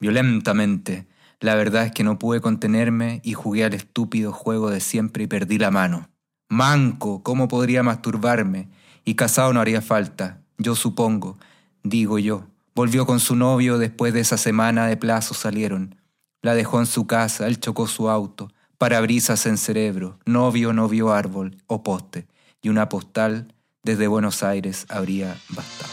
Violentamente. 0.00 1.06
La 1.40 1.54
verdad 1.54 1.86
es 1.86 1.92
que 1.92 2.04
no 2.04 2.18
pude 2.18 2.40
contenerme 2.40 3.20
y 3.24 3.32
jugué 3.34 3.64
al 3.64 3.74
estúpido 3.74 4.32
juego 4.32 4.70
de 4.70 4.80
siempre 4.80 5.24
y 5.24 5.26
perdí 5.26 5.58
la 5.58 5.70
mano. 5.70 6.08
Manco, 6.48 7.22
¿cómo 7.22 7.48
podría 7.48 7.82
masturbarme? 7.82 8.68
Y 9.04 9.14
casado 9.14 9.52
no 9.52 9.60
haría 9.60 9.80
falta, 9.82 10.42
yo 10.58 10.74
supongo, 10.76 11.38
digo 11.82 12.18
yo. 12.18 12.46
Volvió 12.74 13.06
con 13.06 13.20
su 13.20 13.36
novio 13.36 13.78
después 13.78 14.14
de 14.14 14.20
esa 14.20 14.36
semana 14.36 14.86
de 14.86 14.96
plazo 14.96 15.34
salieron. 15.34 15.96
La 16.42 16.54
dejó 16.54 16.78
en 16.80 16.86
su 16.86 17.06
casa, 17.06 17.46
él 17.46 17.58
chocó 17.58 17.86
su 17.86 18.08
auto. 18.08 18.48
parabrisas 18.78 19.46
en 19.46 19.58
cerebro, 19.58 20.18
novio, 20.26 20.72
novio 20.72 21.12
árbol 21.12 21.56
o 21.68 21.84
poste, 21.84 22.26
y 22.62 22.68
una 22.68 22.88
postal 22.88 23.51
desde 23.82 24.06
Buenos 24.06 24.42
Aires 24.42 24.86
habría 24.88 25.36
bastado. 25.48 25.92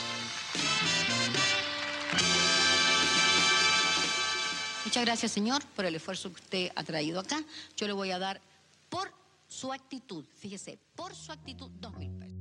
Muchas 4.86 5.06
gracias, 5.06 5.32
señor, 5.32 5.64
por 5.76 5.86
el 5.86 5.96
esfuerzo 5.96 6.30
que 6.30 6.42
usted 6.42 6.72
ha 6.76 6.84
traído 6.84 7.20
acá. 7.20 7.40
Yo 7.78 7.86
le 7.86 7.94
voy 7.94 8.12
a 8.12 8.20
dar 8.20 8.42
por 8.90 9.12
su 9.48 9.72
actitud, 9.72 10.26
fíjese, 10.40 10.80
por 10.96 11.14
su 11.14 11.32
actitud, 11.32 11.70
dos 11.80 11.96
mil 11.98 12.12
pesos. 12.12 12.39